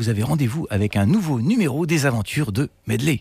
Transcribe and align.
vous 0.00 0.08
avez 0.08 0.22
rendez-vous 0.22 0.66
avec 0.70 0.96
un 0.96 1.04
nouveau 1.04 1.42
numéro 1.42 1.84
des 1.84 2.06
aventures 2.06 2.52
de 2.52 2.70
Medley. 2.86 3.20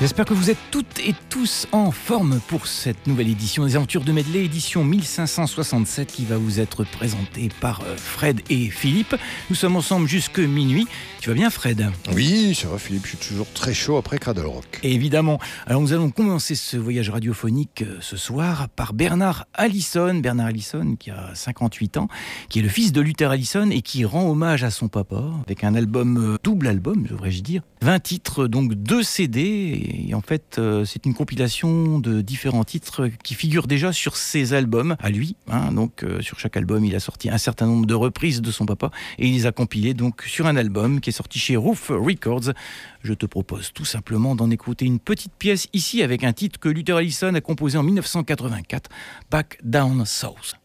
J'espère 0.00 0.26
que 0.26 0.34
vous 0.34 0.48
êtes 0.48 0.58
toutes 0.70 1.00
et 1.00 1.12
tous 1.28 1.66
en 1.72 1.90
forme 1.90 2.38
pour 2.46 2.68
cette 2.68 3.08
nouvelle 3.08 3.28
édition 3.28 3.64
des 3.64 3.74
Aventures 3.74 4.04
de 4.04 4.12
Medley, 4.12 4.44
édition 4.44 4.84
1567 4.84 6.12
qui 6.12 6.24
va 6.24 6.36
vous 6.36 6.60
être 6.60 6.84
présentée 6.84 7.48
par 7.60 7.80
euh, 7.80 7.96
Fred 7.96 8.40
et 8.48 8.70
Philippe. 8.70 9.16
Nous 9.50 9.56
sommes 9.56 9.74
ensemble 9.74 10.06
jusque 10.06 10.38
minuit. 10.38 10.86
Tu 11.20 11.30
vas 11.30 11.34
bien 11.34 11.50
Fred? 11.50 11.90
Oui, 12.14 12.54
ça 12.54 12.68
va 12.68 12.78
Philippe, 12.78 13.06
je 13.06 13.16
suis 13.16 13.28
toujours 13.28 13.52
très 13.52 13.74
chaud 13.74 13.96
après 13.96 14.20
Cradle 14.20 14.46
Rock. 14.46 14.78
évidemment. 14.84 15.40
Alors 15.66 15.80
nous 15.82 15.92
allons 15.92 16.10
commencer 16.10 16.54
ce 16.54 16.76
voyage 16.76 17.10
radiophonique 17.10 17.82
euh, 17.82 17.96
ce 18.00 18.16
soir 18.16 18.68
par 18.68 18.92
Bernard 18.92 19.46
Allison. 19.52 20.14
Bernard 20.14 20.46
Allison 20.46 20.94
qui 20.94 21.10
a 21.10 21.32
58 21.34 21.96
ans, 21.96 22.06
qui 22.48 22.60
est 22.60 22.62
le 22.62 22.68
fils 22.68 22.92
de 22.92 23.00
Luther 23.00 23.32
Allison 23.32 23.68
et 23.70 23.82
qui 23.82 24.04
rend 24.04 24.30
hommage 24.30 24.62
à 24.62 24.70
son 24.70 24.86
papa 24.86 25.24
avec 25.44 25.64
un 25.64 25.74
album, 25.74 26.34
euh, 26.34 26.36
double 26.44 26.68
album 26.68 27.04
devrais-je 27.04 27.42
dire. 27.42 27.62
20 27.82 28.00
titres, 28.00 28.46
donc 28.46 28.74
deux 28.74 29.02
CD 29.02 29.40
et 29.40 29.87
en 30.14 30.20
fait, 30.20 30.56
euh, 30.58 30.84
c'est 30.84 31.06
une 31.06 31.14
compilation 31.14 31.98
de 31.98 32.20
différents 32.20 32.64
titres 32.64 33.08
qui 33.22 33.34
figurent 33.34 33.66
déjà 33.66 33.92
sur 33.92 34.16
ses 34.16 34.52
albums 34.54 34.96
à 35.00 35.10
lui. 35.10 35.36
Hein. 35.48 35.72
donc, 35.72 36.02
euh, 36.02 36.20
sur 36.20 36.38
chaque 36.38 36.56
album, 36.56 36.84
il 36.84 36.94
a 36.94 37.00
sorti 37.00 37.30
un 37.30 37.38
certain 37.38 37.66
nombre 37.66 37.86
de 37.86 37.94
reprises 37.94 38.42
de 38.42 38.50
son 38.50 38.66
papa 38.66 38.90
et 39.18 39.28
il 39.28 39.34
les 39.34 39.46
a 39.46 39.52
compilées 39.52 39.94
donc 39.94 40.22
sur 40.22 40.46
un 40.46 40.56
album 40.56 41.00
qui 41.00 41.10
est 41.10 41.12
sorti 41.12 41.38
chez 41.38 41.56
Roof 41.56 41.90
Records. 41.90 42.52
Je 43.02 43.14
te 43.14 43.26
propose 43.26 43.72
tout 43.72 43.84
simplement 43.84 44.34
d'en 44.34 44.50
écouter 44.50 44.84
une 44.84 44.98
petite 44.98 45.32
pièce 45.38 45.68
ici 45.72 46.02
avec 46.02 46.24
un 46.24 46.32
titre 46.32 46.58
que 46.58 46.68
Luther 46.68 46.96
Allison 46.96 47.34
a 47.34 47.40
composé 47.40 47.78
en 47.78 47.82
1984, 47.82 48.90
Back 49.30 49.58
Down 49.62 50.04
South. 50.04 50.56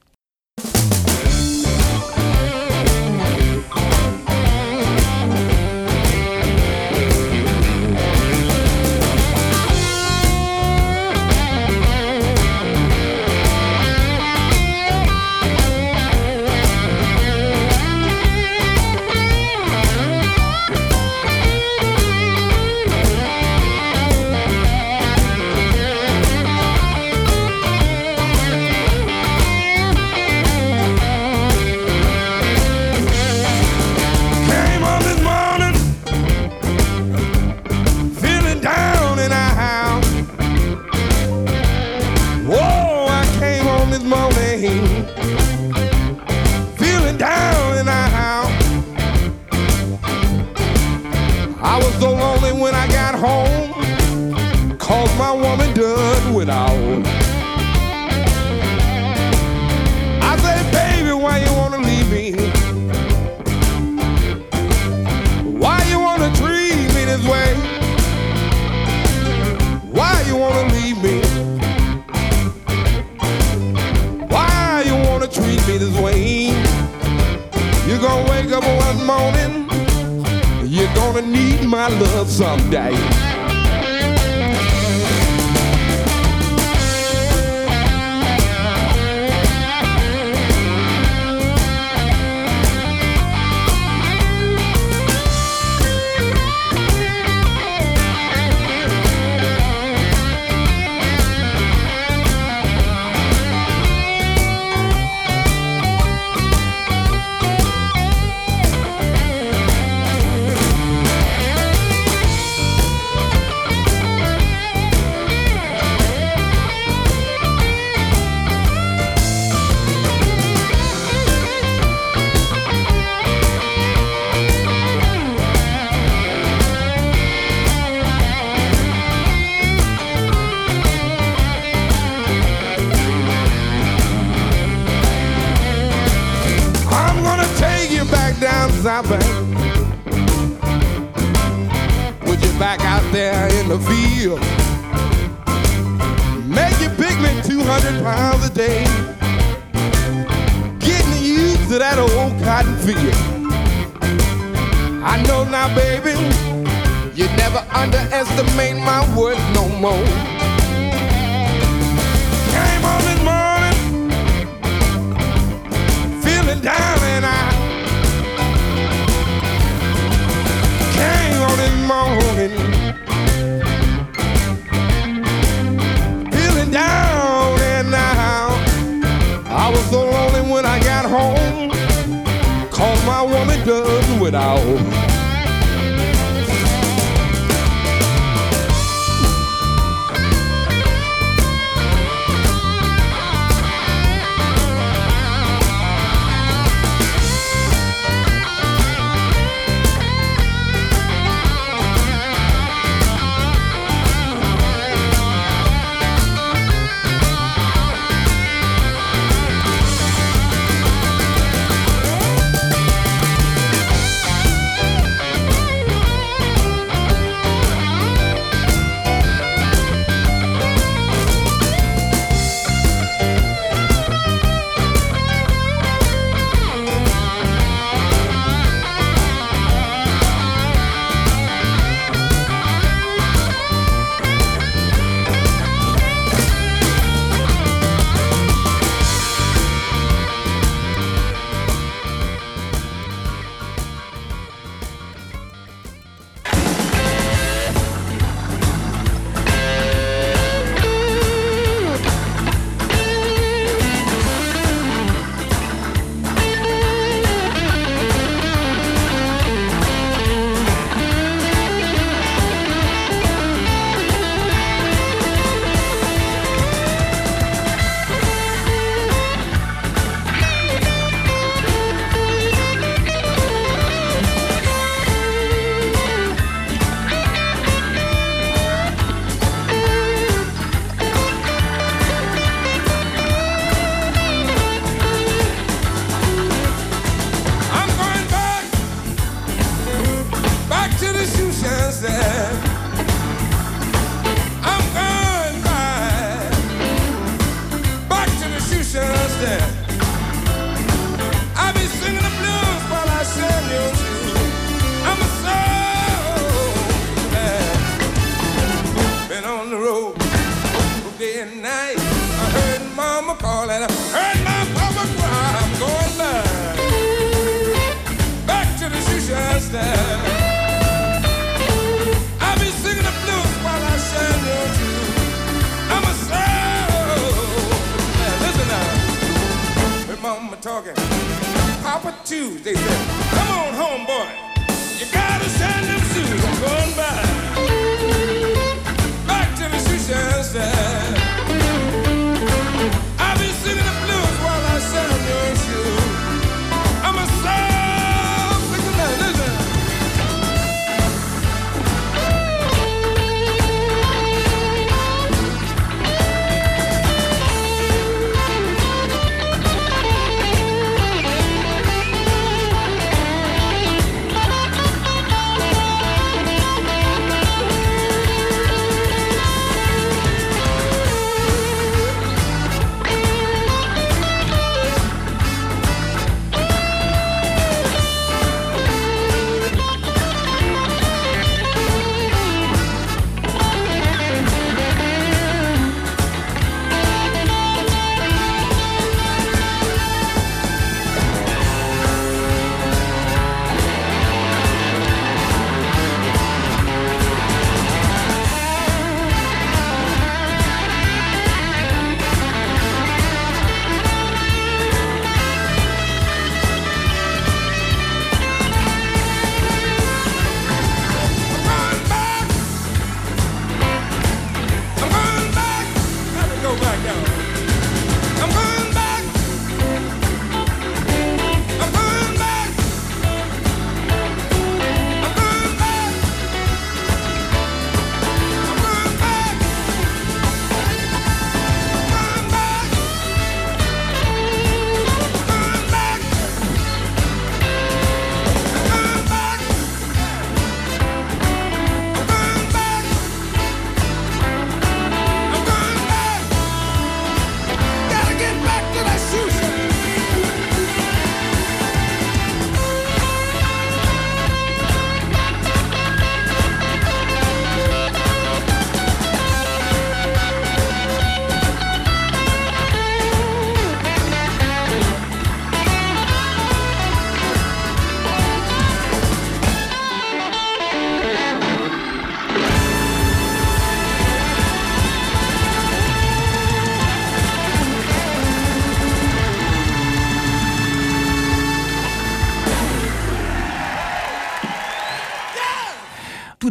up 78.54 78.64
one 78.64 79.06
morning, 79.06 79.68
you're 80.70 80.94
gonna 80.94 81.22
need 81.22 81.64
my 81.66 81.88
love 81.88 82.30
someday. 82.30 83.43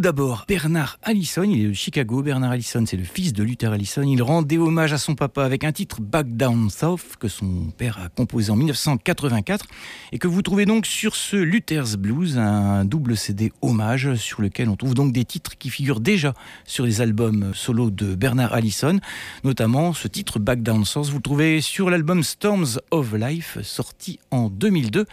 D'abord 0.03 0.43
Bernard 0.49 0.99
Allison, 1.01 1.43
il 1.43 1.63
est 1.63 1.67
de 1.69 1.73
Chicago. 1.73 2.21
Bernard 2.21 2.51
Allison, 2.51 2.83
c'est 2.85 2.97
le 2.97 3.05
fils 3.05 3.31
de 3.31 3.41
Luther 3.41 3.71
Allison. 3.71 4.01
Il 4.01 4.21
rendait 4.21 4.57
hommage 4.57 4.91
à 4.91 4.97
son 4.97 5.15
papa 5.15 5.45
avec 5.45 5.63
un 5.63 5.71
titre 5.71 6.01
Back 6.01 6.27
Down 6.35 6.69
South 6.69 7.15
que 7.17 7.29
son 7.29 7.71
père 7.77 7.97
a 8.03 8.09
composé 8.09 8.51
en 8.51 8.57
1984 8.57 9.65
et 10.11 10.19
que 10.19 10.27
vous 10.27 10.41
trouvez 10.41 10.65
donc 10.65 10.85
sur 10.85 11.15
ce 11.15 11.37
Luther's 11.37 11.95
Blues, 11.95 12.37
un 12.37 12.83
double 12.83 13.15
CD 13.15 13.53
hommage 13.61 14.15
sur 14.15 14.41
lequel 14.41 14.67
on 14.67 14.75
trouve 14.75 14.93
donc 14.93 15.13
des 15.13 15.23
titres 15.23 15.57
qui 15.57 15.69
figurent 15.69 16.01
déjà 16.01 16.33
sur 16.65 16.85
les 16.85 16.99
albums 16.99 17.53
solo 17.53 17.89
de 17.89 18.13
Bernard 18.13 18.53
Allison, 18.53 18.99
notamment 19.45 19.93
ce 19.93 20.09
titre 20.09 20.37
Back 20.37 20.63
Down 20.63 20.83
South. 20.83 21.07
Vous 21.07 21.21
trouvez 21.21 21.61
sur 21.61 21.89
l'album 21.89 22.23
Storms 22.23 22.77
of 22.91 23.13
Life 23.13 23.57
sorti 23.61 24.19
en 24.31 24.49
2002 24.49 25.05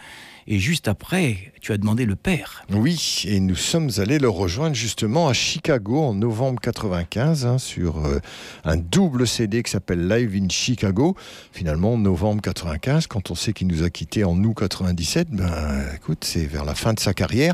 et 0.47 0.59
juste 0.59 0.87
après, 0.87 1.53
tu 1.61 1.71
as 1.71 1.77
demandé 1.77 2.05
le 2.05 2.15
père. 2.15 2.65
Oui, 2.71 3.23
et 3.27 3.39
nous 3.39 3.55
sommes 3.55 3.89
allés 3.97 4.19
le 4.19 4.29
rejoindre 4.29 4.75
justement 4.75 5.27
à 5.27 5.33
Chicago 5.33 5.99
en 5.99 6.13
novembre 6.13 6.59
95 6.61 7.45
hein, 7.45 7.57
sur 7.57 8.05
euh, 8.05 8.19
un 8.63 8.77
double 8.77 9.27
CD 9.27 9.63
qui 9.63 9.71
s'appelle 9.71 10.07
Live 10.07 10.35
in 10.35 10.49
Chicago. 10.49 11.15
Finalement, 11.51 11.97
novembre 11.97 12.41
95, 12.41 13.07
quand 13.07 13.31
on 13.31 13.35
sait 13.35 13.53
qu'il 13.53 13.67
nous 13.67 13.83
a 13.83 13.89
quittés 13.89 14.23
en 14.23 14.37
août 14.43 14.55
97, 14.57 15.29
ben 15.31 15.85
écoute, 15.95 16.23
c'est 16.23 16.45
vers 16.45 16.65
la 16.65 16.75
fin 16.75 16.93
de 16.93 16.99
sa 16.99 17.13
carrière. 17.13 17.53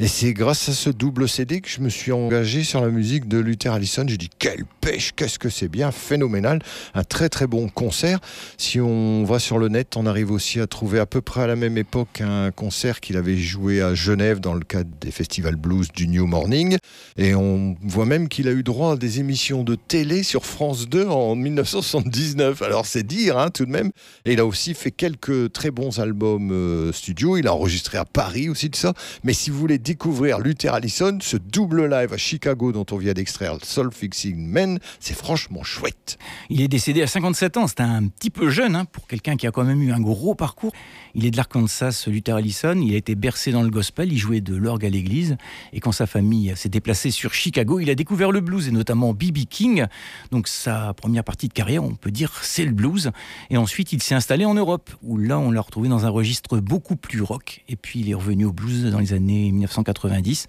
Et 0.00 0.08
c'est 0.08 0.32
grâce 0.32 0.68
à 0.68 0.72
ce 0.72 0.90
double 0.90 1.28
CD 1.28 1.60
que 1.60 1.68
je 1.68 1.80
me 1.80 1.88
suis 1.88 2.10
engagé 2.10 2.64
sur 2.64 2.80
la 2.80 2.88
musique 2.88 3.28
de 3.28 3.38
Luther 3.38 3.72
Allison. 3.72 4.04
J'ai 4.08 4.16
dit 4.16 4.28
quelle 4.40 4.64
pêche, 4.80 5.12
qu'est-ce 5.14 5.38
que 5.38 5.48
c'est 5.48 5.68
bien, 5.68 5.92
phénoménal, 5.92 6.58
un 6.94 7.04
très 7.04 7.28
très 7.28 7.46
bon 7.46 7.68
concert. 7.68 8.18
Si 8.58 8.80
on 8.80 9.22
va 9.22 9.38
sur 9.38 9.56
le 9.56 9.68
net, 9.68 9.96
on 9.96 10.06
arrive 10.06 10.32
aussi 10.32 10.58
à 10.58 10.66
trouver 10.66 10.98
à 10.98 11.06
peu 11.06 11.20
près 11.20 11.42
à 11.42 11.46
la 11.46 11.54
même 11.54 11.78
époque 11.78 12.20
un 12.20 12.50
concert 12.50 12.98
qu'il 12.98 13.16
avait 13.16 13.36
joué 13.36 13.82
à 13.82 13.94
Genève 13.94 14.40
dans 14.40 14.54
le 14.54 14.64
cadre 14.64 14.90
des 15.00 15.12
festivals 15.12 15.54
blues 15.54 15.86
du 15.94 16.08
New 16.08 16.26
Morning. 16.26 16.76
Et 17.16 17.36
on 17.36 17.76
voit 17.80 18.04
même 18.04 18.28
qu'il 18.28 18.48
a 18.48 18.50
eu 18.50 18.64
droit 18.64 18.94
à 18.94 18.96
des 18.96 19.20
émissions 19.20 19.62
de 19.62 19.76
télé 19.76 20.24
sur 20.24 20.44
France 20.44 20.88
2 20.88 21.06
en 21.06 21.36
1979. 21.36 22.62
Alors 22.62 22.86
c'est 22.86 23.04
dire 23.04 23.38
hein, 23.38 23.50
tout 23.50 23.64
de 23.64 23.70
même. 23.70 23.92
Et 24.24 24.32
il 24.32 24.40
a 24.40 24.44
aussi 24.44 24.74
fait 24.74 24.90
quelques 24.90 25.52
très 25.52 25.70
bons 25.70 26.00
albums 26.00 26.50
euh, 26.50 26.90
studio. 26.90 27.36
Il 27.36 27.46
a 27.46 27.54
enregistré 27.54 27.96
à 27.96 28.04
Paris 28.04 28.48
aussi 28.48 28.70
de 28.70 28.76
ça. 28.76 28.92
Mais 29.22 29.32
si 29.32 29.50
vous 29.50 29.58
voulez 29.60 29.78
découvrir 29.84 30.38
Luther 30.38 30.72
Allison, 30.72 31.18
ce 31.20 31.36
double 31.36 31.90
live 31.90 32.14
à 32.14 32.16
Chicago 32.16 32.72
dont 32.72 32.86
on 32.90 32.96
vient 32.96 33.12
d'extraire 33.12 33.58
Soul 33.62 33.92
Fixing 33.92 34.34
Men, 34.34 34.78
c'est 34.98 35.14
franchement 35.14 35.62
chouette. 35.62 36.16
Il 36.48 36.62
est 36.62 36.68
décédé 36.68 37.02
à 37.02 37.06
57 37.06 37.58
ans, 37.58 37.66
c'est 37.66 37.82
un 37.82 38.06
petit 38.06 38.30
peu 38.30 38.48
jeune 38.48 38.76
hein, 38.76 38.86
pour 38.86 39.06
quelqu'un 39.06 39.36
qui 39.36 39.46
a 39.46 39.50
quand 39.50 39.64
même 39.64 39.82
eu 39.82 39.92
un 39.92 40.00
gros 40.00 40.34
parcours. 40.34 40.72
Il 41.14 41.26
est 41.26 41.30
de 41.30 41.36
l'Arkansas, 41.36 42.04
Luther 42.06 42.34
Allison, 42.34 42.80
il 42.80 42.94
a 42.94 42.96
été 42.96 43.14
bercé 43.14 43.52
dans 43.52 43.62
le 43.62 43.68
gospel, 43.68 44.10
il 44.10 44.16
jouait 44.16 44.40
de 44.40 44.56
l'orgue 44.56 44.86
à 44.86 44.88
l'église, 44.88 45.36
et 45.74 45.80
quand 45.80 45.92
sa 45.92 46.06
famille 46.06 46.54
s'est 46.56 46.70
déplacée 46.70 47.10
sur 47.10 47.34
Chicago, 47.34 47.78
il 47.78 47.90
a 47.90 47.94
découvert 47.94 48.32
le 48.32 48.40
blues, 48.40 48.68
et 48.68 48.72
notamment 48.72 49.12
B.B. 49.12 49.44
King. 49.50 49.84
Donc 50.30 50.48
sa 50.48 50.94
première 50.94 51.24
partie 51.24 51.48
de 51.48 51.52
carrière, 51.52 51.84
on 51.84 51.94
peut 51.94 52.10
dire, 52.10 52.32
c'est 52.42 52.64
le 52.64 52.72
blues. 52.72 53.10
Et 53.50 53.58
ensuite, 53.58 53.92
il 53.92 54.02
s'est 54.02 54.14
installé 54.14 54.46
en 54.46 54.54
Europe, 54.54 54.90
où 55.02 55.18
là, 55.18 55.38
on 55.38 55.50
l'a 55.50 55.60
retrouvé 55.60 55.90
dans 55.90 56.06
un 56.06 56.10
registre 56.10 56.58
beaucoup 56.58 56.96
plus 56.96 57.20
rock, 57.20 57.62
et 57.68 57.76
puis 57.76 58.00
il 58.00 58.08
est 58.08 58.14
revenu 58.14 58.46
au 58.46 58.52
blues 58.52 58.90
dans 58.90 58.98
les 58.98 59.12
années 59.12 59.52
1900 59.52 59.73
1990 59.82 60.46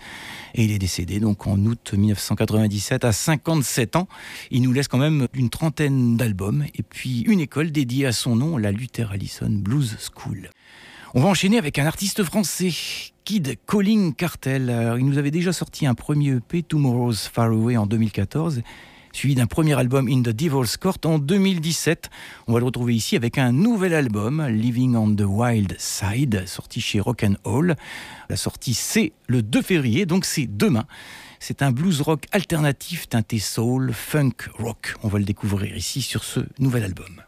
et 0.54 0.64
il 0.64 0.72
est 0.72 0.80
décédé 0.80 1.20
donc 1.20 1.48
en 1.48 1.58
août 1.66 1.94
1997 1.94 3.06
à 3.06 3.12
57 3.12 3.96
ans. 3.96 4.08
Il 4.52 4.62
nous 4.62 4.74
laisse 4.74 4.88
quand 4.88 4.98
même 4.98 5.28
une 5.34 5.50
trentaine 5.50 6.18
d'albums 6.18 6.66
et 6.76 6.84
puis 6.84 7.22
une 7.22 7.40
école 7.40 7.72
dédiée 7.72 8.06
à 8.06 8.12
son 8.12 8.36
nom, 8.36 8.58
la 8.58 8.72
Luther 8.72 9.12
Allison 9.12 9.50
Blues 9.50 9.98
School. 10.00 10.50
On 11.14 11.22
va 11.22 11.30
enchaîner 11.30 11.58
avec 11.58 11.80
un 11.80 11.86
artiste 11.86 12.24
français, 12.24 12.72
Kid 13.24 13.58
Colling 13.66 14.14
Cartel. 14.14 14.96
il 15.00 15.06
nous 15.06 15.18
avait 15.18 15.32
déjà 15.32 15.54
sorti 15.54 15.86
un 15.88 15.94
premier 15.94 16.32
EP, 16.32 16.62
Tomorrow's 16.62 17.28
Far 17.28 17.48
Away, 17.48 17.78
en 17.78 17.86
2014 17.86 18.62
suivi 19.16 19.36
d'un 19.36 19.46
premier 19.46 19.80
album 19.80 20.10
In 20.10 20.22
the 20.22 20.30
Devil's 20.30 20.76
Court 20.76 20.98
en 21.06 21.20
2017. 21.20 22.10
On 22.48 22.54
va 22.54 22.60
le 22.60 22.66
retrouver 22.66 22.94
ici 22.94 23.16
avec 23.16 23.38
un 23.38 23.54
nouvel 23.54 23.94
album, 23.94 24.46
Living 24.50 24.96
on 24.98 25.16
the 25.16 25.24
Wild 25.26 25.74
Side, 25.80 26.44
sorti 26.46 26.82
chez 26.82 27.00
Rock'n'All. 27.00 27.78
La 28.30 28.36
sortie 28.36 28.74
c'est 28.74 29.14
le 29.28 29.42
2 29.42 29.62
février, 29.62 30.06
donc 30.06 30.26
c'est 30.26 30.48
demain. 30.48 30.86
C'est 31.40 31.62
un 31.62 31.72
blues 31.72 32.02
rock 32.02 32.26
alternatif 32.34 33.08
teinté 33.08 33.40
soul, 33.40 33.94
funk 33.94 34.50
rock. 34.60 34.96
On 35.02 35.08
va 35.08 35.20
le 35.20 35.26
découvrir 35.26 35.78
ici 35.78 36.02
sur 36.02 36.26
ce 36.26 36.42
nouvel 36.60 36.84
album. 36.84 37.22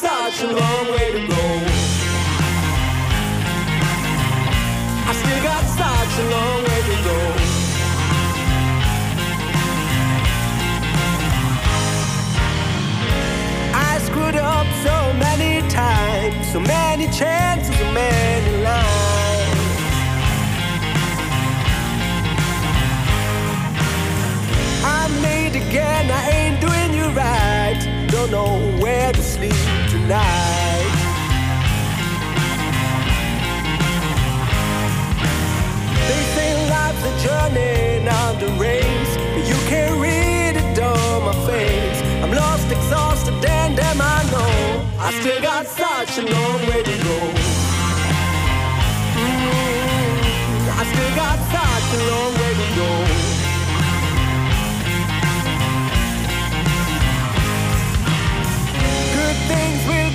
Such 0.00 0.42
a 0.42 0.46
long 0.46 0.86
way 0.92 1.12
to 1.12 1.26
go. 1.28 1.44
I 5.08 5.12
still 5.20 5.42
got 5.42 5.64
such 5.82 6.14
a 6.18 6.26
long 6.34 6.60
way 6.68 6.80
to 6.90 6.96
go. 7.08 7.18
I 13.74 13.98
screwed 14.06 14.36
up 14.36 14.66
so 14.86 14.96
many 15.14 15.68
times, 15.68 16.52
so 16.52 16.60
many 16.60 17.06
chances, 17.08 17.76
so 17.76 17.92
many 17.92 18.62
lines. 18.62 19.58
I 24.84 25.08
made 25.22 25.56
again, 25.56 26.10
I 26.10 26.30
ain't 26.30 26.60
doing 26.60 26.94
you 26.94 27.06
right. 27.14 28.06
Don't 28.08 28.30
know 28.30 28.69
where 29.10 29.22
to 29.22 29.22
sleep 29.22 29.52
night. 30.08 30.94
They 36.08 36.22
say 36.34 36.50
life's 36.70 37.02
a 37.04 37.14
journey, 37.24 38.04
not 38.04 38.42
a 38.42 38.48
race. 38.58 39.12
But 39.34 39.44
you 39.48 39.58
can't 39.68 40.00
read 40.00 40.56
it 40.56 40.78
on 40.78 41.24
my 41.24 41.34
face. 41.46 42.00
I'm 42.22 42.32
lost, 42.32 42.70
exhausted, 42.70 43.34
and 43.44 43.76
damn, 43.76 44.00
I 44.00 44.22
know 44.30 44.86
I 44.98 45.12
still 45.20 45.40
got 45.42 45.66
such 45.66 46.18
a 46.18 46.22
long 46.22 46.60
way 46.68 46.82
to 46.82 46.96
go. 47.08 47.18
Mm, 49.18 50.20
I 50.78 50.84
still 50.92 51.12
got 51.16 51.38
such 51.56 51.88
a 51.98 52.00
long 52.10 52.32
way 52.34 52.52
to 52.60 52.66
go. 52.76 53.09
things 59.50 59.84
will 59.88 60.09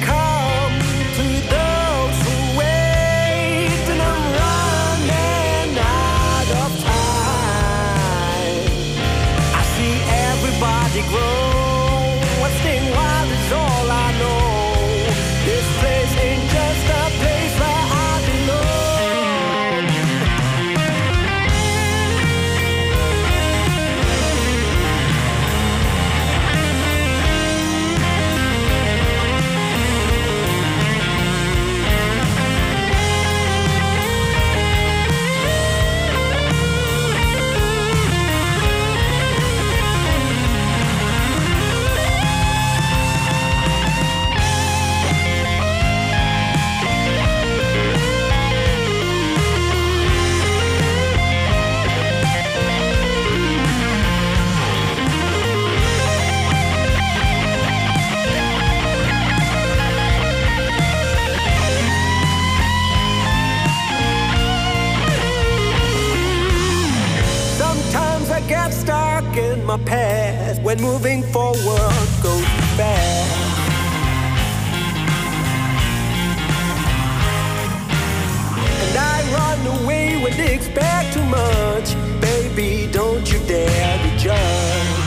much. 81.25 81.95
Baby, 82.21 82.89
don't 82.91 83.25
you 83.31 83.39
dare 83.47 83.97
be 84.03 84.17
judged. 84.17 85.05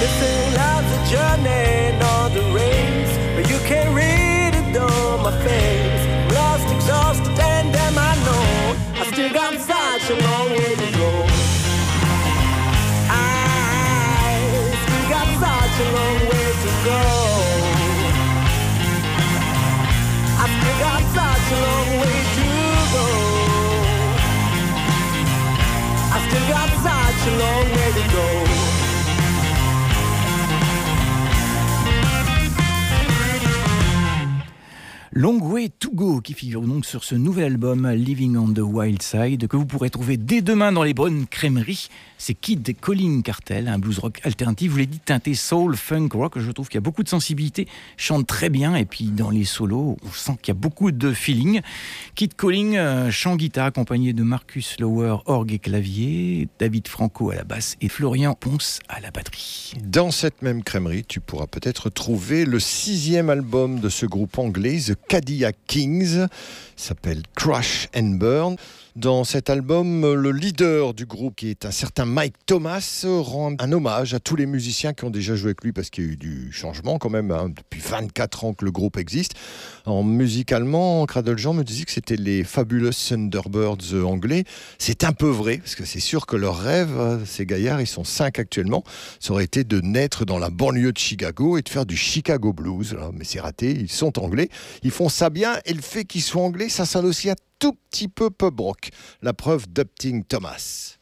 This 0.00 0.22
ain't 0.22 0.56
life's 0.56 0.90
the 0.94 1.00
journey, 1.12 1.98
nor 2.00 2.22
the 2.30 2.44
race, 2.54 3.14
but 3.36 3.50
you 3.50 3.58
can 3.68 3.94
reach. 3.94 4.13
Long 35.16 35.52
Way 35.52 35.68
to 35.78 35.90
Go 35.94 36.20
qui 36.20 36.34
figure 36.34 36.62
donc 36.62 36.84
sur 36.84 37.04
ce 37.04 37.14
nouvel 37.14 37.44
album 37.44 37.88
Living 37.88 38.36
on 38.36 38.52
the 38.52 38.58
Wild 38.58 39.00
Side 39.00 39.46
que 39.46 39.56
vous 39.56 39.64
pourrez 39.64 39.90
trouver 39.90 40.16
dès 40.16 40.42
demain 40.42 40.72
dans 40.72 40.82
les 40.82 40.92
bonnes 40.92 41.26
crèmeries. 41.26 41.88
C'est 42.18 42.34
Kid 42.34 42.74
Colin 42.80 43.20
Cartel, 43.22 43.68
un 43.68 43.78
blues 43.78 43.98
rock 44.00 44.20
alternatif, 44.24 44.72
vous 44.72 44.78
l'avez 44.78 44.86
dit, 44.86 44.98
teinté 44.98 45.34
soul, 45.34 45.76
funk, 45.76 46.08
rock. 46.12 46.38
Je 46.38 46.50
trouve 46.50 46.68
qu'il 46.68 46.76
y 46.76 46.78
a 46.78 46.80
beaucoup 46.80 47.04
de 47.04 47.08
sensibilité, 47.08 47.68
chante 47.96 48.26
très 48.26 48.50
bien 48.50 48.74
et 48.74 48.86
puis 48.86 49.04
dans 49.04 49.30
les 49.30 49.44
solos, 49.44 49.96
on 50.04 50.10
sent 50.10 50.36
qu'il 50.42 50.52
y 50.52 50.56
a 50.56 50.60
beaucoup 50.60 50.90
de 50.90 51.12
feeling. 51.12 51.60
Kid 52.16 52.34
Colling, 52.34 52.76
euh, 52.76 53.10
chant 53.12 53.36
guitare 53.36 53.66
accompagné 53.66 54.12
de 54.12 54.24
Marcus 54.24 54.80
Lower, 54.80 55.18
orgue 55.26 55.52
et 55.52 55.58
clavier, 55.60 56.48
David 56.58 56.88
Franco 56.88 57.30
à 57.30 57.36
la 57.36 57.44
basse 57.44 57.76
et 57.80 57.88
Florian 57.88 58.34
Ponce 58.34 58.80
à 58.88 59.00
la 59.00 59.12
batterie. 59.12 59.74
Dans 59.84 60.10
cette 60.10 60.42
même 60.42 60.64
crèmerie, 60.64 61.04
tu 61.04 61.20
pourras 61.20 61.46
peut-être 61.46 61.88
trouver 61.88 62.46
le 62.46 62.58
sixième 62.58 63.30
album 63.30 63.78
de 63.78 63.88
ce 63.88 64.06
groupe 64.06 64.38
anglais, 64.38 64.80
The 64.86 64.94
Cadillac 65.08 65.56
S'appelle 66.76 67.22
Crush 67.34 67.88
and 67.94 68.18
Burn. 68.18 68.56
Dans 68.96 69.24
cet 69.24 69.50
album, 69.50 70.14
le 70.14 70.30
leader 70.30 70.94
du 70.94 71.04
groupe, 71.04 71.34
qui 71.34 71.50
est 71.50 71.64
un 71.64 71.72
certain 71.72 72.04
Mike 72.04 72.36
Thomas, 72.46 73.04
rend 73.04 73.52
un 73.58 73.72
hommage 73.72 74.14
à 74.14 74.20
tous 74.20 74.36
les 74.36 74.46
musiciens 74.46 74.92
qui 74.92 75.04
ont 75.04 75.10
déjà 75.10 75.34
joué 75.34 75.48
avec 75.48 75.64
lui, 75.64 75.72
parce 75.72 75.90
qu'il 75.90 76.04
y 76.04 76.08
a 76.08 76.10
eu 76.12 76.16
du 76.16 76.52
changement 76.52 76.98
quand 76.98 77.10
même, 77.10 77.32
hein, 77.32 77.48
depuis 77.48 77.80
24 77.80 78.44
ans 78.44 78.54
que 78.54 78.64
le 78.64 78.70
groupe 78.70 78.96
existe. 78.96 79.32
En 79.84 80.04
musicalement, 80.04 81.04
Cradle 81.06 81.36
Jean 81.36 81.54
me 81.54 81.64
disait 81.64 81.82
que 81.82 81.90
c'était 81.90 82.14
les 82.14 82.44
Fabulous 82.44 82.92
Thunderbirds 82.92 83.94
anglais. 84.06 84.44
C'est 84.78 85.02
un 85.02 85.12
peu 85.12 85.28
vrai, 85.28 85.58
parce 85.58 85.74
que 85.74 85.84
c'est 85.84 85.98
sûr 85.98 86.24
que 86.24 86.36
leur 86.36 86.56
rêve, 86.56 87.24
ces 87.26 87.46
gaillards, 87.46 87.80
ils 87.80 87.88
sont 87.88 88.04
cinq 88.04 88.38
actuellement, 88.38 88.84
ça 89.18 89.32
aurait 89.32 89.42
été 89.42 89.64
de 89.64 89.80
naître 89.80 90.24
dans 90.24 90.38
la 90.38 90.50
banlieue 90.50 90.92
de 90.92 90.98
Chicago 90.98 91.58
et 91.58 91.62
de 91.62 91.68
faire 91.68 91.84
du 91.84 91.96
Chicago 91.96 92.52
Blues. 92.52 92.96
Mais 93.12 93.24
c'est 93.24 93.40
raté, 93.40 93.72
ils 93.72 93.90
sont 93.90 94.20
anglais, 94.20 94.50
ils 94.84 94.92
font 94.92 95.08
ça 95.08 95.30
bien, 95.30 95.58
et 95.64 95.74
le 95.74 95.82
fait 95.82 96.04
qu'ils 96.04 96.22
soient 96.22 96.42
anglais, 96.42 96.68
ça 96.68 96.86
sonne 96.86 97.06
aussi 97.06 97.28
un 97.28 97.34
tout 97.64 97.78
petit 97.90 98.08
peu 98.08 98.28
pub 98.28 98.60
rock. 98.60 98.90
La 99.22 99.32
preuve 99.32 99.66
d'Upting 99.70 100.22
Thomas. 100.24 100.98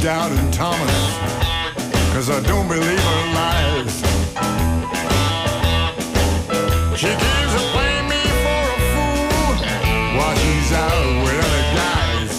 Doubting 0.00 0.50
Thomas, 0.52 1.18
cause 2.14 2.30
I 2.30 2.40
don't 2.46 2.68
believe 2.68 3.00
her 3.00 3.32
lies. 3.34 3.94
She 6.96 7.08
keeps 7.08 7.54
playing 7.72 8.08
me 8.08 8.22
for 8.44 8.62
a 8.62 8.78
fool 8.94 9.54
while 10.16 10.36
she's 10.36 10.72
out 10.72 11.24
with 11.24 11.38
other 11.46 11.64
guys. 11.74 12.32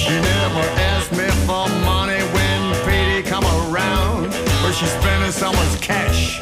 She 0.00 0.14
never 0.14 0.64
asked 0.90 1.12
me 1.12 1.28
for 1.44 1.68
money 1.84 2.22
when 2.32 2.74
payday 2.86 3.22
come 3.28 3.44
around, 3.44 4.30
but 4.62 4.72
she's 4.72 4.90
spending 4.90 5.32
so 5.32 5.52
much 5.52 5.80
cash 5.82 6.40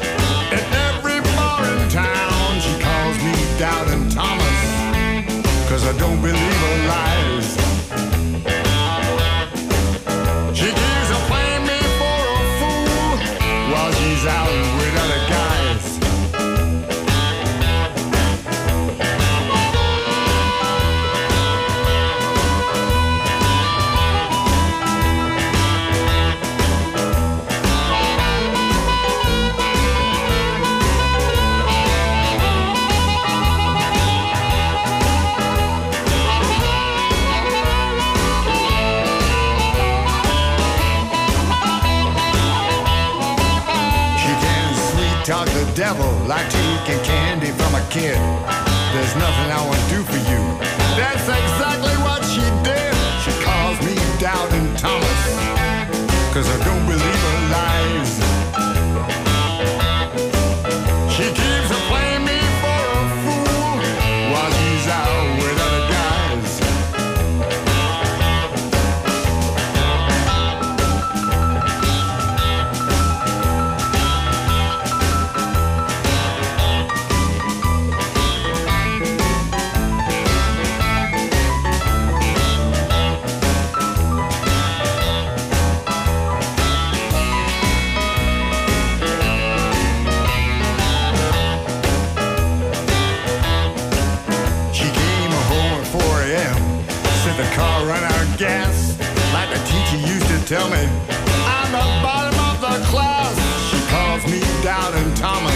tell 100.45 100.69
me, 100.69 100.77
I'm 100.77 101.71
the 101.71 101.85
bottom 102.05 102.39
of 102.39 102.61
the 102.61 102.85
class. 102.85 103.33
She 103.71 103.79
calls 103.89 104.23
me 104.29 104.39
Doubting 104.63 105.11
Thomas, 105.15 105.55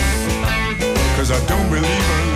cause 1.16 1.30
I 1.32 1.40
don't 1.46 1.70
believe 1.70 1.86
her 1.86 2.29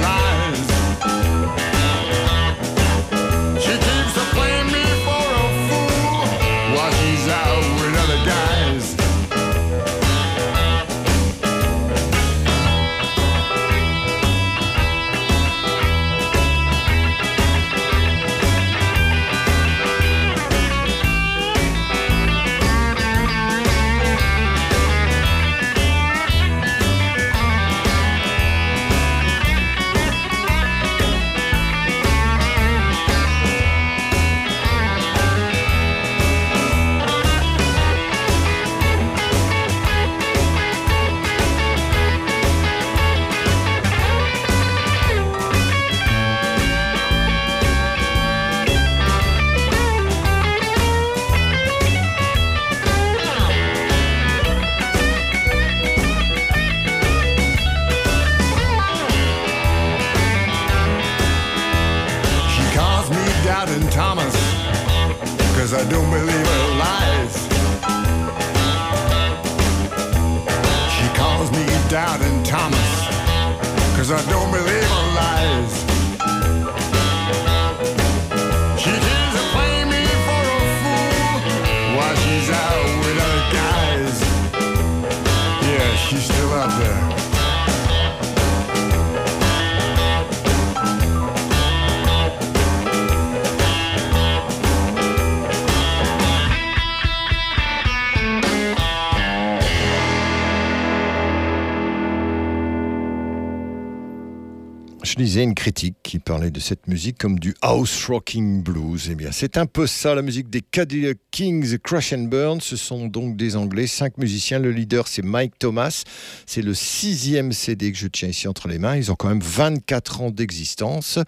Je 105.15 105.19
lisais 105.19 105.43
une 105.43 105.54
critique 105.54 105.95
qui 106.02 106.17
parlait 106.17 106.49
de 106.49 106.60
cette 106.60 106.88
musique 106.88 107.19
comme 107.19 107.38
du 107.38 107.54
house 107.62 108.08
rocking 108.08 108.63
blues. 108.63 109.10
Eh 109.12 109.13
bien, 109.13 109.32
c'est 109.32 109.58
un 109.58 109.67
peu 109.67 109.86
ça, 109.86 110.15
la 110.15 110.23
musique 110.23 110.49
des 110.49 110.62
Cadillac 110.62 111.19
Kings, 111.30 111.78
Crash 111.78 112.13
and 112.13 112.23
Burn. 112.23 112.60
Ce 112.62 112.76
sont 112.76 113.06
donc 113.06 113.38
des 113.38 113.56
Anglais, 113.56 113.86
cinq 113.86 114.17
musiciens. 114.17 114.58
Le 114.58 114.71
leader, 114.71 115.08
c'est 115.08 115.21
Mike 115.21 115.60
Thomas. 115.60 116.02
C'est 116.47 116.63
le 116.63 116.73
sixième 116.73 117.52
CD 117.52 117.91
que 117.91 117.97
je 117.99 118.08
tiens 118.08 118.30
ici 118.30 118.47
entre 118.47 118.67
les 118.67 118.80
mains. 118.80 118.95
Ils 118.95 119.12
ont 119.12 119.15
quand 119.15 119.30
même 119.30 119.43
24 119.43 120.21
ans 120.21 120.32
d'existence. 120.32 121.19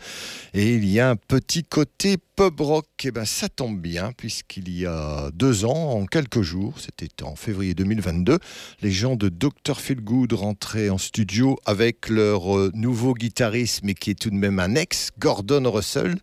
Et 0.55 0.73
il 0.73 0.89
y 0.89 0.99
a 0.99 1.11
un 1.11 1.15
petit 1.15 1.63
côté 1.63 2.17
pub 2.35 2.59
rock. 2.59 2.87
Eh 3.03 3.11
ben, 3.11 3.25
ça 3.25 3.49
tombe 3.49 3.79
bien, 3.79 4.11
puisqu'il 4.11 4.69
y 4.69 4.85
a 4.85 5.29
deux 5.33 5.65
ans, 5.65 5.93
en 5.93 6.05
quelques 6.05 6.41
jours, 6.41 6.79
c'était 6.79 7.23
en 7.23 7.35
février 7.35 7.73
2022, 7.73 8.39
les 8.81 8.91
gens 8.91 9.15
de 9.15 9.29
Dr. 9.29 9.79
Feelgood 9.79 10.33
rentraient 10.33 10.89
en 10.89 10.97
studio 10.97 11.57
avec 11.65 12.09
leur 12.09 12.57
euh, 12.57 12.71
nouveau 12.73 13.13
guitariste, 13.13 13.81
mais 13.83 13.93
qui 13.93 14.11
est 14.11 14.19
tout 14.19 14.29
de 14.29 14.35
même 14.35 14.59
un 14.59 14.75
ex, 14.75 15.09
Gordon 15.19 15.69
Russell, 15.71 16.15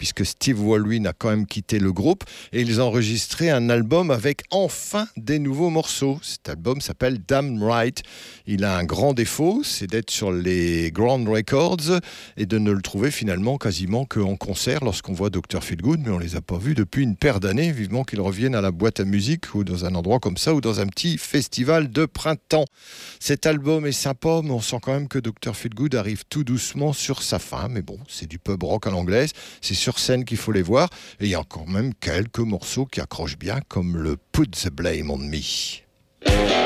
puisque 0.00 0.24
Steve 0.24 0.66
Walwyn 0.66 1.04
a 1.04 1.12
quand 1.12 1.28
même 1.28 1.44
quitté 1.44 1.78
le 1.78 1.92
groupe, 1.92 2.24
et 2.54 2.62
ils 2.62 2.80
ont 2.80 2.84
enregistré 2.84 3.50
un 3.50 3.68
album 3.68 4.10
avec 4.10 4.44
enfin 4.50 5.06
des 5.18 5.38
nouveaux 5.38 5.68
morceaux. 5.68 6.18
Cet 6.22 6.48
album 6.48 6.80
s'appelle 6.80 7.18
Damn 7.28 7.62
Right. 7.62 8.02
Il 8.46 8.64
a 8.64 8.78
un 8.78 8.84
grand 8.84 9.12
défaut, 9.12 9.60
c'est 9.62 9.86
d'être 9.86 10.10
sur 10.10 10.32
les 10.32 10.90
Grand 10.90 11.22
Records 11.28 12.00
et 12.38 12.46
de 12.46 12.56
ne 12.56 12.70
le 12.70 12.80
trouver 12.80 13.10
finalement 13.10 13.58
quasiment 13.58 14.06
qu'en 14.06 14.36
concert 14.36 14.82
lorsqu'on 14.82 15.12
voit 15.12 15.28
Dr. 15.28 15.62
Feelgood, 15.62 16.00
mais 16.02 16.10
on 16.10 16.18
les 16.18 16.34
a 16.34 16.40
pas 16.40 16.56
vus 16.56 16.74
depuis 16.74 17.02
une 17.02 17.16
paire 17.16 17.38
d'années, 17.38 17.70
vivement 17.70 18.02
qu'ils 18.02 18.22
reviennent 18.22 18.54
à 18.54 18.62
la 18.62 18.70
boîte 18.70 19.00
à 19.00 19.04
musique 19.04 19.54
ou 19.54 19.64
dans 19.64 19.84
un 19.84 19.94
endroit 19.94 20.18
comme 20.18 20.38
ça 20.38 20.54
ou 20.54 20.62
dans 20.62 20.80
un 20.80 20.86
petit 20.86 21.18
festival 21.18 21.90
de 21.90 22.06
printemps. 22.06 22.64
Cet 23.18 23.44
album 23.44 23.84
est 23.84 23.92
sympa, 23.92 24.40
mais 24.42 24.52
on 24.52 24.62
sent 24.62 24.78
quand 24.80 24.94
même 24.94 25.08
que 25.08 25.18
Dr. 25.18 25.54
Feelgood 25.54 25.94
arrive 25.94 26.24
tout 26.30 26.42
doucement 26.42 26.94
sur 26.94 27.22
sa 27.22 27.38
fin. 27.38 27.68
Mais 27.68 27.82
bon, 27.82 27.98
c'est 28.08 28.26
du 28.26 28.38
pub 28.38 28.62
rock 28.62 28.86
à 28.86 28.90
l'anglaise, 28.90 29.32
c'est 29.60 29.74
sur 29.90 29.98
scène 29.98 30.24
qu'il 30.24 30.36
faut 30.36 30.52
les 30.52 30.62
voir. 30.62 30.88
Et 31.18 31.24
il 31.24 31.30
y 31.30 31.34
a 31.34 31.42
quand 31.48 31.66
même 31.66 31.92
quelques 31.94 32.38
morceaux 32.38 32.86
qui 32.86 33.00
accrochent 33.00 33.38
bien, 33.38 33.60
comme 33.68 33.96
le 33.96 34.16
Put 34.16 34.50
the 34.50 34.70
Blame 34.70 35.10
on 35.10 35.18
Me. 35.18 36.59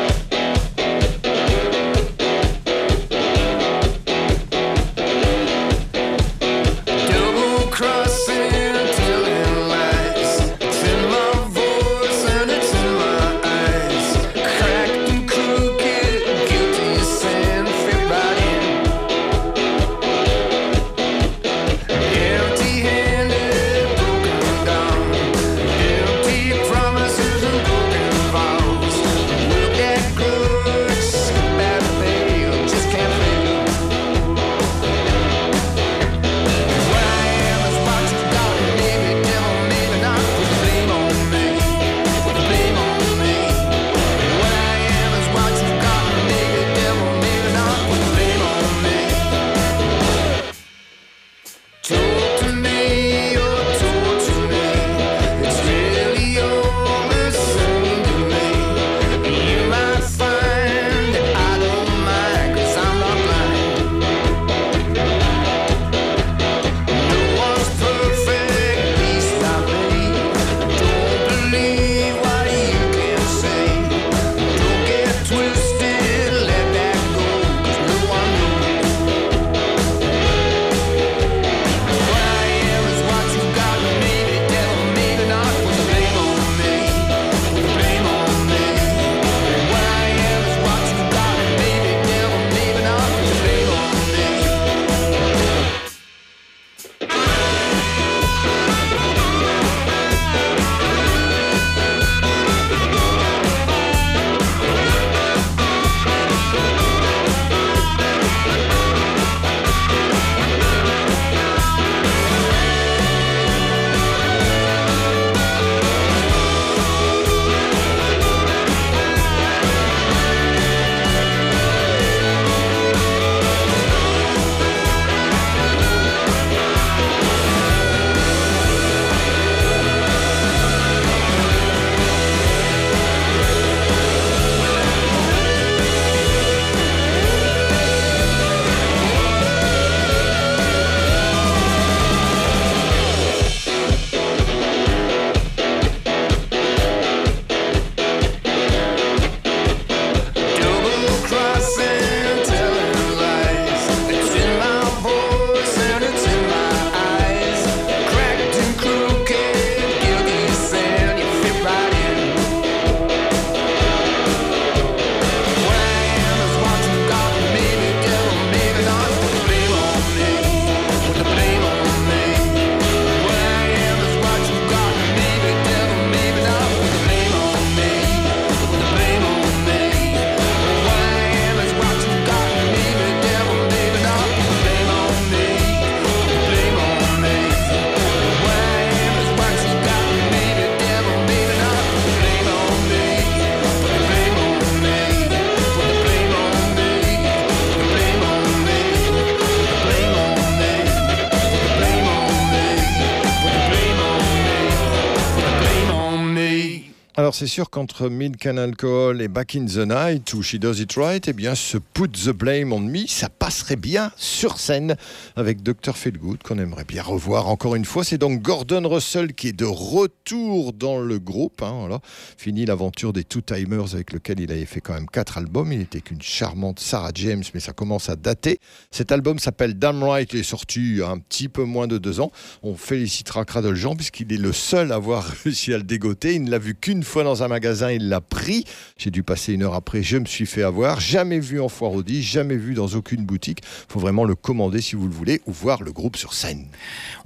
C'est 207.37 207.49
sûr 207.49 207.69
qu'entre 207.69 208.09
Milk 208.09 208.47
and 208.47 208.59
Alcohol 208.59 209.21
et 209.21 209.27
Back 209.27 209.57
in 209.57 209.65
the 209.65 209.79
Night 209.79 210.33
ou 210.35 210.43
She 210.45 210.55
Does 210.55 210.81
It 210.81 210.93
Right, 210.93 211.27
eh 211.27 211.33
bien 211.33 211.57
ce 211.57 211.79
Put 211.79 212.11
the 212.11 212.29
Blame 212.29 212.73
on 212.73 212.79
Me, 212.79 213.09
ça 213.09 213.29
passerait 213.29 213.75
bien 213.75 214.13
sur 214.17 214.61
scène 214.61 214.95
avec 215.35 215.61
Dr. 215.61 215.97
Feelgood 215.97 216.45
qu'on 216.45 216.61
aimerait 216.61 216.85
bien 216.85 217.03
revoir 217.03 217.49
encore 217.49 217.75
une 217.75 217.87
fois. 217.87 218.05
C'est 218.05 218.19
donc 218.19 218.41
Gordon 218.41 218.89
Russell 218.89 219.35
qui 219.35 219.49
est 219.49 219.53
de 219.53 219.65
retour 219.65 220.24
dans 220.73 221.01
le 221.01 221.19
groupe. 221.19 221.63
hein. 221.63 222.01
Fini 222.37 222.65
l'aventure 222.65 223.13
des 223.13 223.25
Two 223.25 223.41
Timers 223.41 223.95
avec 223.95 224.13
lequel 224.13 224.41
il 224.41 224.51
avait 224.51 224.65
fait 224.67 224.81
quand 224.81 224.95
même 224.95 225.09
quatre 225.09 225.39
albums. 225.39 225.73
Il 225.73 225.79
n'était 225.79 226.01
qu'une 226.01 226.23
charmante 226.23 226.81
Sarah 226.81 227.13
James, 227.15 227.43
mais 227.55 227.61
ça 227.61 227.73
commence 227.73 228.09
à 228.09 228.17
dater. 228.17 228.59
Cet 228.91 229.13
album 229.13 229.39
s'appelle 229.39 229.75
Damn 229.75 230.03
Right, 230.03 230.33
il 230.33 230.41
est 230.41 230.43
sorti 230.43 230.75
il 230.75 231.03
un 231.03 231.19
petit 231.19 231.49
peu 231.49 231.65
moins 231.65 231.87
de 231.87 231.99
deux 231.99 232.21
ans. 232.21 232.31
On 232.63 232.75
félicitera 232.75 233.45
Cradle 233.45 233.75
Jean 233.75 233.97
puisqu'il 233.97 234.33
est 234.33 234.39
le 234.39 234.53
seul 234.53 234.93
à 234.93 234.97
avoir 234.97 235.25
réussi 235.45 235.73
à 235.73 235.79
le 235.79 235.83
dégoter. 235.85 236.35
Il 236.35 236.45
ne 236.45 236.51
l'a 236.51 236.59
vu 236.59 236.75
qu'une 236.75 237.03
fois 237.03 237.25
dans 237.25 237.43
un 237.43 237.49
magasin, 237.49 237.91
il 237.91 238.09
l'a 238.09 238.21
pris. 238.21 238.65
J'ai 238.97 239.11
dû 239.11 239.23
passer 239.23 239.53
une 239.53 239.63
heure 239.63 239.75
après, 239.75 240.03
je 240.03 240.17
me 240.19 240.27
suis 240.27 240.47
fait 240.47 240.63
avoir. 240.63 241.01
Jamais 241.01 241.39
vu 241.39 241.61
en 241.61 241.69
foire 241.69 241.93
Audi, 241.93 242.23
jamais 242.23 242.57
vu 242.57 242.75
dans 242.75 242.89
aucune 242.89 243.25
boutique. 243.25 243.61
faut 243.89 244.01
vraiment 244.01 244.25
le 244.25 244.35
commander 244.35 244.81
si 244.81 244.97
vous 244.97 245.07
le 245.07 245.15
voulez 245.15 245.41
ou 245.47 245.53
voir 245.53 245.83
le 245.83 245.93
groupe 245.93 246.17
sur 246.17 246.35
scène. 246.35 246.67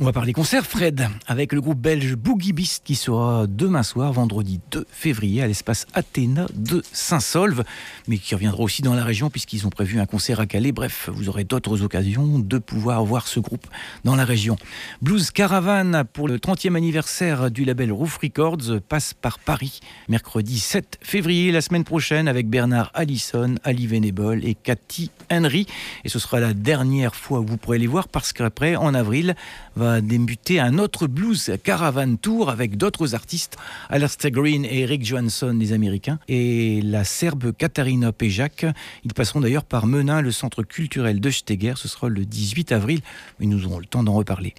On 0.01 0.05
va 0.05 0.12
parler 0.12 0.33
concert, 0.33 0.66
Fred, 0.66 1.09
avec 1.27 1.53
le 1.53 1.61
groupe 1.61 1.79
belge 1.79 2.14
Boogie 2.14 2.53
Beast 2.53 2.83
qui 2.85 2.94
sera 2.98 3.46
demain 3.46 3.82
soir, 3.82 4.12
vendredi 4.12 4.61
2 4.72 4.87
février, 4.90 5.42
à 5.42 5.46
l'espace 5.46 5.87
Athéna 5.94 6.46
de 6.54 6.82
Saint-Solve, 6.92 7.64
mais 8.08 8.18
qui 8.18 8.34
reviendra 8.34 8.62
aussi 8.62 8.82
dans 8.82 8.94
la 8.94 9.04
région 9.04 9.30
puisqu'ils 9.30 9.66
ont 9.66 9.70
prévu 9.70 10.00
un 10.00 10.06
concert 10.06 10.40
à 10.40 10.46
Calais. 10.46 10.72
Bref, 10.72 11.08
vous 11.12 11.28
aurez 11.28 11.44
d'autres 11.44 11.82
occasions 11.82 12.38
de 12.38 12.58
pouvoir 12.58 13.04
voir 13.04 13.28
ce 13.28 13.40
groupe 13.40 13.66
dans 14.04 14.16
la 14.16 14.24
région. 14.24 14.56
Blues 15.00 15.30
Caravan 15.30 16.04
pour 16.12 16.28
le 16.28 16.38
30e 16.38 16.74
anniversaire 16.76 17.50
du 17.50 17.64
label 17.64 17.92
Roof 17.92 18.18
Records 18.22 18.80
passe 18.88 19.14
par 19.14 19.38
Paris 19.38 19.80
mercredi 20.08 20.58
7 20.58 20.98
février, 21.00 21.52
la 21.52 21.61
semaine 21.61 21.84
prochaine, 21.84 22.26
avec 22.26 22.48
Bernard 22.48 22.90
Allison, 22.94 23.54
Ali 23.62 23.87
Venable 23.87 24.44
et 24.44 24.54
Cathy 24.54 25.11
Henry. 25.30 25.66
Et 26.04 26.08
ce 26.08 26.18
sera 26.18 26.40
la 26.40 26.54
dernière 26.54 27.14
fois 27.14 27.40
où 27.40 27.46
vous 27.46 27.56
pourrez 27.56 27.78
les 27.78 27.87
voir 27.87 28.08
parce 28.08 28.32
qu'après, 28.32 28.74
en 28.76 28.94
avril, 28.94 29.37
va 29.76 30.00
débuter 30.00 30.58
un 30.58 30.78
autre 30.78 31.06
Blues 31.06 31.52
Caravan 31.62 32.16
Tour 32.16 32.50
avec 32.50 32.76
d'autres 32.79 33.14
artistes, 33.14 33.59
Alastair 33.91 34.31
Green 34.31 34.64
et 34.64 34.81
Eric 34.81 35.05
Johansson, 35.05 35.55
les 35.59 35.73
Américains, 35.73 36.19
et 36.29 36.81
la 36.83 37.05
Serbe 37.05 37.53
Katarina 37.53 38.12
Pejak. 38.12 38.64
Ils 39.05 39.12
passeront 39.12 39.41
d'ailleurs 39.41 39.64
par 39.64 39.87
Menin, 39.87 40.23
le 40.23 40.31
centre 40.31 40.62
culturel 40.62 41.21
de 41.21 41.31
Steger. 41.31 41.75
Ce 41.77 41.88
sera 41.88 42.09
le 42.09 42.25
18 42.25 42.73
avril, 42.73 43.01
mais 43.38 43.47
nous 43.47 43.67
aurons 43.67 43.79
le 43.79 43.87
temps 43.87 44.03
d'en 44.03 44.14
reparler. 44.14 44.55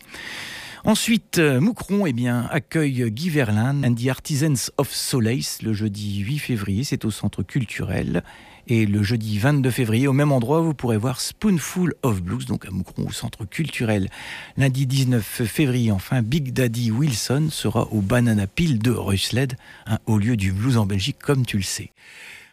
Ensuite, 0.85 1.39
euh, 1.39 1.59
Moucron 1.59 2.05
eh 2.05 2.13
bien, 2.13 2.47
accueille 2.51 3.11
Guy 3.11 3.29
Verlin 3.29 3.83
and 3.83 3.95
the 3.95 4.07
Artisans 4.07 4.71
of 4.77 4.93
Solace 4.93 5.61
le 5.61 5.73
jeudi 5.73 6.19
8 6.19 6.39
février. 6.39 6.83
C'est 6.83 7.03
au 7.05 7.11
centre 7.11 7.43
culturel. 7.43 8.23
Et 8.71 8.85
le 8.85 9.01
jeudi 9.01 9.39
22 9.39 9.71
février, 9.71 10.07
au 10.07 10.13
même 10.13 10.31
endroit, 10.31 10.61
vous 10.61 10.75
pourrez 10.75 10.97
voir 10.97 11.19
Spoonful 11.19 11.95
of 12.03 12.21
Blues, 12.21 12.45
donc 12.45 12.67
à 12.67 12.69
Moucron, 12.69 13.07
au 13.07 13.11
centre 13.11 13.43
culturel. 13.43 14.11
Lundi 14.57 14.85
19 14.85 15.23
février, 15.23 15.91
enfin, 15.91 16.21
Big 16.21 16.53
Daddy 16.53 16.91
Wilson 16.91 17.47
sera 17.49 17.87
au 17.91 18.01
Banana 18.01 18.45
Peel 18.45 18.77
de 18.77 18.91
Rusled, 18.91 19.57
un 19.87 19.97
haut 20.05 20.19
lieu 20.19 20.37
du 20.37 20.51
blues 20.51 20.77
en 20.77 20.85
Belgique, 20.85 21.17
comme 21.19 21.47
tu 21.47 21.57
le 21.57 21.63
sais. 21.63 21.89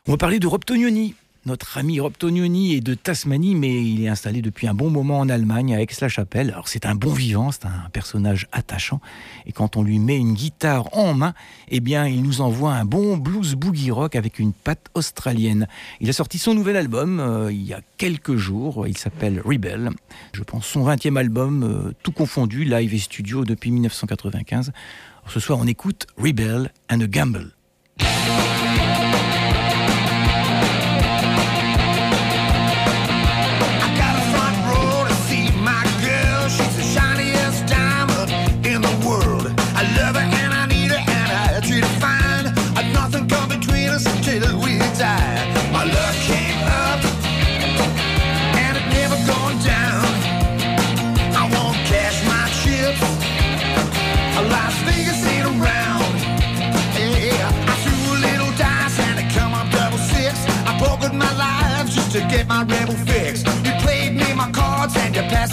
On 0.07 0.13
va 0.13 0.17
parler 0.17 0.39
de 0.39 0.47
Rob 0.47 0.65
Tognoni. 0.65 1.15
Notre 1.47 1.79
ami 1.79 2.01
Rob 2.01 2.13
Tognoni 2.19 2.75
est 2.75 2.81
de 2.81 2.95
Tasmanie, 2.95 3.55
mais 3.55 3.81
il 3.81 4.03
est 4.03 4.09
installé 4.09 4.43
depuis 4.43 4.67
un 4.67 4.75
bon 4.75 4.91
moment 4.91 5.21
en 5.21 5.29
Allemagne, 5.29 5.77
à 5.77 5.81
Aix-la-Chapelle. 5.81 6.51
Alors 6.51 6.67
c'est 6.67 6.87
un 6.87 6.97
bon 6.97 7.13
vivant, 7.13 7.53
c'est 7.53 7.67
un 7.67 7.89
personnage 7.93 8.49
attachant. 8.51 9.01
Et 9.47 9.53
quand 9.53 9.77
on 9.77 9.85
lui 9.85 10.01
met 10.01 10.17
une 10.17 10.35
guitare 10.35 10.89
en 10.93 11.15
main, 11.15 11.35
eh 11.69 11.79
bien 11.79 12.09
il 12.09 12.25
nous 12.25 12.41
envoie 12.41 12.73
un 12.73 12.85
bon 12.85 13.17
blues 13.17 13.55
boogie 13.55 13.93
rock 13.93 14.17
avec 14.17 14.41
une 14.41 14.53
patte 14.53 14.89
australienne. 14.95 15.69
Il 16.01 16.11
a 16.11 16.13
sorti 16.13 16.39
son 16.39 16.53
nouvel 16.53 16.77
album 16.77 17.21
euh, 17.21 17.53
il 17.53 17.63
y 17.63 17.75
a 17.75 17.81
quelques 17.97 18.35
jours. 18.35 18.89
Il 18.89 18.99
s'appelle 18.99 19.41
Rebel. 19.45 19.91
Je 20.33 20.43
pense 20.43 20.67
son 20.67 20.85
20e 20.85 21.17
album, 21.17 21.63
euh, 21.63 21.93
tout 22.03 22.11
confondu, 22.11 22.65
live 22.65 22.93
et 22.93 22.99
studio 22.99 23.45
depuis 23.45 23.71
1995. 23.71 24.73
Alors, 25.21 25.33
ce 25.33 25.39
soir, 25.39 25.61
on 25.63 25.67
écoute 25.69 26.09
Rebel 26.19 26.73
and 26.91 27.03
a 27.03 27.07
Gamble. 27.07 27.53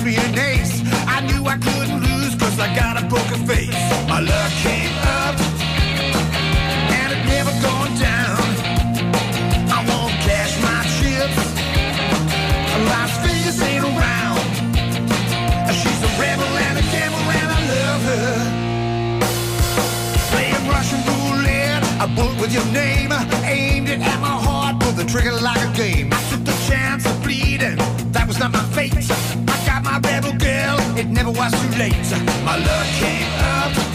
Me 0.03 0.15
an 0.17 0.37
ace. 0.37 0.81
I 1.07 1.21
knew 1.21 1.45
I 1.47 1.57
couldn't 1.57 2.01
lose 2.03 2.35
cause 2.35 2.59
I 2.59 2.67
got 2.75 3.01
a 3.01 3.07
poker 3.07 3.39
face. 3.47 3.71
My 4.07 4.19
luck 4.19 4.51
came 4.65 4.91
up 5.21 5.35
and 6.91 7.07
it 7.15 7.23
never 7.25 7.53
gone 7.63 7.93
down. 7.95 8.43
I 9.71 9.79
won't 9.87 10.13
cash 10.27 10.53
my 10.67 10.81
chips. 10.97 11.39
Las 12.91 13.11
Vegas 13.23 13.61
ain't 13.61 13.85
around. 13.85 14.43
She's 15.79 16.01
a 16.03 16.11
rebel 16.19 16.51
and 16.67 16.75
a 16.79 16.85
gamble 16.91 17.27
and 17.39 17.49
I 17.57 17.61
love 17.73 18.03
her. 18.11 18.31
Playing 20.31 20.67
Russian 20.67 21.01
roulette, 21.07 21.83
a 22.01 22.07
bullet 22.07 22.41
with 22.41 22.51
your 22.53 22.65
name. 22.73 23.11
Aimed 23.45 23.89
it 23.89 24.01
at 24.01 24.19
my 24.19 24.35
heart, 24.47 24.81
pulled 24.81 24.97
the 24.97 25.05
trigger 25.05 25.31
like 25.31 25.63
a 25.63 25.71
game. 25.77 26.11
I 26.11 26.21
took 26.29 26.43
the 26.43 26.57
chance 26.67 27.05
of 27.05 27.23
bleeding, 27.23 27.77
that 28.11 28.25
was 28.27 28.37
not 28.39 28.51
my 28.51 28.63
fate. 28.75 28.91
Was 31.43 31.61
too 31.61 31.77
late. 31.77 31.93
My 32.45 32.57
luck 32.57 32.87
came 32.99 33.27
up, 33.39 33.92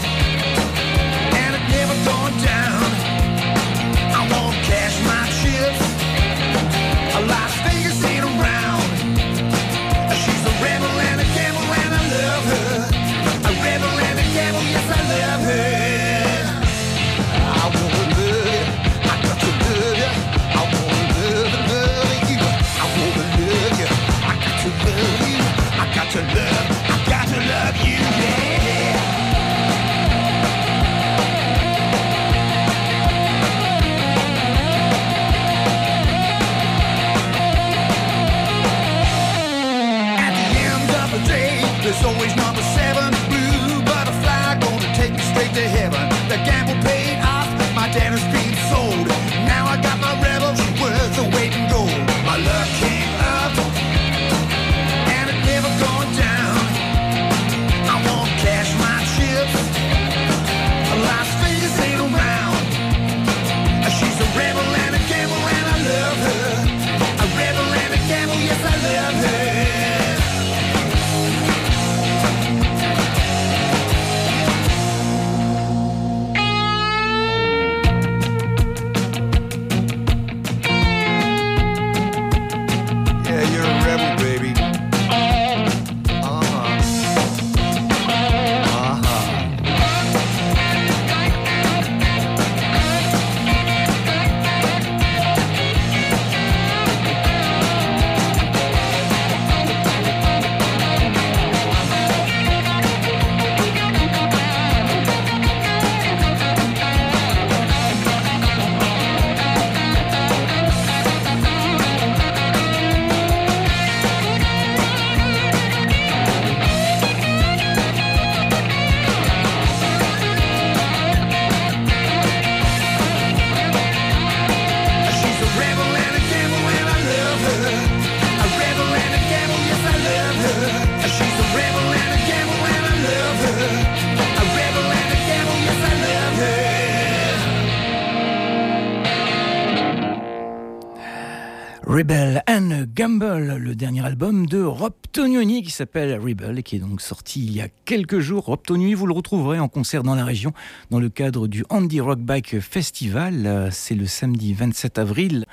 le 143.69 143.75
dernier 143.75 144.03
album 144.03 144.47
de 144.47 144.63
Rob 144.63 144.93
Tonioni 145.11 145.61
qui 145.61 145.69
s'appelle 145.69 146.19
Rebel 146.19 146.57
et 146.57 146.63
qui 146.63 146.77
est 146.77 146.79
donc 146.79 147.01
sorti 147.01 147.45
il 147.45 147.51
y 147.51 147.61
a 147.61 147.67
quelques 147.85 148.17
jours. 148.17 148.45
Rob 148.45 148.63
Tonioni, 148.65 148.95
vous 148.95 149.05
le 149.05 149.13
retrouverez 149.13 149.59
en 149.59 149.67
concert 149.67 150.01
dans 150.01 150.15
la 150.15 150.25
région 150.25 150.53
dans 150.89 150.99
le 150.99 151.09
cadre 151.09 151.47
du 151.47 151.63
Andy 151.69 151.99
Rock 151.99 152.17
Bike 152.17 152.61
Festival. 152.61 153.69
C'est 153.71 153.93
le 153.93 154.07
samedi 154.07 154.55
27 154.55 154.97
avril 154.97 155.45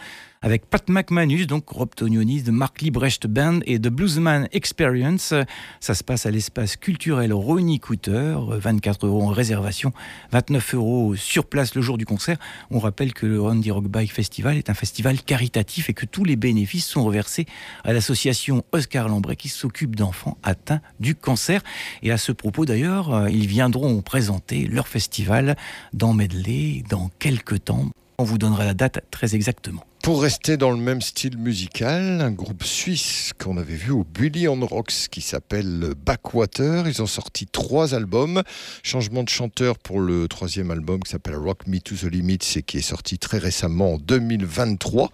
avec 0.46 0.70
Pat 0.70 0.88
McManus, 0.88 1.48
donc 1.48 1.68
Rob 1.70 1.90
de 1.98 2.50
Mark 2.52 2.80
Liebrecht 2.80 3.26
Band 3.26 3.58
et 3.66 3.80
de 3.80 3.88
Bluesman 3.88 4.46
Experience. 4.52 5.34
Ça 5.80 5.94
se 5.96 6.04
passe 6.04 6.24
à 6.24 6.30
l'espace 6.30 6.76
culturel 6.76 7.32
Ronnie 7.32 7.80
Cooter, 7.80 8.36
24 8.50 9.08
euros 9.08 9.24
en 9.24 9.30
réservation, 9.30 9.92
29 10.30 10.74
euros 10.76 11.16
sur 11.16 11.46
place 11.46 11.74
le 11.74 11.82
jour 11.82 11.98
du 11.98 12.06
concert. 12.06 12.36
On 12.70 12.78
rappelle 12.78 13.12
que 13.12 13.26
le 13.26 13.42
Randy 13.42 13.72
Rock 13.72 13.88
Bike 13.88 14.12
Festival 14.12 14.56
est 14.56 14.70
un 14.70 14.74
festival 14.74 15.20
caritatif 15.20 15.90
et 15.90 15.94
que 15.94 16.06
tous 16.06 16.22
les 16.22 16.36
bénéfices 16.36 16.86
sont 16.86 17.02
reversés 17.02 17.46
à 17.82 17.92
l'association 17.92 18.62
Oscar 18.70 19.08
Lambret 19.08 19.34
qui 19.34 19.48
s'occupe 19.48 19.96
d'enfants 19.96 20.38
atteints 20.44 20.80
du 21.00 21.16
cancer. 21.16 21.60
Et 22.04 22.12
à 22.12 22.18
ce 22.18 22.30
propos 22.30 22.66
d'ailleurs, 22.66 23.12
euh, 23.12 23.30
ils 23.30 23.48
viendront 23.48 24.00
présenter 24.00 24.68
leur 24.68 24.86
festival 24.86 25.56
dans 25.92 26.12
Medley 26.12 26.84
dans 26.88 27.10
quelques 27.18 27.64
temps. 27.64 27.86
On 28.18 28.24
vous 28.24 28.38
donnera 28.38 28.64
la 28.64 28.74
date 28.74 29.04
très 29.10 29.34
exactement. 29.34 29.84
Pour 30.06 30.22
rester 30.22 30.56
dans 30.56 30.70
le 30.70 30.76
même 30.76 31.02
style 31.02 31.36
musical, 31.36 32.20
un 32.20 32.30
groupe 32.30 32.62
suisse 32.62 33.32
qu'on 33.36 33.56
avait 33.56 33.74
vu 33.74 33.90
au 33.90 34.04
Bully 34.04 34.46
on 34.46 34.64
Rocks 34.64 35.08
qui 35.10 35.20
s'appelle 35.20 35.94
Backwater. 35.96 36.86
Ils 36.86 37.02
ont 37.02 37.08
sorti 37.08 37.48
trois 37.48 37.92
albums. 37.92 38.44
Changement 38.84 39.24
de 39.24 39.28
chanteur 39.28 39.76
pour 39.76 39.98
le 39.98 40.28
troisième 40.28 40.70
album 40.70 41.02
qui 41.02 41.10
s'appelle 41.10 41.34
Rock 41.34 41.66
Me 41.66 41.80
to 41.80 41.96
the 41.96 42.04
Limits 42.04 42.52
et 42.54 42.62
qui 42.62 42.78
est 42.78 42.82
sorti 42.82 43.18
très 43.18 43.38
récemment 43.38 43.94
en 43.94 43.98
2023. 43.98 45.10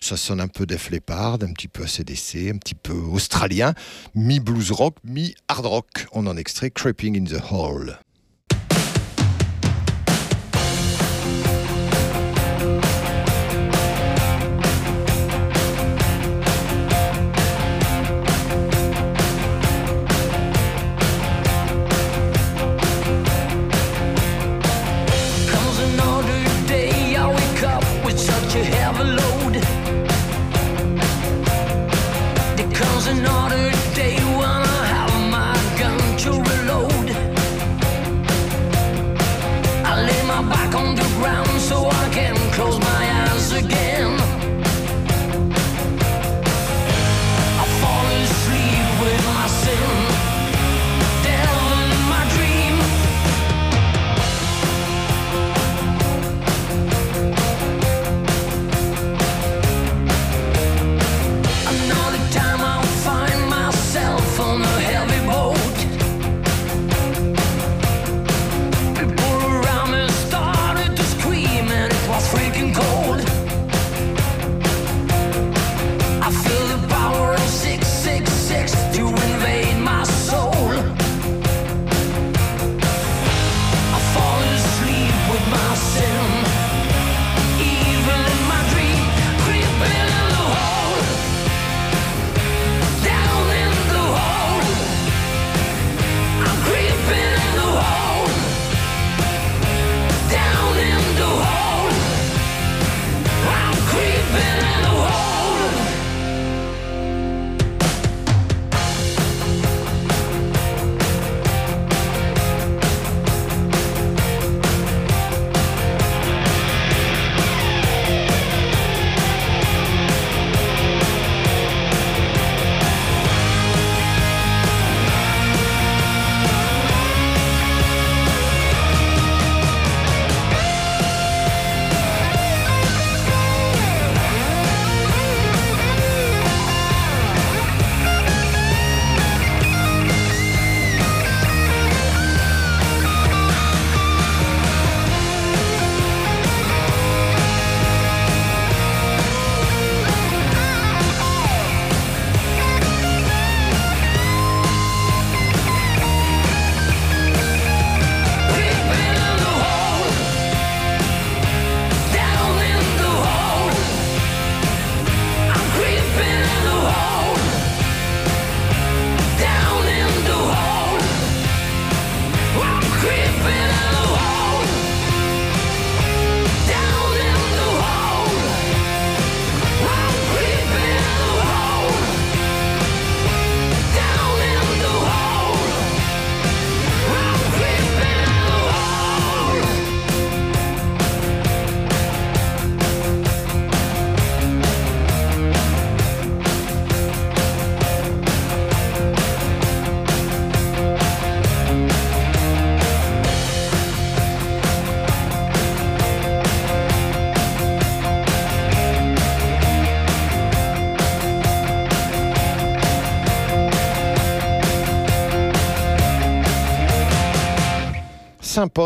Ça 0.00 0.16
sonne 0.16 0.40
un 0.40 0.48
peu 0.48 0.66
Def 0.66 0.90
Leppard, 0.90 1.38
un 1.42 1.52
petit 1.52 1.68
peu 1.68 1.84
ACDC, 1.84 2.50
un 2.52 2.58
petit 2.58 2.74
peu 2.74 2.94
australien, 2.94 3.74
mi-blues 4.16 4.72
rock, 4.72 4.96
mi-hard 5.04 5.66
rock. 5.66 6.06
On 6.10 6.26
en 6.26 6.36
extrait 6.36 6.72
Creeping 6.72 7.16
in 7.16 7.24
the 7.26 7.40
Hall. 7.52 7.96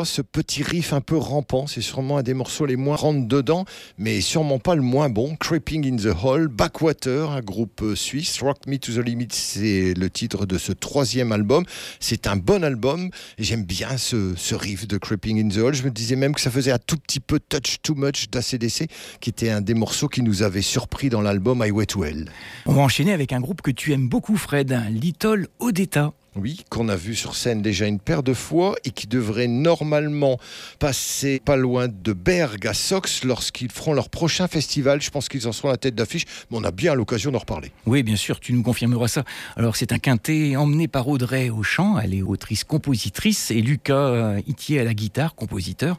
Ce 0.04 0.22
petit 0.22 0.62
riff 0.62 0.92
un 0.92 1.00
peu 1.00 1.16
rampant. 1.16 1.66
C'est 1.66 1.80
sûrement 1.80 2.18
un 2.18 2.22
des 2.22 2.34
morceaux 2.34 2.66
les 2.66 2.76
moins 2.76 2.96
rentre 2.96 3.26
dedans, 3.26 3.64
mais 3.98 4.20
sûrement 4.20 4.58
pas 4.58 4.74
le 4.74 4.82
moins 4.82 5.08
bon. 5.08 5.36
Creeping 5.36 5.86
in 5.86 5.96
the 5.96 6.14
Hall, 6.22 6.48
Backwater, 6.48 7.30
un 7.30 7.40
groupe 7.40 7.82
euh, 7.82 7.94
suisse. 7.94 8.40
Rock 8.40 8.66
Me 8.66 8.78
to 8.78 8.92
the 8.92 9.04
Limit, 9.04 9.28
c'est 9.30 9.94
le 9.94 10.10
titre 10.10 10.46
de 10.46 10.58
ce 10.58 10.72
troisième 10.72 11.32
album. 11.32 11.64
C'est 12.00 12.26
un 12.26 12.36
bon 12.36 12.64
album 12.64 13.10
j'aime 13.38 13.64
bien 13.64 13.96
ce, 13.96 14.34
ce 14.36 14.54
riff 14.54 14.86
de 14.86 14.98
Creeping 14.98 15.44
in 15.44 15.48
the 15.48 15.58
Hall. 15.58 15.74
Je 15.74 15.82
me 15.82 15.90
disais 15.90 16.16
même 16.16 16.34
que 16.34 16.40
ça 16.40 16.50
faisait 16.50 16.72
un 16.72 16.78
tout 16.78 16.96
petit 16.96 17.20
peu 17.20 17.38
Touch 17.38 17.76
Too 17.82 17.94
Much 17.94 18.30
d'ACDC, 18.30 18.88
qui 19.20 19.30
était 19.30 19.50
un 19.50 19.60
des 19.60 19.74
morceaux 19.74 20.08
qui 20.08 20.22
nous 20.22 20.42
avait 20.42 20.62
surpris 20.62 21.08
dans 21.08 21.20
l'album 21.20 21.62
I 21.64 21.70
Wait 21.70 21.94
Well. 21.96 22.30
On 22.66 22.72
va 22.72 22.82
enchaîner 22.82 23.12
avec 23.12 23.32
un 23.32 23.40
groupe 23.40 23.62
que 23.62 23.70
tu 23.70 23.92
aimes 23.92 24.08
beaucoup, 24.08 24.36
Fred, 24.36 24.78
Little 24.90 25.48
Odetta. 25.58 26.12
Oui, 26.38 26.64
qu'on 26.68 26.90
a 26.90 26.96
vu 26.96 27.14
sur 27.14 27.34
scène 27.34 27.62
déjà 27.62 27.86
une 27.86 27.98
paire 27.98 28.22
de 28.22 28.34
fois 28.34 28.76
et 28.84 28.90
qui 28.90 29.06
devrait 29.06 29.46
normalement 29.46 30.38
passer 30.78 31.40
pas 31.42 31.56
loin 31.56 31.88
de 31.88 32.12
Berg 32.12 32.66
à 32.66 32.74
Sox 32.74 33.24
lorsqu'ils 33.24 33.72
feront 33.72 33.94
leur 33.94 34.10
prochain 34.10 34.46
festival. 34.46 35.00
Je 35.00 35.10
pense 35.10 35.30
qu'ils 35.30 35.48
en 35.48 35.52
seront 35.52 35.70
la 35.70 35.78
tête 35.78 35.94
d'affiche, 35.94 36.24
mais 36.50 36.58
on 36.58 36.64
a 36.64 36.72
bien 36.72 36.94
l'occasion 36.94 37.30
d'en 37.30 37.38
reparler. 37.38 37.72
Oui, 37.86 38.02
bien 38.02 38.16
sûr, 38.16 38.38
tu 38.38 38.52
nous 38.52 38.62
confirmeras 38.62 39.08
ça. 39.08 39.24
Alors, 39.56 39.76
c'est 39.76 39.92
un 39.92 39.98
quintet 39.98 40.56
emmené 40.56 40.88
par 40.88 41.08
Audrey 41.08 41.48
au 41.48 41.62
chant, 41.62 41.98
elle 41.98 42.12
est 42.12 42.22
autrice-compositrice, 42.22 43.50
et 43.50 43.62
Lucas 43.62 44.38
Itier 44.46 44.80
à 44.80 44.84
la 44.84 44.92
guitare, 44.92 45.34
compositeur. 45.34 45.96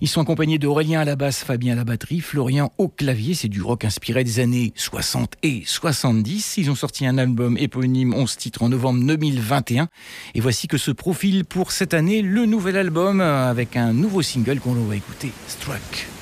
Ils 0.00 0.08
sont 0.08 0.20
accompagnés 0.20 0.58
d'Aurélien 0.58 1.00
à 1.00 1.04
la 1.04 1.16
basse, 1.16 1.42
Fabien 1.42 1.72
à 1.72 1.76
la 1.76 1.84
batterie, 1.84 2.20
Florian 2.20 2.72
au 2.78 2.88
clavier. 2.88 3.34
C'est 3.34 3.48
du 3.48 3.62
rock 3.62 3.84
inspiré 3.84 4.24
des 4.24 4.40
années 4.40 4.72
60 4.76 5.34
et 5.42 5.62
70. 5.64 6.58
Ils 6.58 6.70
ont 6.70 6.74
sorti 6.74 7.06
un 7.06 7.18
album 7.18 7.56
éponyme 7.58 8.14
11 8.14 8.36
titres 8.36 8.62
en 8.62 8.68
novembre 8.68 9.04
2021. 9.04 9.88
Et 10.34 10.40
voici 10.40 10.68
que 10.68 10.78
se 10.78 10.90
profile 10.90 11.44
pour 11.44 11.72
cette 11.72 11.94
année 11.94 12.22
le 12.22 12.46
nouvel 12.46 12.76
album 12.76 13.20
avec 13.20 13.76
un 13.76 13.92
nouveau 13.92 14.22
single 14.22 14.60
qu'on 14.60 14.74
va 14.74 14.96
écouter, 14.96 15.32
Struck. 15.48 16.15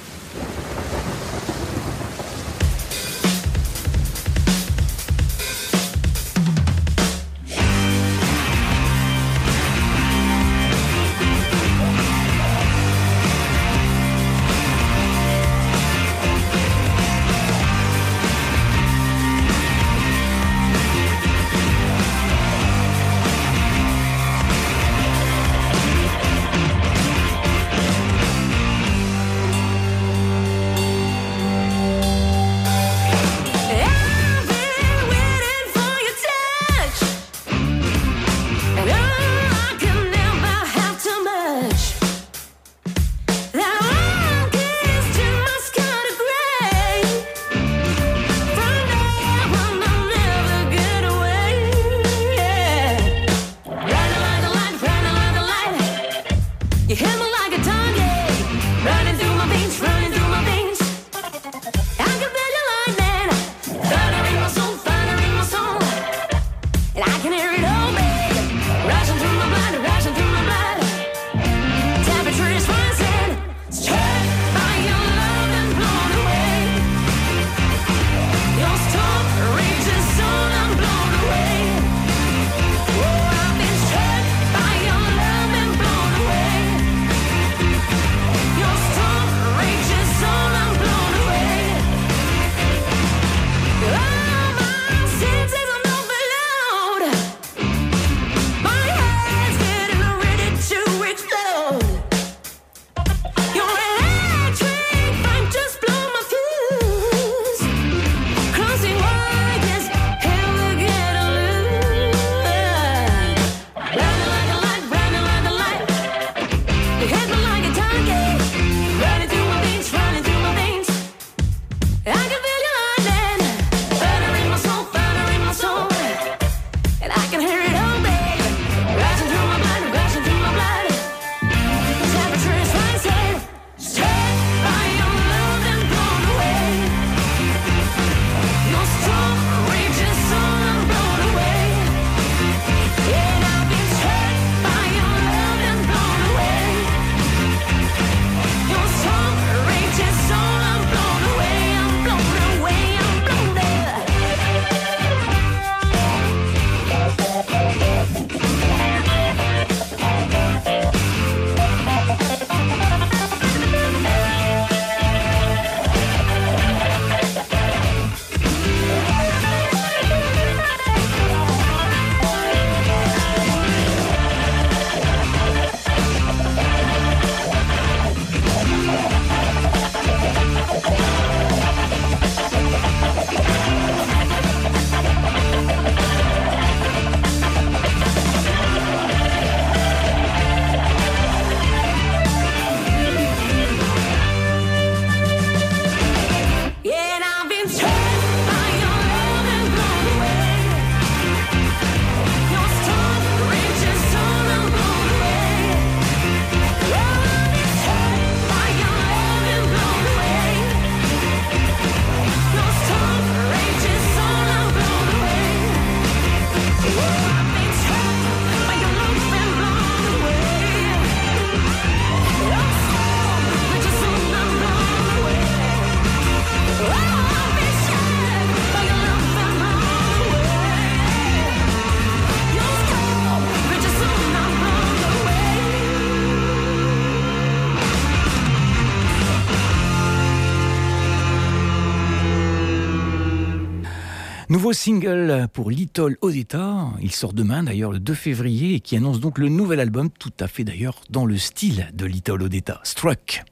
Nouveau 244.64 244.72
single 244.72 245.46
pour 245.52 245.70
Little 245.70 246.16
Odetta. 246.22 246.86
Il 247.02 247.12
sort 247.12 247.34
demain 247.34 247.64
d'ailleurs 247.64 247.92
le 247.92 247.98
2 247.98 248.14
février 248.14 248.76
et 248.76 248.80
qui 248.80 248.96
annonce 248.96 249.20
donc 249.20 249.36
le 249.36 249.50
nouvel 249.50 249.78
album 249.78 250.08
tout 250.08 250.32
à 250.40 250.48
fait 250.48 250.64
d'ailleurs 250.64 251.02
dans 251.10 251.26
le 251.26 251.36
style 251.36 251.90
de 251.92 252.06
Little 252.06 252.42
Odetta, 252.42 252.80
Struck. 252.82 253.44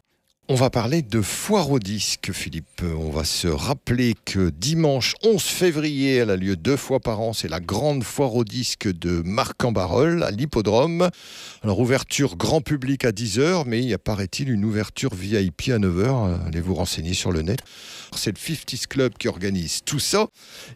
On 0.53 0.55
va 0.55 0.69
parler 0.69 1.01
de 1.01 1.23
foire 1.23 1.71
au 1.71 1.79
disque, 1.79 2.31
Philippe. 2.31 2.83
On 2.83 3.09
va 3.09 3.25
se 3.25 3.49
rappeler 3.49 4.15
que 4.27 4.51
dimanche 4.51 5.15
11 5.25 5.43
février, 5.43 6.17
elle 6.17 6.29
a 6.29 6.37
lieu 6.37 6.57
deux 6.57 6.77
fois 6.77 7.01
par 7.01 7.23
an. 7.23 7.33
C'est 7.33 7.49
la 7.49 7.59
grande 7.59 8.05
foire 8.05 8.35
au 8.35 8.45
disque 8.45 8.87
de 8.87 9.23
Marc-en-Barœul 9.25 10.23
à 10.23 10.31
l'hippodrome. 10.31 11.09
Alors, 11.63 11.81
ouverture 11.81 12.37
grand 12.37 12.61
public 12.61 13.07
à 13.07 13.13
10h, 13.13 13.65
mais 13.67 13.79
il 13.79 13.89
y 13.89 13.95
a, 13.95 13.99
paraît-il, 13.99 14.51
une 14.51 14.67
ouverture 14.67 15.15
VIP 15.15 15.71
à 15.71 15.79
9h. 15.79 16.47
Allez 16.47 16.61
vous 16.61 16.75
renseigner 16.75 17.15
sur 17.15 17.33
le 17.33 17.41
net. 17.41 17.61
C'est 18.15 18.37
le 18.39 18.55
50s 18.55 18.87
Club 18.87 19.15
qui 19.19 19.29
organise 19.29 19.81
tout 19.87 20.01
ça. 20.01 20.27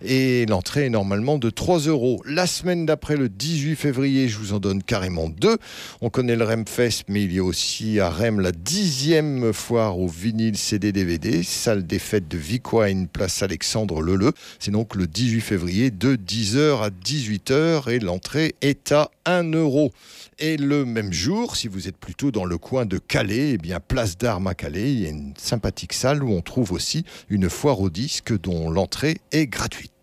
Et 0.02 0.46
l'entrée 0.46 0.86
est 0.86 0.90
normalement 0.90 1.36
de 1.36 1.50
3 1.50 1.80
euros. 1.80 2.22
La 2.24 2.46
semaine 2.46 2.86
d'après, 2.86 3.18
le 3.18 3.28
18 3.28 3.76
février, 3.76 4.30
je 4.30 4.38
vous 4.38 4.54
en 4.54 4.58
donne 4.58 4.82
carrément 4.82 5.28
deux. 5.28 5.58
On 6.00 6.08
connaît 6.08 6.34
le 6.34 6.46
Remfest, 6.46 7.04
mais 7.08 7.24
il 7.24 7.34
y 7.34 7.40
a 7.40 7.44
aussi 7.44 8.00
à 8.00 8.08
Rem 8.08 8.40
la 8.40 8.52
dixième 8.52 9.52
foire 9.52 9.65
au 9.72 10.06
vinyle 10.06 10.56
CD 10.56 10.92
DVD, 10.92 11.42
salle 11.42 11.86
des 11.86 11.98
fêtes 11.98 12.28
de 12.28 12.38
Vicoine, 12.38 13.08
place 13.08 13.42
Alexandre 13.42 14.00
Leleu. 14.00 14.32
C'est 14.60 14.70
donc 14.70 14.94
le 14.94 15.08
18 15.08 15.40
février 15.40 15.90
de 15.90 16.14
10h 16.14 16.82
à 16.82 16.90
18h 16.90 17.90
et 17.90 17.98
l'entrée 17.98 18.54
est 18.60 18.92
à 18.92 19.10
1 19.24 19.52
euro. 19.52 19.92
Et 20.38 20.56
le 20.56 20.84
même 20.84 21.12
jour, 21.12 21.56
si 21.56 21.66
vous 21.66 21.88
êtes 21.88 21.96
plutôt 21.96 22.30
dans 22.30 22.44
le 22.44 22.58
coin 22.58 22.86
de 22.86 22.98
Calais, 22.98 23.52
eh 23.54 23.58
bien 23.58 23.80
place 23.80 24.16
d'Armes 24.16 24.46
à 24.46 24.54
Calais, 24.54 24.92
il 24.92 25.00
y 25.00 25.06
a 25.06 25.10
une 25.10 25.34
sympathique 25.36 25.94
salle 25.94 26.22
où 26.22 26.30
on 26.30 26.42
trouve 26.42 26.72
aussi 26.72 27.04
une 27.28 27.50
foire 27.50 27.80
au 27.80 27.90
disque 27.90 28.38
dont 28.38 28.70
l'entrée 28.70 29.18
est 29.32 29.46
gratuite. 29.46 29.95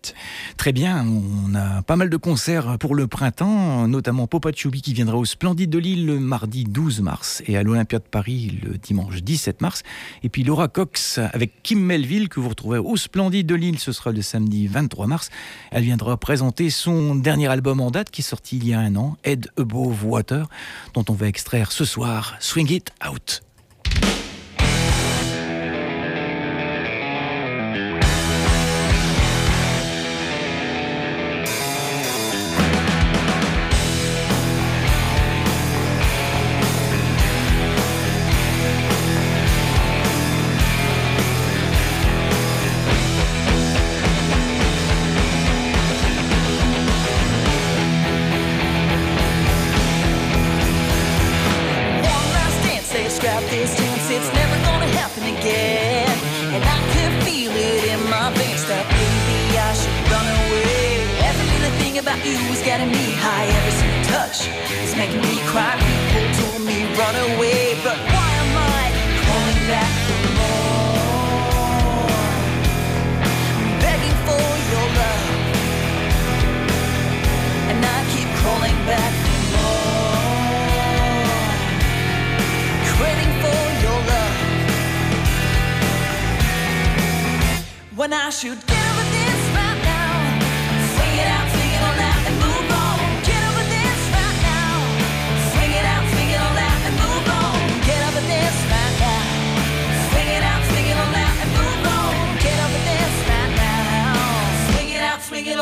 Très 0.56 0.72
bien, 0.72 1.06
on 1.06 1.54
a 1.54 1.82
pas 1.82 1.96
mal 1.96 2.10
de 2.10 2.16
concerts 2.16 2.78
pour 2.78 2.94
le 2.94 3.06
printemps, 3.06 3.88
notamment 3.88 4.26
Popa 4.26 4.50
Choubi 4.52 4.82
qui 4.82 4.92
viendra 4.92 5.16
au 5.16 5.24
Splendide 5.24 5.70
de 5.70 5.78
Lille 5.78 6.06
le 6.06 6.18
mardi 6.18 6.64
12 6.64 7.00
mars 7.00 7.42
et 7.46 7.56
à 7.56 7.62
l'Olympia 7.62 7.98
de 7.98 8.04
Paris 8.04 8.58
le 8.62 8.76
dimanche 8.78 9.22
17 9.22 9.60
mars. 9.60 9.82
Et 10.22 10.28
puis 10.28 10.42
Laura 10.42 10.68
Cox 10.68 11.18
avec 11.32 11.62
Kim 11.62 11.80
Melville 11.80 12.28
que 12.28 12.40
vous 12.40 12.48
retrouvez 12.48 12.78
au 12.78 12.96
Splendide 12.96 13.46
de 13.46 13.54
Lille, 13.54 13.78
ce 13.78 13.92
sera 13.92 14.10
le 14.10 14.22
samedi 14.22 14.66
23 14.66 15.06
mars. 15.06 15.30
Elle 15.70 15.84
viendra 15.84 16.16
présenter 16.16 16.70
son 16.70 17.14
dernier 17.14 17.48
album 17.48 17.80
en 17.80 17.90
date 17.90 18.10
qui 18.10 18.20
est 18.22 18.24
sorti 18.24 18.56
il 18.56 18.66
y 18.66 18.74
a 18.74 18.80
un 18.80 18.96
an, 18.96 19.16
Head 19.24 19.48
Above 19.58 20.04
Water, 20.04 20.48
dont 20.94 21.04
on 21.08 21.14
va 21.14 21.28
extraire 21.28 21.72
ce 21.72 21.84
soir 21.84 22.36
Swing 22.40 22.70
It 22.70 22.90
Out. 23.08 23.43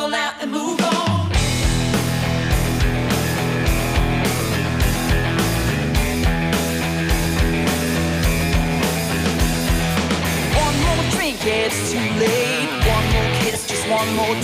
Swing 0.03 0.15
out, 0.15 0.35
and 0.41 0.51
move 0.51 0.81
on. 0.81 1.31
One 10.59 10.77
more 10.83 11.11
drink, 11.13 11.39
it's 11.43 11.93
too 11.93 11.99
late. 11.99 12.69
One 12.89 13.07
more 13.13 13.31
kiss, 13.43 13.67
just 13.67 13.89
one 13.89 14.13
more 14.17 14.42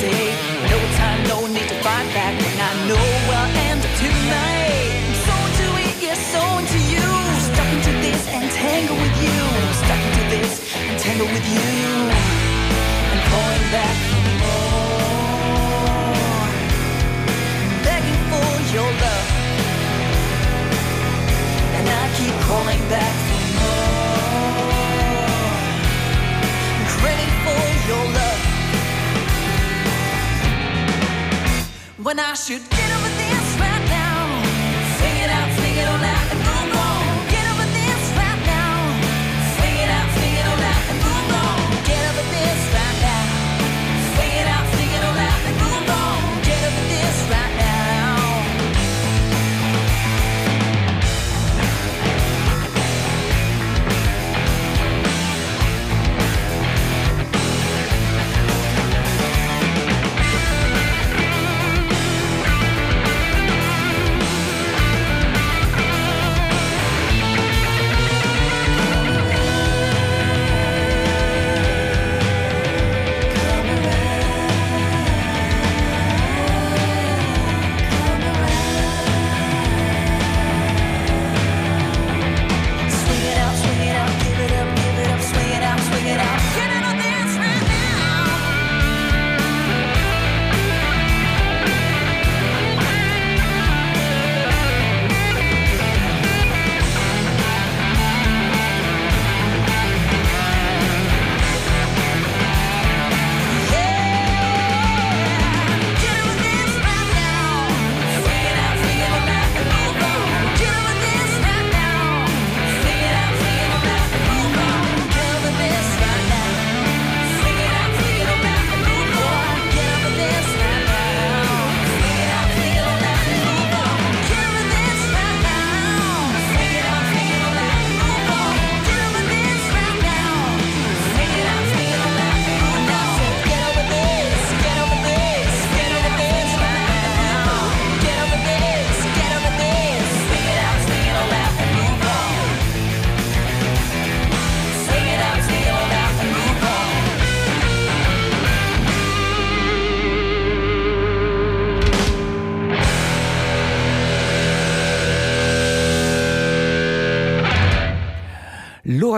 calling 22.48 22.82
back 22.88 23.14
for 23.26 23.42
more 23.58 23.88
for 27.44 27.64
your 27.88 28.04
love. 28.18 28.40
When 32.04 32.18
I 32.18 32.34
should 32.34 32.77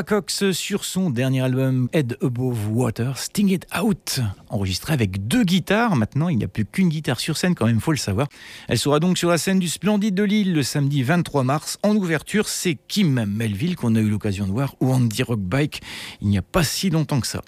Cox 0.02 0.50
sur 0.52 0.84
son 0.84 1.10
dernier 1.10 1.42
album 1.42 1.88
Head 1.92 2.16
Above 2.22 2.68
Water, 2.72 3.18
Sting 3.18 3.48
It 3.50 3.66
Out, 3.82 4.20
enregistré 4.48 4.92
avec 4.92 5.26
deux 5.26 5.44
guitares. 5.44 5.96
Maintenant, 5.96 6.28
il 6.28 6.38
n'y 6.38 6.44
a 6.44 6.48
plus 6.48 6.64
qu'une 6.64 6.88
guitare 6.88 7.20
sur 7.20 7.36
scène, 7.36 7.54
quand 7.54 7.66
même, 7.66 7.80
faut 7.80 7.92
le 7.92 7.98
savoir. 7.98 8.28
Elle 8.68 8.78
sera 8.78 9.00
donc 9.00 9.18
sur 9.18 9.28
la 9.28 9.38
scène 9.38 9.58
du 9.58 9.68
Splendide 9.68 10.14
de 10.14 10.22
Lille 10.22 10.54
le 10.54 10.62
samedi 10.62 11.02
23 11.02 11.44
mars. 11.44 11.78
En 11.82 11.94
ouverture, 11.96 12.48
c'est 12.48 12.78
Kim 12.88 13.24
Melville 13.26 13.76
qu'on 13.76 13.94
a 13.94 14.00
eu 14.00 14.08
l'occasion 14.08 14.46
de 14.46 14.52
voir, 14.52 14.74
ou 14.80 14.92
Andy 14.92 15.22
Rockbike, 15.22 15.82
il 16.20 16.28
n'y 16.28 16.38
a 16.38 16.42
pas 16.42 16.64
si 16.64 16.90
longtemps 16.90 17.20
que 17.20 17.26
ça. 17.26 17.42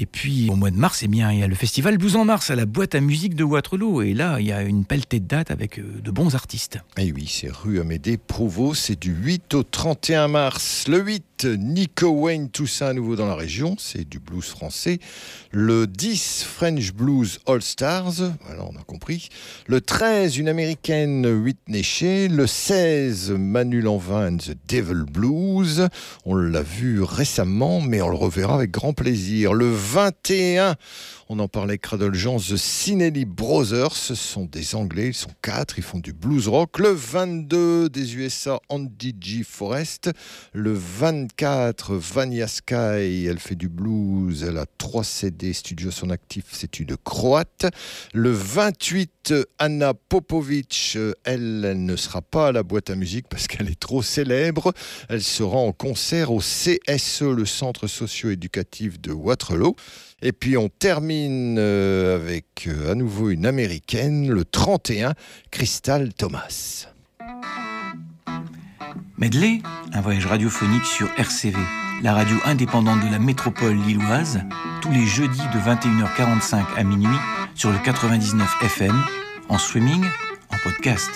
Et 0.00 0.06
puis 0.06 0.48
au 0.48 0.54
mois 0.54 0.70
de 0.70 0.76
mars, 0.76 1.02
eh 1.02 1.08
bien, 1.08 1.32
il 1.32 1.40
y 1.40 1.42
a 1.42 1.48
le 1.48 1.56
festival 1.56 1.98
Blues 1.98 2.14
en 2.14 2.24
Mars 2.24 2.50
à 2.50 2.54
la 2.54 2.66
boîte 2.66 2.94
à 2.94 3.00
musique 3.00 3.34
de 3.34 3.42
Waterloo. 3.42 4.02
Et 4.02 4.14
là, 4.14 4.36
il 4.38 4.46
y 4.46 4.52
a 4.52 4.62
une 4.62 4.84
pelletée 4.84 5.18
de 5.18 5.26
dates 5.26 5.50
avec 5.50 5.80
euh, 5.80 6.00
de 6.00 6.10
bons 6.12 6.36
artistes. 6.36 6.78
Et 6.96 7.10
oui, 7.10 7.26
c'est 7.28 7.50
rue 7.50 7.80
Amédée 7.80 8.16
Prouveau, 8.16 8.74
c'est 8.74 8.96
du 8.96 9.12
8 9.12 9.54
au 9.54 9.64
31 9.64 10.28
mars. 10.28 10.84
Le 10.86 11.00
8, 11.00 11.46
Nico 11.58 12.10
Wayne, 12.10 12.48
ça 12.66 12.88
à 12.88 12.92
nouveau 12.92 13.16
dans 13.16 13.26
la 13.26 13.34
région, 13.34 13.74
c'est 13.76 14.08
du 14.08 14.20
blues 14.20 14.44
français. 14.44 15.00
Le 15.50 15.88
10, 15.88 16.44
French 16.44 16.92
Blues 16.92 17.40
All 17.46 17.62
Stars, 17.62 18.20
alors 18.48 18.70
on 18.72 18.78
a 18.78 18.84
compris. 18.84 19.30
Le 19.66 19.80
13, 19.80 20.38
une 20.38 20.48
américaine, 20.48 21.26
Whitney 21.26 21.82
Shea. 21.82 22.28
Le 22.28 22.46
16, 22.46 23.32
Manu 23.32 23.80
Lanvin 23.80 24.34
and 24.34 24.36
the 24.36 24.56
Devil 24.68 25.04
Blues. 25.10 25.88
On 26.24 26.36
l'a 26.36 26.62
vu 26.62 27.02
récemment, 27.02 27.80
mais 27.80 28.00
on 28.00 28.10
le 28.10 28.16
reverra 28.16 28.54
avec 28.54 28.70
grand 28.70 28.92
plaisir. 28.92 29.54
Le 29.54 29.68
21, 29.92 30.76
on 31.30 31.38
en 31.40 31.48
parlait 31.48 31.76
Cradle 31.76 32.14
Jean, 32.14 32.38
The 32.38 32.56
Cinelli 32.56 33.26
Brothers, 33.26 33.94
ce 33.94 34.14
sont 34.14 34.46
des 34.46 34.74
Anglais, 34.74 35.08
ils 35.08 35.14
sont 35.14 35.30
quatre, 35.42 35.78
ils 35.78 35.84
font 35.84 35.98
du 35.98 36.14
blues 36.14 36.48
rock. 36.48 36.78
Le 36.78 36.88
22 36.88 37.90
des 37.90 38.16
USA, 38.16 38.60
Andy 38.70 39.14
G. 39.20 39.42
Forrest. 39.44 40.10
Le 40.54 40.72
24, 40.72 41.96
Vania 41.96 42.48
Sky, 42.48 43.26
elle 43.26 43.38
fait 43.38 43.56
du 43.56 43.68
blues, 43.68 44.42
elle 44.42 44.56
a 44.56 44.64
trois 44.78 45.04
CD 45.04 45.52
studios 45.52 45.90
son 45.90 46.08
actif, 46.08 46.44
c'est 46.50 46.80
une 46.80 46.96
croate. 46.96 47.66
Le 48.14 48.32
28, 48.32 49.34
Anna 49.58 49.92
Popovic, 49.92 50.96
elle, 51.24 51.64
elle 51.64 51.84
ne 51.84 51.96
sera 51.96 52.22
pas 52.22 52.48
à 52.48 52.52
la 52.52 52.62
boîte 52.62 52.88
à 52.88 52.94
musique 52.94 53.28
parce 53.28 53.48
qu'elle 53.48 53.68
est 53.68 53.78
trop 53.78 54.00
célèbre. 54.00 54.72
Elle 55.10 55.22
sera 55.22 55.58
en 55.58 55.72
concert 55.72 56.32
au 56.32 56.38
CSE, 56.38 57.22
le 57.22 57.44
centre 57.44 57.86
socio-éducatif 57.86 58.98
de 58.98 59.12
Waterloo. 59.12 59.76
Et 60.20 60.32
puis 60.32 60.56
on 60.56 60.68
termine 60.68 61.56
euh, 61.58 62.16
avec 62.16 62.66
euh, 62.66 62.90
à 62.90 62.94
nouveau 62.96 63.30
une 63.30 63.46
américaine, 63.46 64.28
le 64.28 64.44
31, 64.44 65.14
Crystal 65.50 66.12
Thomas. 66.12 66.88
Medley, 69.16 69.60
un 69.92 70.00
voyage 70.00 70.26
radiophonique 70.26 70.84
sur 70.84 71.08
RCV, 71.16 71.56
la 72.02 72.14
radio 72.14 72.36
indépendante 72.44 73.04
de 73.06 73.12
la 73.12 73.18
métropole 73.18 73.76
lilloise, 73.76 74.40
tous 74.82 74.90
les 74.90 75.06
jeudis 75.06 75.38
de 75.38 75.58
21h45 75.58 76.64
à 76.76 76.82
minuit 76.82 77.06
sur 77.54 77.70
le 77.70 77.78
99 77.78 78.56
FM, 78.62 78.94
en 79.48 79.58
streaming, 79.58 80.04
en 80.50 80.56
podcast. 80.64 81.10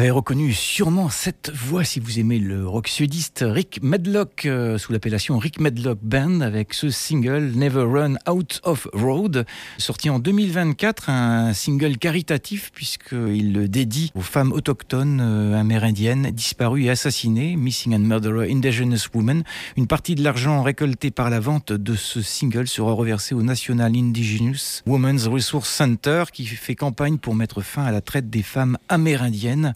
Avez 0.00 0.10
reconnu 0.10 0.54
sûrement 0.54 1.10
cette 1.10 1.52
voix 1.54 1.84
si 1.84 2.00
vous 2.00 2.18
aimez 2.18 2.38
le 2.38 2.66
rock 2.66 2.88
sudiste 2.88 3.44
Rick 3.46 3.80
Medlock 3.82 4.46
euh, 4.46 4.78
sous 4.78 4.94
l'appellation 4.94 5.36
Rick 5.36 5.60
Medlock 5.60 5.98
Band 6.00 6.40
avec 6.40 6.72
ce 6.72 6.88
single 6.88 7.52
Never 7.54 7.82
Run 7.82 8.14
Out 8.26 8.62
of 8.62 8.88
Road 8.94 9.44
sorti 9.76 10.08
en 10.08 10.18
2024 10.18 11.10
un 11.10 11.52
single 11.52 11.98
caritatif 11.98 12.70
puisqu'il 12.72 13.52
le 13.52 13.68
dédie 13.68 14.10
aux 14.14 14.22
femmes 14.22 14.52
autochtones 14.52 15.20
euh, 15.20 15.60
amérindiennes 15.60 16.30
disparues 16.30 16.84
et 16.84 16.90
assassinées 16.90 17.56
Missing 17.56 17.94
and 17.94 17.98
Murderer 17.98 18.50
Indigenous 18.50 19.10
Women. 19.12 19.42
Une 19.76 19.86
partie 19.86 20.14
de 20.14 20.24
l'argent 20.24 20.62
récolté 20.62 21.10
par 21.10 21.28
la 21.28 21.40
vente 21.40 21.74
de 21.74 21.94
ce 21.94 22.22
single 22.22 22.68
sera 22.68 22.92
reversé 22.92 23.34
au 23.34 23.42
National 23.42 23.94
Indigenous 23.94 24.80
Women's 24.86 25.26
Resource 25.26 25.68
Center 25.68 26.24
qui 26.32 26.46
fait 26.46 26.74
campagne 26.74 27.18
pour 27.18 27.34
mettre 27.34 27.60
fin 27.60 27.84
à 27.84 27.92
la 27.92 28.00
traite 28.00 28.30
des 28.30 28.42
femmes 28.42 28.78
amérindiennes 28.88 29.74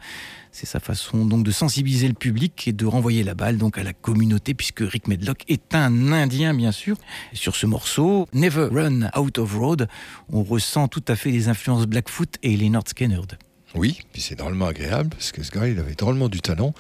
c'est 0.53 0.67
sa 0.67 0.79
façon 0.79 1.25
donc 1.25 1.45
de 1.45 1.51
sensibiliser 1.51 2.07
le 2.07 2.15
public 2.15 2.69
et 2.69 2.73
de 2.73 2.87
renvoyer 2.87 3.25
la 3.25 3.35
balle 3.35 3.59
donc 3.59 3.77
à 3.77 3.83
la 3.83 3.93
communauté 3.93 4.55
puisque 4.55 4.81
Rick 4.81 5.09
Medlock 5.09 5.43
est 5.49 5.75
un 5.75 6.13
Indien 6.13 6.55
bien 6.55 6.71
sûr. 6.71 6.97
Sur 7.33 7.57
ce 7.57 7.67
morceau, 7.67 8.29
Never 8.33 8.69
Run 8.71 9.11
Out 9.19 9.39
of 9.39 9.57
Road, 9.57 9.89
on 10.33 10.45
ressent 10.45 10.87
tout 10.87 11.05
à 11.09 11.17
fait 11.17 11.31
les 11.31 11.49
influences 11.49 11.87
Blackfoot 11.87 12.37
et 12.43 12.57
Leonard 12.57 12.85
Skinner. 12.87 13.21
Oui, 13.75 14.03
puis 14.13 14.23
c'est 14.23 14.37
drôlement 14.37 14.67
agréable 14.67 15.11
parce 15.11 15.33
que 15.33 15.43
ce 15.43 15.51
gars, 15.51 15.67
il 15.67 15.81
avait 15.81 15.97
drôlement 15.97 16.29
du 16.29 16.41
talent. 16.41 16.75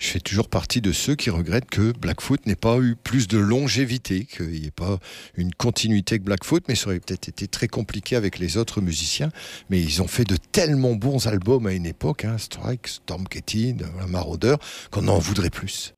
Je 0.00 0.08
fais 0.08 0.18
toujours 0.18 0.48
partie 0.48 0.80
de 0.80 0.90
ceux 0.90 1.14
qui 1.14 1.30
regrettent 1.30 1.70
que 1.70 1.92
Blackfoot 1.92 2.44
n'ait 2.46 2.56
pas 2.56 2.78
eu 2.78 2.96
plus 2.96 3.28
de 3.28 3.38
longévité, 3.38 4.24
qu'il 4.24 4.48
n'y 4.48 4.66
ait 4.66 4.72
pas 4.72 4.98
une 5.36 5.54
continuité 5.54 6.18
que 6.18 6.24
Blackfoot, 6.24 6.64
mais 6.66 6.74
ça 6.74 6.88
aurait 6.88 6.98
peut-être 6.98 7.28
été 7.28 7.46
très 7.46 7.68
compliqué 7.68 8.16
avec 8.16 8.40
les 8.40 8.56
autres 8.56 8.80
musiciens. 8.80 9.30
Mais 9.68 9.80
ils 9.80 10.02
ont 10.02 10.08
fait 10.08 10.24
de 10.24 10.36
tellement 10.36 10.96
bons 10.96 11.28
albums 11.28 11.66
à 11.68 11.72
une 11.72 11.86
époque, 11.86 12.24
hein, 12.24 12.36
Strike, 12.36 12.88
Storm 12.88 13.28
Ketty, 13.28 13.76
Maraudeur, 14.08 14.58
qu'on 14.90 15.06
en 15.06 15.18
voudrait 15.18 15.50
plus. 15.50 15.94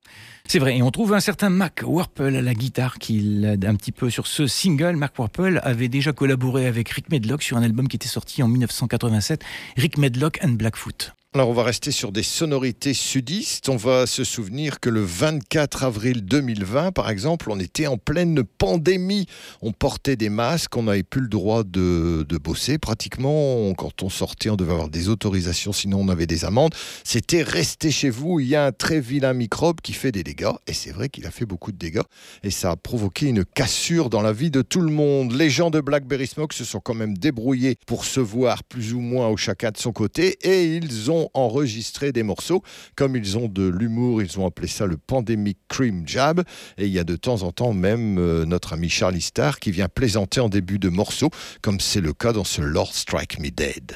C'est 0.49 0.59
vrai, 0.59 0.77
et 0.77 0.83
on 0.83 0.91
trouve 0.91 1.13
un 1.13 1.19
certain 1.19 1.49
Mac 1.49 1.83
Warple 1.85 2.35
à 2.35 2.41
la 2.41 2.53
guitare 2.53 2.99
qui 2.99 3.43
un 3.45 3.75
petit 3.75 3.91
peu 3.91 4.09
sur 4.09 4.27
ce 4.27 4.45
single. 4.45 4.97
Mac 4.97 5.17
Warple 5.17 5.59
avait 5.63 5.87
déjà 5.87 6.11
collaboré 6.11 6.67
avec 6.67 6.89
Rick 6.89 7.09
Medlock 7.09 7.41
sur 7.41 7.57
un 7.57 7.63
album 7.63 7.87
qui 7.87 7.95
était 7.95 8.07
sorti 8.07 8.43
en 8.43 8.47
1987, 8.47 9.41
Rick 9.77 9.97
Medlock 9.97 10.39
and 10.43 10.49
Blackfoot. 10.49 11.13
Alors 11.35 11.49
on 11.49 11.53
va 11.53 11.63
rester 11.63 11.89
sur 11.89 12.11
des 12.11 12.21
sonorités 12.21 12.93
sudistes. 12.93 13.67
On 13.67 13.75
va 13.75 14.05
se 14.05 14.23
souvenir 14.23 14.79
que 14.79 14.91
le 14.91 15.01
24 15.01 15.83
avril 15.83 16.23
2020, 16.23 16.91
par 16.91 17.09
exemple, 17.09 17.49
on 17.49 17.59
était 17.59 17.87
en 17.87 17.97
pleine 17.97 18.43
pandémie. 18.43 19.25
On 19.63 19.71
portait 19.71 20.15
des 20.15 20.29
masques, 20.29 20.77
on 20.77 20.83
n'avait 20.83 21.01
plus 21.01 21.21
le 21.21 21.27
droit 21.27 21.63
de, 21.63 22.23
bosser 22.37 22.77
pratiquement. 22.77 23.73
Quand 23.73 24.03
on 24.03 24.09
sortait, 24.09 24.51
on 24.51 24.55
devait 24.55 24.73
avoir 24.73 24.89
des 24.89 25.09
autorisations, 25.09 25.73
sinon 25.73 26.01
on 26.01 26.09
avait 26.09 26.27
des 26.27 26.45
amendes. 26.45 26.75
C'était 27.03 27.41
rester 27.41 27.89
chez 27.89 28.11
vous. 28.11 28.39
Il 28.39 28.47
y 28.47 28.55
a 28.55 28.67
un 28.67 28.71
très 28.71 28.99
vilain 28.99 29.33
microbe 29.33 29.81
qui 29.81 29.93
fait 29.93 30.11
des 30.11 30.23
dégâts. 30.23 30.53
Et 30.67 30.73
c'est 30.73 30.91
vrai 30.91 31.09
qu'il 31.09 31.25
a 31.25 31.31
fait 31.31 31.47
beaucoup 31.47 31.71
de 31.71 31.77
dégâts. 31.77 32.03
Et 32.43 32.51
ça 32.51 32.69
a 32.69 32.75
provoqué 32.75 33.29
une 33.29 33.43
cassure 33.43 34.11
dans 34.11 34.21
la 34.21 34.33
vie 34.33 34.51
de 34.51 34.61
tout 34.61 34.81
le 34.81 34.91
monde. 34.91 35.31
Les 35.31 35.49
gens 35.49 35.71
de 35.71 35.81
Blackberry 35.81 36.27
Smoke 36.27 36.53
se 36.53 36.63
sont 36.63 36.79
quand 36.79 36.93
même 36.93 37.17
débrouillés 37.17 37.77
pour 37.87 38.05
se 38.05 38.19
voir 38.19 38.63
plus 38.63 38.93
ou 38.93 38.99
moins 38.99 39.29
au 39.29 39.37
chacun 39.37 39.71
de 39.71 39.77
son 39.77 39.93
côté. 39.93 40.37
Et 40.43 40.75
ils 40.75 41.09
ont 41.09 41.22
enregistré 41.33 42.11
des 42.11 42.23
morceaux. 42.23 42.63
Comme 42.95 43.15
ils 43.15 43.37
ont 43.37 43.47
de 43.47 43.67
l'humour, 43.67 44.21
ils 44.21 44.39
ont 44.39 44.45
appelé 44.45 44.67
ça 44.67 44.85
le 44.85 44.97
Pandemic 44.97 45.57
Cream 45.67 46.07
Jab. 46.07 46.43
Et 46.77 46.85
il 46.85 46.91
y 46.91 46.99
a 46.99 47.03
de 47.03 47.15
temps 47.15 47.43
en 47.43 47.51
temps 47.51 47.73
même 47.73 48.17
euh, 48.17 48.45
notre 48.45 48.73
ami 48.73 48.89
Charlie 48.89 49.21
Starr 49.21 49.59
qui 49.59 49.71
vient 49.71 49.89
plaisanter 49.89 50.39
en 50.39 50.49
début 50.49 50.79
de 50.79 50.89
morceau, 50.89 51.29
comme 51.61 51.79
c'est 51.79 52.01
le 52.01 52.13
cas 52.13 52.33
dans 52.33 52.43
ce 52.43 52.61
Lord 52.61 52.93
Strike 52.93 53.39
Me 53.39 53.49
Dead. 53.49 53.93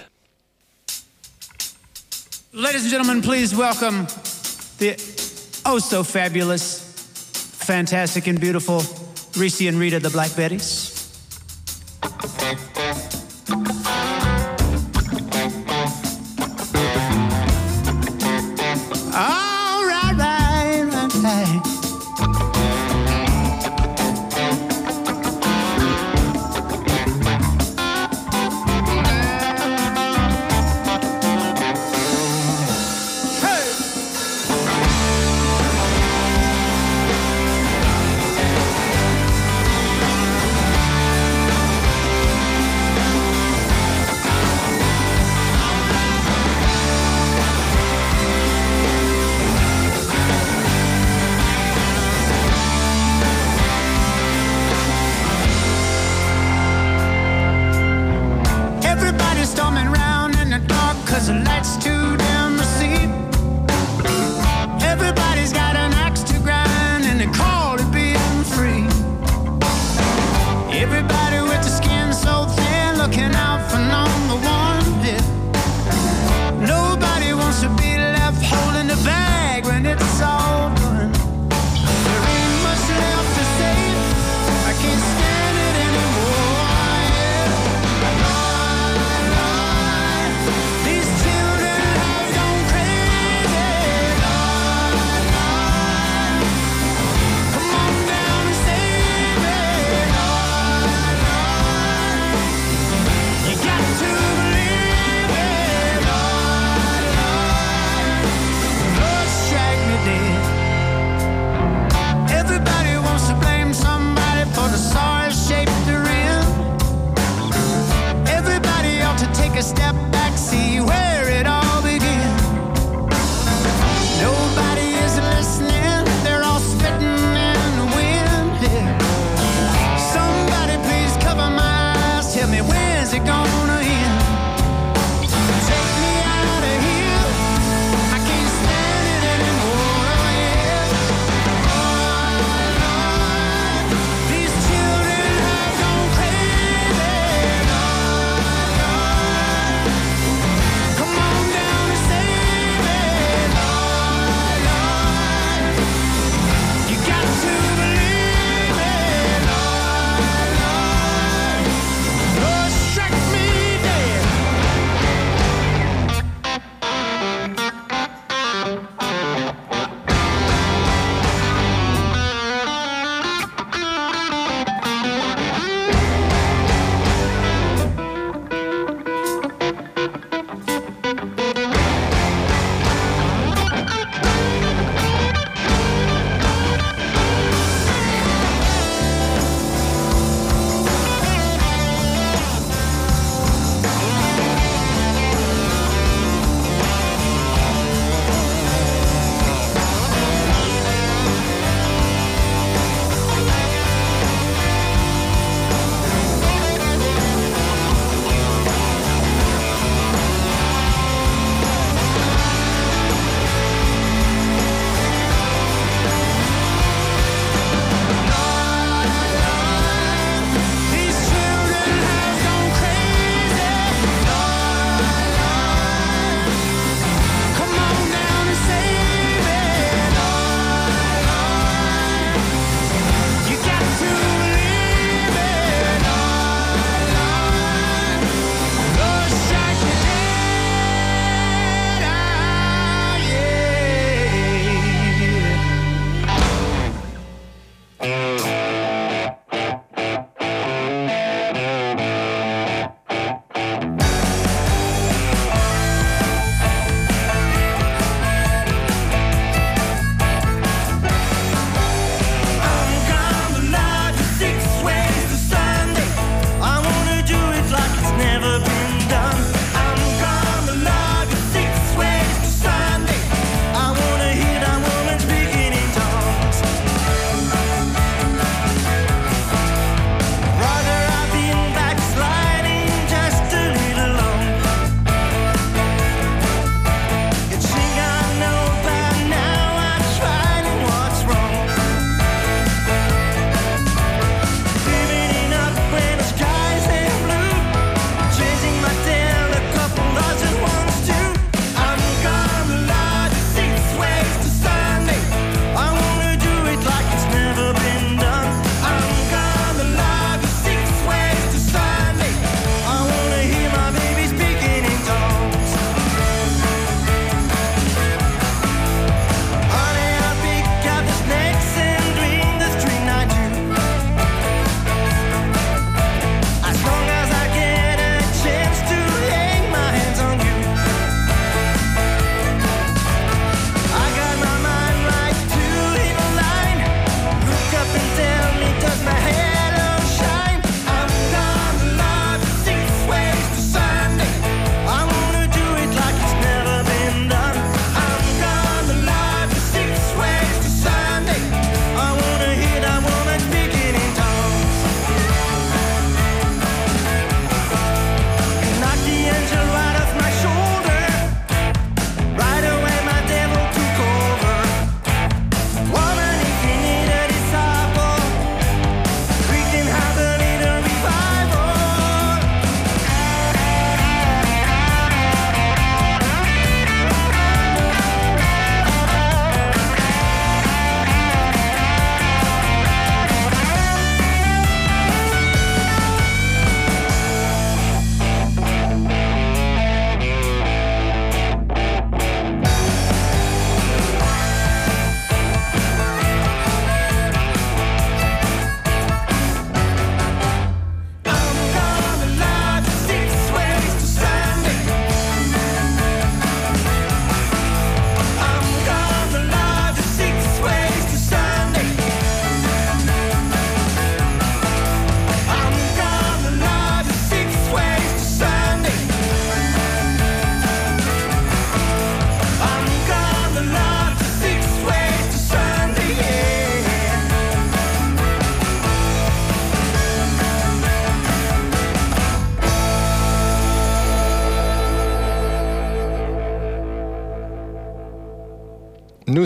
Ladies 2.53 2.85
and 2.85 2.89
gentlemen, 2.89 3.21
please 3.21 3.55
welcome 3.55 4.07
the 4.79 4.95
oh 5.65 5.79
so 5.79 6.03
fabulous, 6.03 6.79
fantastic, 7.59 8.27
and 8.27 8.39
beautiful 8.39 8.81
Reese 9.37 9.67
and 9.67 9.77
Rita, 9.77 9.99
the 9.99 10.09
Black 10.09 10.31
Betties. 10.31 10.95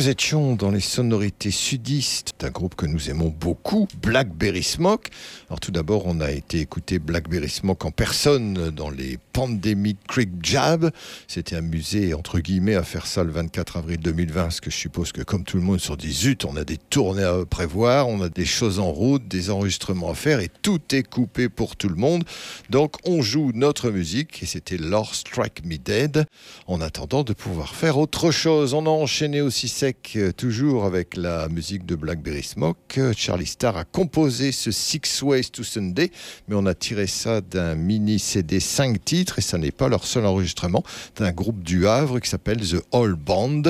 Nous 0.02 0.10
étions 0.10 0.56
dans 0.56 0.72
les 0.72 0.80
sonorités 0.80 1.52
sudistes 1.52 2.32
d'un 2.40 2.50
groupe 2.50 2.74
que 2.74 2.88
nous 2.88 3.12
aimons 3.12 3.30
beaucoup, 3.30 3.88
Blackberry 4.02 4.64
Smoke. 4.64 5.10
Alors 5.52 5.60
tout 5.60 5.74
d'abord, 5.74 6.04
on 6.06 6.22
a 6.22 6.32
été 6.32 6.62
écouter 6.62 6.98
Blackberry 6.98 7.50
Smoke 7.50 7.86
en 7.86 7.92
personne 7.92 8.70
dans 8.70 8.90
les 8.90 9.20
Pandemic 9.34 9.98
Creek 10.08 10.30
Jab. 10.42 10.92
C'était 11.28 11.58
amusé, 11.58 12.14
entre 12.14 12.40
guillemets, 12.40 12.76
à 12.76 12.84
faire 12.84 13.06
ça 13.06 13.26
le 13.26 13.32
24 13.32 13.76
avril 13.76 14.00
2020, 14.00 14.44
parce 14.44 14.62
que 14.62 14.72
je 14.72 14.78
suppose 14.78 15.12
que 15.12 15.24
comme 15.24 15.44
tout 15.44 15.58
le 15.58 15.64
monde 15.64 15.82
sur 15.82 15.98
des 15.98 16.08
zut, 16.08 16.46
on 16.46 16.56
a 16.56 16.64
des 16.64 16.78
tournées 16.78 17.26
à 17.26 17.44
prévoir, 17.44 18.08
on 18.08 18.22
a 18.22 18.30
des 18.30 18.46
choses 18.46 18.80
en 18.80 18.94
route, 18.94 19.28
des 19.28 19.50
enregistrements 19.50 20.12
à 20.12 20.14
faire, 20.14 20.40
et 20.40 20.48
tout 20.62 20.80
est 20.94 21.04
coupé 21.04 21.50
pour 21.50 21.76
tout 21.76 21.90
le 21.90 21.96
monde. 21.96 22.24
Donc 22.70 22.96
on 23.04 23.22
joue 23.22 23.52
notre 23.54 23.90
musique, 23.90 24.42
et 24.44 24.46
c'était 24.46 24.78
Lord 24.78 25.14
Strike 25.14 25.66
Me 25.66 25.76
Dead, 25.76 26.28
en 26.68 26.80
attendant 26.80 27.26
de 27.26 27.34
pouvoir 27.34 27.76
faire 27.76 27.98
autre 27.98 28.32
chose. 28.32 28.74
On 28.74 28.86
a 28.86 28.90
enchaîné 28.90 29.42
aussi 29.42 29.68
sec, 29.68 30.14
euh, 30.16 30.32
toujours 30.32 30.86
avec 30.86 31.18
la 31.18 31.50
musique 31.50 31.86
de 31.86 31.96
Blackberry 31.96 32.44
Smoke. 32.44 32.78
Euh, 33.00 33.14
Charlie 33.18 33.46
Starr 33.46 33.76
a 33.76 33.84
composé 33.84 34.54
ce 34.54 34.72
Six 34.72 35.02
To 35.50 35.64
Sunday, 35.64 36.12
mais 36.48 36.56
on 36.56 36.66
a 36.66 36.74
tiré 36.74 37.08
ça 37.08 37.42
d'un 37.42 37.76
mini 37.76 38.20
CD 38.20 38.60
5 38.60 39.04
titres, 39.04 39.40
et 39.40 39.42
ça 39.42 39.58
n'est 39.58 39.72
pas 39.72 39.90
leur 39.90 40.06
seul 40.06 40.26
enregistrement, 40.26 40.84
d'un 41.16 41.32
groupe 41.32 41.64
du 41.64 41.88
Havre 41.88 42.20
qui 42.20 42.30
s'appelle 42.30 42.60
The 42.60 42.84
All 42.94 43.16
Band, 43.16 43.64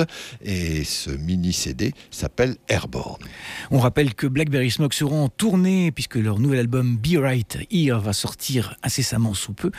et 0.44 0.84
ce 0.84 1.10
mini 1.10 1.52
CD 1.52 1.92
s'appelle 2.10 2.56
Airborne. 2.68 3.22
On 3.70 3.78
rappelle 3.78 4.14
que 4.14 4.26
Blackberry 4.26 4.70
Smoke 4.70 4.94
seront 4.94 5.24
en 5.24 5.28
tournée 5.28 5.92
puisque 5.92 6.16
leur 6.16 6.38
nouvel 6.38 6.60
album 6.60 6.96
Be 6.96 7.16
Right 7.18 7.58
Here 7.70 8.00
va 8.00 8.12
sortir 8.12 8.76
incessamment 8.82 9.34
sous 9.34 9.52
peu. 9.52 9.70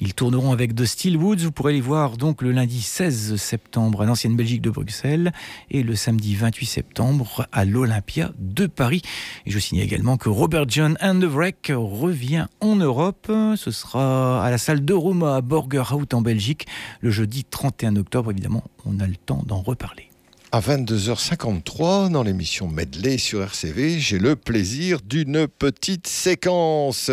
Ils 0.00 0.14
tourneront 0.14 0.52
avec 0.52 0.74
The 0.74 0.84
Steelwoods. 0.84 1.38
Vous 1.38 1.52
pourrez 1.52 1.72
les 1.72 1.80
voir 1.80 2.16
donc 2.16 2.42
le 2.42 2.52
lundi 2.52 2.80
16 2.80 3.36
septembre 3.36 4.02
à 4.02 4.06
l'ancienne 4.06 4.36
Belgique 4.36 4.62
de 4.62 4.70
Bruxelles 4.70 5.32
et 5.70 5.82
le 5.82 5.94
samedi 5.94 6.34
28 6.34 6.66
septembre 6.66 7.46
à 7.52 7.64
l'Olympia 7.64 8.32
de 8.38 8.66
Paris. 8.66 9.02
Et 9.46 9.50
je 9.50 9.58
signale 9.58 9.86
également 9.86 10.16
que 10.16 10.28
Robert 10.28 10.68
John 10.68 10.96
and 11.00 11.20
the 11.20 11.24
Wreck 11.40 11.72
revient 11.74 12.48
en 12.60 12.76
Europe. 12.76 13.32
Ce 13.56 13.70
sera 13.70 14.44
à 14.44 14.50
la 14.50 14.58
salle 14.58 14.84
de 14.84 14.92
Roma 14.92 15.36
à 15.36 15.40
Borgerhout 15.40 16.12
en 16.12 16.20
Belgique 16.20 16.66
le 17.00 17.10
jeudi 17.10 17.44
31 17.44 17.96
octobre. 17.96 18.30
Évidemment, 18.30 18.62
on 18.84 19.00
a 19.00 19.06
le 19.06 19.16
temps 19.16 19.42
d'en 19.46 19.62
reparler. 19.62 20.10
À 20.52 20.60
22h53, 20.60 22.10
dans 22.10 22.22
l'émission 22.22 22.68
Medley 22.68 23.16
sur 23.16 23.40
RCV, 23.42 24.00
j'ai 24.00 24.18
le 24.18 24.36
plaisir 24.36 24.98
d'une 25.00 25.48
petite 25.48 26.08
séquence. 26.08 27.10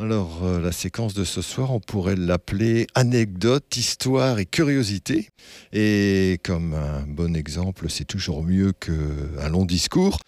Alors, 0.00 0.44
euh, 0.44 0.60
la 0.60 0.70
séquence 0.70 1.12
de 1.12 1.24
ce 1.24 1.42
soir, 1.42 1.72
on 1.72 1.80
pourrait 1.80 2.14
l'appeler 2.14 2.86
anecdote, 2.94 3.76
histoire 3.76 4.38
et 4.38 4.46
curiosité. 4.46 5.30
Et 5.72 6.38
comme 6.44 6.72
un 6.74 7.02
bon 7.02 7.34
exemple, 7.34 7.90
c'est 7.90 8.04
toujours 8.04 8.44
mieux 8.44 8.72
qu'un 8.72 9.48
long 9.48 9.64
discours. 9.64 10.20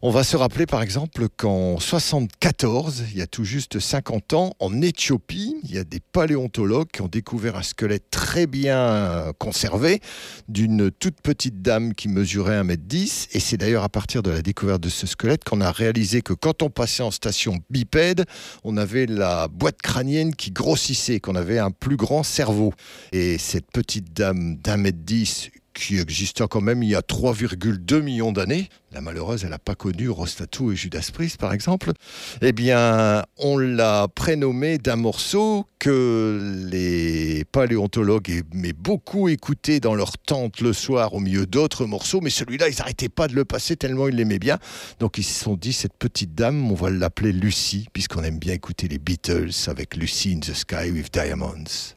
On 0.00 0.10
va 0.10 0.22
se 0.22 0.36
rappeler 0.36 0.66
par 0.66 0.80
exemple 0.80 1.26
qu'en 1.36 1.80
74, 1.80 3.02
il 3.10 3.18
y 3.18 3.22
a 3.22 3.26
tout 3.26 3.42
juste 3.42 3.80
50 3.80 4.34
ans, 4.34 4.52
en 4.60 4.80
Éthiopie, 4.80 5.56
il 5.64 5.74
y 5.74 5.78
a 5.78 5.84
des 5.84 5.98
paléontologues 5.98 6.88
qui 6.92 7.02
ont 7.02 7.08
découvert 7.08 7.56
un 7.56 7.64
squelette 7.64 8.10
très 8.12 8.46
bien 8.46 9.32
conservé 9.38 10.00
d'une 10.48 10.92
toute 10.92 11.20
petite 11.20 11.62
dame 11.62 11.94
qui 11.94 12.08
mesurait 12.08 12.62
1m10. 12.62 13.28
Et 13.32 13.40
c'est 13.40 13.56
d'ailleurs 13.56 13.82
à 13.82 13.88
partir 13.88 14.22
de 14.22 14.30
la 14.30 14.42
découverte 14.42 14.82
de 14.82 14.88
ce 14.88 15.08
squelette 15.08 15.42
qu'on 15.42 15.62
a 15.62 15.72
réalisé 15.72 16.22
que 16.22 16.34
quand 16.34 16.62
on 16.62 16.70
passait 16.70 17.02
en 17.02 17.10
station 17.10 17.58
bipède, 17.70 18.24
on 18.62 18.76
avait 18.76 19.06
la 19.16 19.48
boîte 19.48 19.82
crânienne 19.82 20.34
qui 20.34 20.50
grossissait, 20.50 21.20
qu'on 21.20 21.34
avait 21.34 21.58
un 21.58 21.70
plus 21.70 21.96
grand 21.96 22.22
cerveau. 22.22 22.72
Et 23.12 23.38
cette 23.38 23.70
petite 23.72 24.12
dame 24.12 24.56
d'un 24.56 24.76
mètre 24.76 24.98
10 24.98 25.50
qui 25.76 25.98
existait 25.98 26.46
quand 26.48 26.60
même 26.60 26.82
il 26.82 26.88
y 26.88 26.94
a 26.94 27.00
3,2 27.00 28.00
millions 28.00 28.32
d'années. 28.32 28.68
La 28.92 29.00
malheureuse, 29.00 29.44
elle 29.44 29.50
n'a 29.50 29.58
pas 29.58 29.74
connu 29.74 30.08
Rostatou 30.08 30.72
et 30.72 30.76
Judas 30.76 31.10
Priest, 31.12 31.36
par 31.38 31.52
exemple. 31.52 31.92
Eh 32.40 32.52
bien, 32.52 33.22
on 33.36 33.58
l'a 33.58 34.08
prénommée 34.08 34.78
d'un 34.78 34.96
morceau 34.96 35.66
que 35.78 36.66
les 36.70 37.44
paléontologues 37.52 38.30
aimaient 38.30 38.72
beaucoup 38.72 39.28
écouter 39.28 39.80
dans 39.80 39.94
leur 39.94 40.16
tente 40.16 40.60
le 40.60 40.72
soir 40.72 41.12
au 41.12 41.20
milieu 41.20 41.46
d'autres 41.46 41.84
morceaux, 41.84 42.20
mais 42.22 42.30
celui-là, 42.30 42.68
ils 42.68 42.78
n'arrêtaient 42.78 43.10
pas 43.10 43.28
de 43.28 43.34
le 43.34 43.44
passer 43.44 43.76
tellement 43.76 44.08
ils 44.08 44.16
l'aimaient 44.16 44.38
bien. 44.38 44.58
Donc 44.98 45.18
ils 45.18 45.24
se 45.24 45.44
sont 45.44 45.56
dit, 45.56 45.74
cette 45.74 45.94
petite 45.94 46.34
dame, 46.34 46.70
on 46.70 46.74
va 46.74 46.88
l'appeler 46.88 47.32
Lucy, 47.32 47.86
puisqu'on 47.92 48.22
aime 48.22 48.38
bien 48.38 48.54
écouter 48.54 48.88
les 48.88 48.98
Beatles 48.98 49.50
avec 49.66 49.94
Lucy 49.96 50.32
in 50.34 50.40
the 50.40 50.54
Sky 50.54 50.90
with 50.90 51.12
Diamonds. 51.12 51.96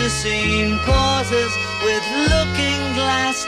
Plasticine 0.00 0.78
pauses 0.78 1.54
with 1.84 2.02
looking 2.30 2.94
glass 2.94 3.44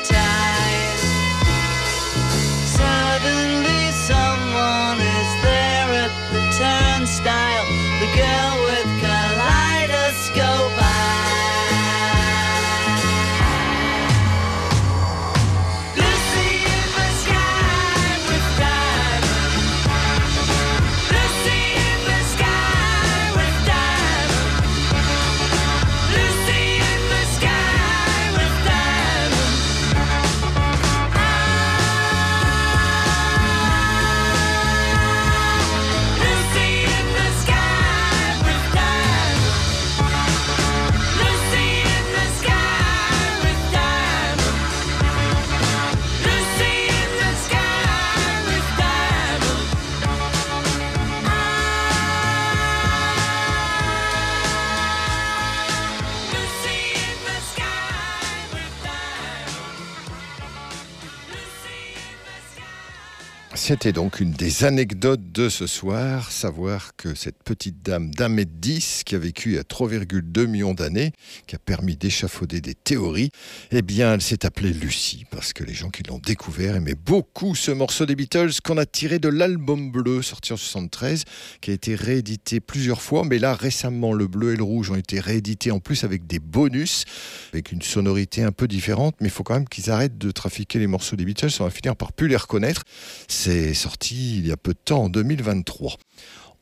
C'était 63.73 63.93
donc 63.93 64.21
une 64.21 64.33
des 64.33 64.65
anecdotes 64.65 65.33
de 65.33 65.49
ce 65.49 65.67
soir, 65.67 66.31
savoir 66.31 66.95
que 66.95 67.15
cette 67.15 67.43
petite 67.43 67.83
dame 67.83 68.11
d'un 68.11 68.29
mètre 68.29 68.51
dix, 68.55 69.03
qui 69.03 69.15
a 69.15 69.19
vécu 69.19 69.57
à 69.57 69.63
3,2 69.63 70.47
millions 70.47 70.75
d'années, 70.75 71.13
qui 71.47 71.55
a 71.55 71.59
permis 71.59 71.97
d'échafauder 71.97 72.61
des 72.61 72.75
théories, 72.75 73.31
eh 73.71 73.81
bien, 73.81 74.13
elle 74.13 74.21
s'est 74.21 74.45
appelée 74.45 74.75
Lucie, 74.75 75.25
parce 75.31 75.55
que 75.55 75.65
les 75.65 75.73
gens 75.73 75.89
qui 75.89 76.03
l'ont 76.03 76.19
découvert 76.19 76.77
aimaient 76.77 76.95
beaucoup 76.95 77.55
ce 77.55 77.71
morceau 77.71 78.05
des 78.05 78.15
Beatles 78.15 78.51
qu'on 78.63 78.77
a 78.77 78.85
tiré 78.85 79.19
de 79.19 79.31
l'album 79.31 79.91
bleu, 79.91 80.21
sorti 80.21 80.53
en 80.53 80.59
73, 80.59 81.25
qui 81.63 81.71
a 81.71 81.73
été 81.73 81.95
réédité 81.95 82.61
plusieurs 82.61 83.01
fois, 83.01 83.25
mais 83.25 83.39
là, 83.39 83.55
récemment, 83.55 84.13
le 84.13 84.27
bleu 84.27 84.53
et 84.53 84.57
le 84.57 84.65
rouge 84.65 84.91
ont 84.91 84.97
été 84.97 85.19
réédités 85.19 85.71
en 85.71 85.81
plus 85.81 86.05
avec 86.05 86.27
des 86.27 86.41
bonus, 86.41 87.07
avec 87.55 87.73
une 87.73 87.81
sonorité 87.81 88.43
un 88.43 88.53
peu 88.53 88.69
différente, 88.69 89.15
mais 89.23 89.29
il 89.29 89.33
faut 89.33 89.45
quand 89.45 89.55
même 89.55 89.69
qu'ils 89.69 89.91
arrêtent 89.91 90.19
de 90.19 90.31
trafiquer 90.31 90.79
les 90.79 90.87
morceaux 90.87 91.17
des 91.17 91.25
Beatles, 91.25 91.49
on 91.61 91.65
va 91.65 91.71
finir 91.71 91.97
par 91.97 92.13
plus 92.13 92.29
les 92.29 92.37
reconnaître. 92.37 92.83
C'est 93.29 93.62
sorti 93.75 94.39
il 94.39 94.47
y 94.47 94.53
a 94.53 94.57
peu 94.57 94.73
de 94.73 94.79
temps, 94.85 95.05
en 95.05 95.09
2023. 95.09 95.97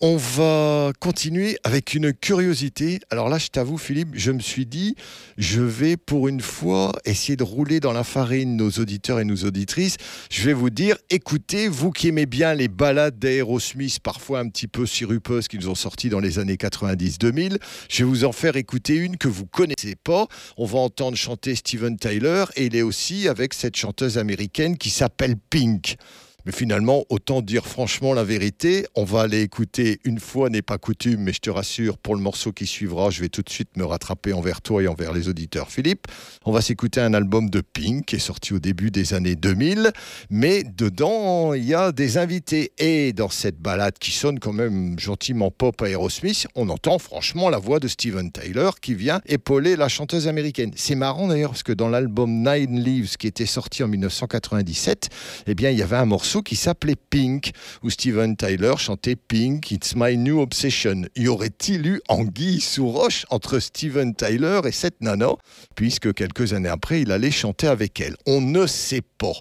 On 0.02 0.16
va 0.16 0.94
continuer 0.98 1.58
avec 1.62 1.92
une 1.92 2.14
curiosité. 2.14 3.00
Alors 3.10 3.28
là, 3.28 3.36
je 3.36 3.48
t'avoue, 3.48 3.76
Philippe, 3.76 4.08
je 4.14 4.32
me 4.32 4.40
suis 4.40 4.64
dit, 4.64 4.94
je 5.36 5.60
vais 5.60 5.98
pour 5.98 6.26
une 6.26 6.40
fois 6.40 6.92
essayer 7.04 7.36
de 7.36 7.42
rouler 7.42 7.80
dans 7.80 7.92
la 7.92 8.02
farine 8.02 8.56
nos 8.56 8.70
auditeurs 8.70 9.20
et 9.20 9.26
nos 9.26 9.36
auditrices. 9.44 9.98
Je 10.30 10.42
vais 10.44 10.54
vous 10.54 10.70
dire, 10.70 10.96
écoutez, 11.10 11.68
vous 11.68 11.90
qui 11.90 12.08
aimez 12.08 12.24
bien 12.24 12.54
les 12.54 12.68
balades 12.68 13.18
d'Aerosmith, 13.18 14.00
parfois 14.00 14.40
un 14.40 14.48
petit 14.48 14.68
peu 14.68 14.86
sirupeuses 14.86 15.48
qu'ils 15.48 15.68
ont 15.68 15.74
sorties 15.74 16.08
dans 16.08 16.20
les 16.20 16.38
années 16.38 16.56
90-2000, 16.56 17.58
je 17.90 17.98
vais 17.98 18.08
vous 18.08 18.24
en 18.24 18.32
faire 18.32 18.56
écouter 18.56 18.94
une 18.94 19.18
que 19.18 19.28
vous 19.28 19.44
connaissez 19.44 19.96
pas. 19.96 20.28
On 20.56 20.64
va 20.64 20.78
entendre 20.78 21.18
chanter 21.18 21.54
Steven 21.54 21.98
Tyler 21.98 22.44
et 22.56 22.64
il 22.64 22.74
est 22.74 22.80
aussi 22.80 23.28
avec 23.28 23.52
cette 23.52 23.76
chanteuse 23.76 24.16
américaine 24.16 24.78
qui 24.78 24.88
s'appelle 24.88 25.36
Pink. 25.50 25.98
Mais 26.46 26.52
finalement, 26.52 27.04
autant 27.08 27.42
dire 27.42 27.66
franchement 27.66 28.14
la 28.14 28.24
vérité. 28.24 28.86
On 28.94 29.04
va 29.04 29.22
aller 29.22 29.42
écouter 29.42 30.00
une 30.04 30.18
fois 30.18 30.50
n'est 30.50 30.62
pas 30.62 30.78
coutume, 30.78 31.20
mais 31.20 31.32
je 31.32 31.40
te 31.40 31.50
rassure, 31.50 31.98
pour 31.98 32.14
le 32.14 32.20
morceau 32.20 32.52
qui 32.52 32.66
suivra, 32.66 33.10
je 33.10 33.20
vais 33.20 33.28
tout 33.28 33.42
de 33.42 33.50
suite 33.50 33.76
me 33.76 33.84
rattraper 33.84 34.32
envers 34.32 34.60
toi 34.60 34.82
et 34.82 34.88
envers 34.88 35.12
les 35.12 35.28
auditeurs. 35.28 35.70
Philippe, 35.70 36.06
on 36.44 36.52
va 36.52 36.60
s'écouter 36.60 37.00
un 37.00 37.14
album 37.14 37.50
de 37.50 37.60
Pink 37.60 38.06
qui 38.06 38.16
est 38.16 38.20
sorti 38.20 38.54
au 38.54 38.58
début 38.58 38.90
des 38.90 39.14
années 39.14 39.36
2000, 39.36 39.92
mais 40.30 40.62
dedans, 40.64 41.54
il 41.54 41.64
y 41.64 41.74
a 41.74 41.92
des 41.92 42.18
invités. 42.18 42.72
Et 42.78 43.12
dans 43.12 43.28
cette 43.28 43.58
balade 43.58 43.98
qui 43.98 44.12
sonne 44.12 44.38
quand 44.38 44.52
même 44.52 44.98
gentiment 44.98 45.50
pop 45.50 45.80
à 45.82 45.88
Aerosmith, 45.88 46.46
on 46.54 46.68
entend 46.68 46.98
franchement 46.98 47.50
la 47.50 47.58
voix 47.58 47.80
de 47.80 47.88
Steven 47.88 48.30
Tyler 48.32 48.70
qui 48.80 48.94
vient 48.94 49.20
épauler 49.26 49.76
la 49.76 49.88
chanteuse 49.88 50.28
américaine. 50.28 50.72
C'est 50.76 50.94
marrant 50.94 51.28
d'ailleurs 51.28 51.50
parce 51.50 51.62
que 51.62 51.72
dans 51.72 51.88
l'album 51.88 52.30
Nine 52.30 52.80
Leaves 52.80 53.16
qui 53.16 53.26
était 53.26 53.46
sorti 53.46 53.82
en 53.82 53.88
1997, 53.88 55.08
eh 55.46 55.54
bien, 55.54 55.70
il 55.70 55.78
y 55.78 55.82
avait 55.82 55.96
un 55.96 56.06
morceau 56.06 56.29
qui 56.38 56.56
s'appelait 56.56 56.96
Pink, 56.96 57.52
où 57.82 57.90
Steven 57.90 58.36
Tyler 58.36 58.74
chantait 58.78 59.16
Pink, 59.16 59.70
It's 59.70 59.94
My 59.96 60.16
New 60.16 60.40
Obsession. 60.40 61.02
Y 61.16 61.28
aurait-il 61.28 61.86
eu 61.86 62.00
anguille 62.08 62.60
sous 62.60 62.88
roche 62.88 63.26
entre 63.30 63.58
Steven 63.58 64.14
Tyler 64.14 64.60
et 64.64 64.72
cette 64.72 65.00
nana, 65.00 65.32
puisque 65.74 66.14
quelques 66.14 66.52
années 66.52 66.68
après, 66.68 67.02
il 67.02 67.12
allait 67.12 67.30
chanter 67.30 67.66
avec 67.66 68.00
elle 68.00 68.16
On 68.26 68.40
ne 68.40 68.66
sait 68.66 69.02
pas. 69.18 69.32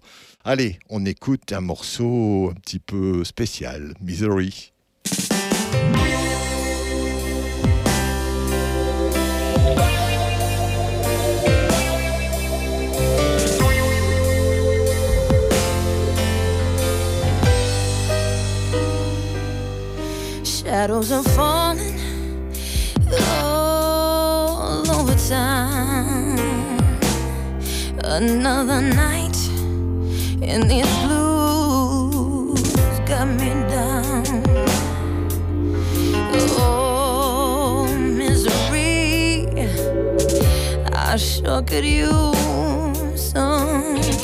Allez, 0.44 0.80
on 0.90 1.06
écoute 1.06 1.54
un 1.54 1.62
morceau 1.62 2.50
un 2.52 2.60
petit 2.60 2.80
peu 2.80 3.24
spécial, 3.24 3.94
Misery. 4.02 4.74
Shadows 20.70 21.12
are 21.12 21.24
falling 21.24 21.98
all 23.42 24.92
over 24.92 25.16
town. 25.16 26.38
Another 28.04 28.80
night 28.80 29.36
in 30.44 30.68
these 30.68 30.86
blues 31.06 32.62
got 33.10 33.28
me 33.30 33.50
down. 33.74 34.24
Oh, 36.62 37.88
misery, 37.98 39.48
I 40.94 41.16
sure 41.18 41.64
could 41.64 41.84
use 41.84 43.32
some 43.32 44.19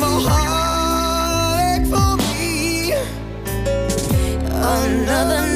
one 0.00 0.20
heartache 0.26 1.86
for 1.86 2.16
me. 2.16 2.92
Another 4.50 5.53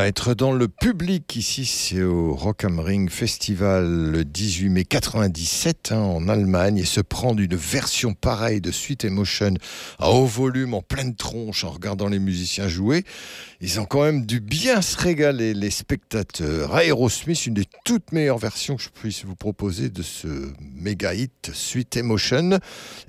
Être 0.00 0.32
dans 0.32 0.52
le 0.52 0.68
public 0.68 1.36
ici, 1.36 1.66
c'est 1.66 2.02
au 2.02 2.34
Rock 2.34 2.64
am 2.64 2.80
Ring 2.80 3.10
Festival 3.10 3.86
le 3.86 4.24
18 4.24 4.70
mai 4.70 4.84
97 4.84 5.92
hein, 5.92 5.98
en 5.98 6.28
Allemagne 6.28 6.78
et 6.78 6.86
se 6.86 7.02
prendre 7.02 7.40
une 7.40 7.54
version 7.54 8.14
pareille 8.14 8.62
de 8.62 8.70
Sweet 8.70 9.04
Emotion 9.04 9.52
à 9.98 10.10
haut 10.10 10.24
volume, 10.24 10.72
en 10.72 10.80
pleine 10.80 11.14
tronche, 11.14 11.64
en 11.64 11.70
regardant 11.70 12.08
les 12.08 12.18
musiciens 12.18 12.68
jouer. 12.68 13.04
Ils 13.60 13.80
ont 13.80 13.84
quand 13.84 14.02
même 14.02 14.24
dû 14.24 14.40
bien 14.40 14.80
se 14.82 14.96
régaler, 14.96 15.52
les 15.52 15.70
spectateurs. 15.70 16.76
Aerosmith, 16.78 17.46
une 17.46 17.54
des 17.54 17.66
toutes 17.84 18.12
meilleures 18.12 18.38
versions 18.38 18.76
que 18.76 18.82
je 18.82 18.88
puisse 18.88 19.24
vous 19.24 19.36
proposer 19.36 19.90
de 19.90 20.02
ce 20.02 20.52
méga 20.74 21.14
hit 21.14 21.50
Sweet 21.52 21.98
Emotion. 21.98 22.58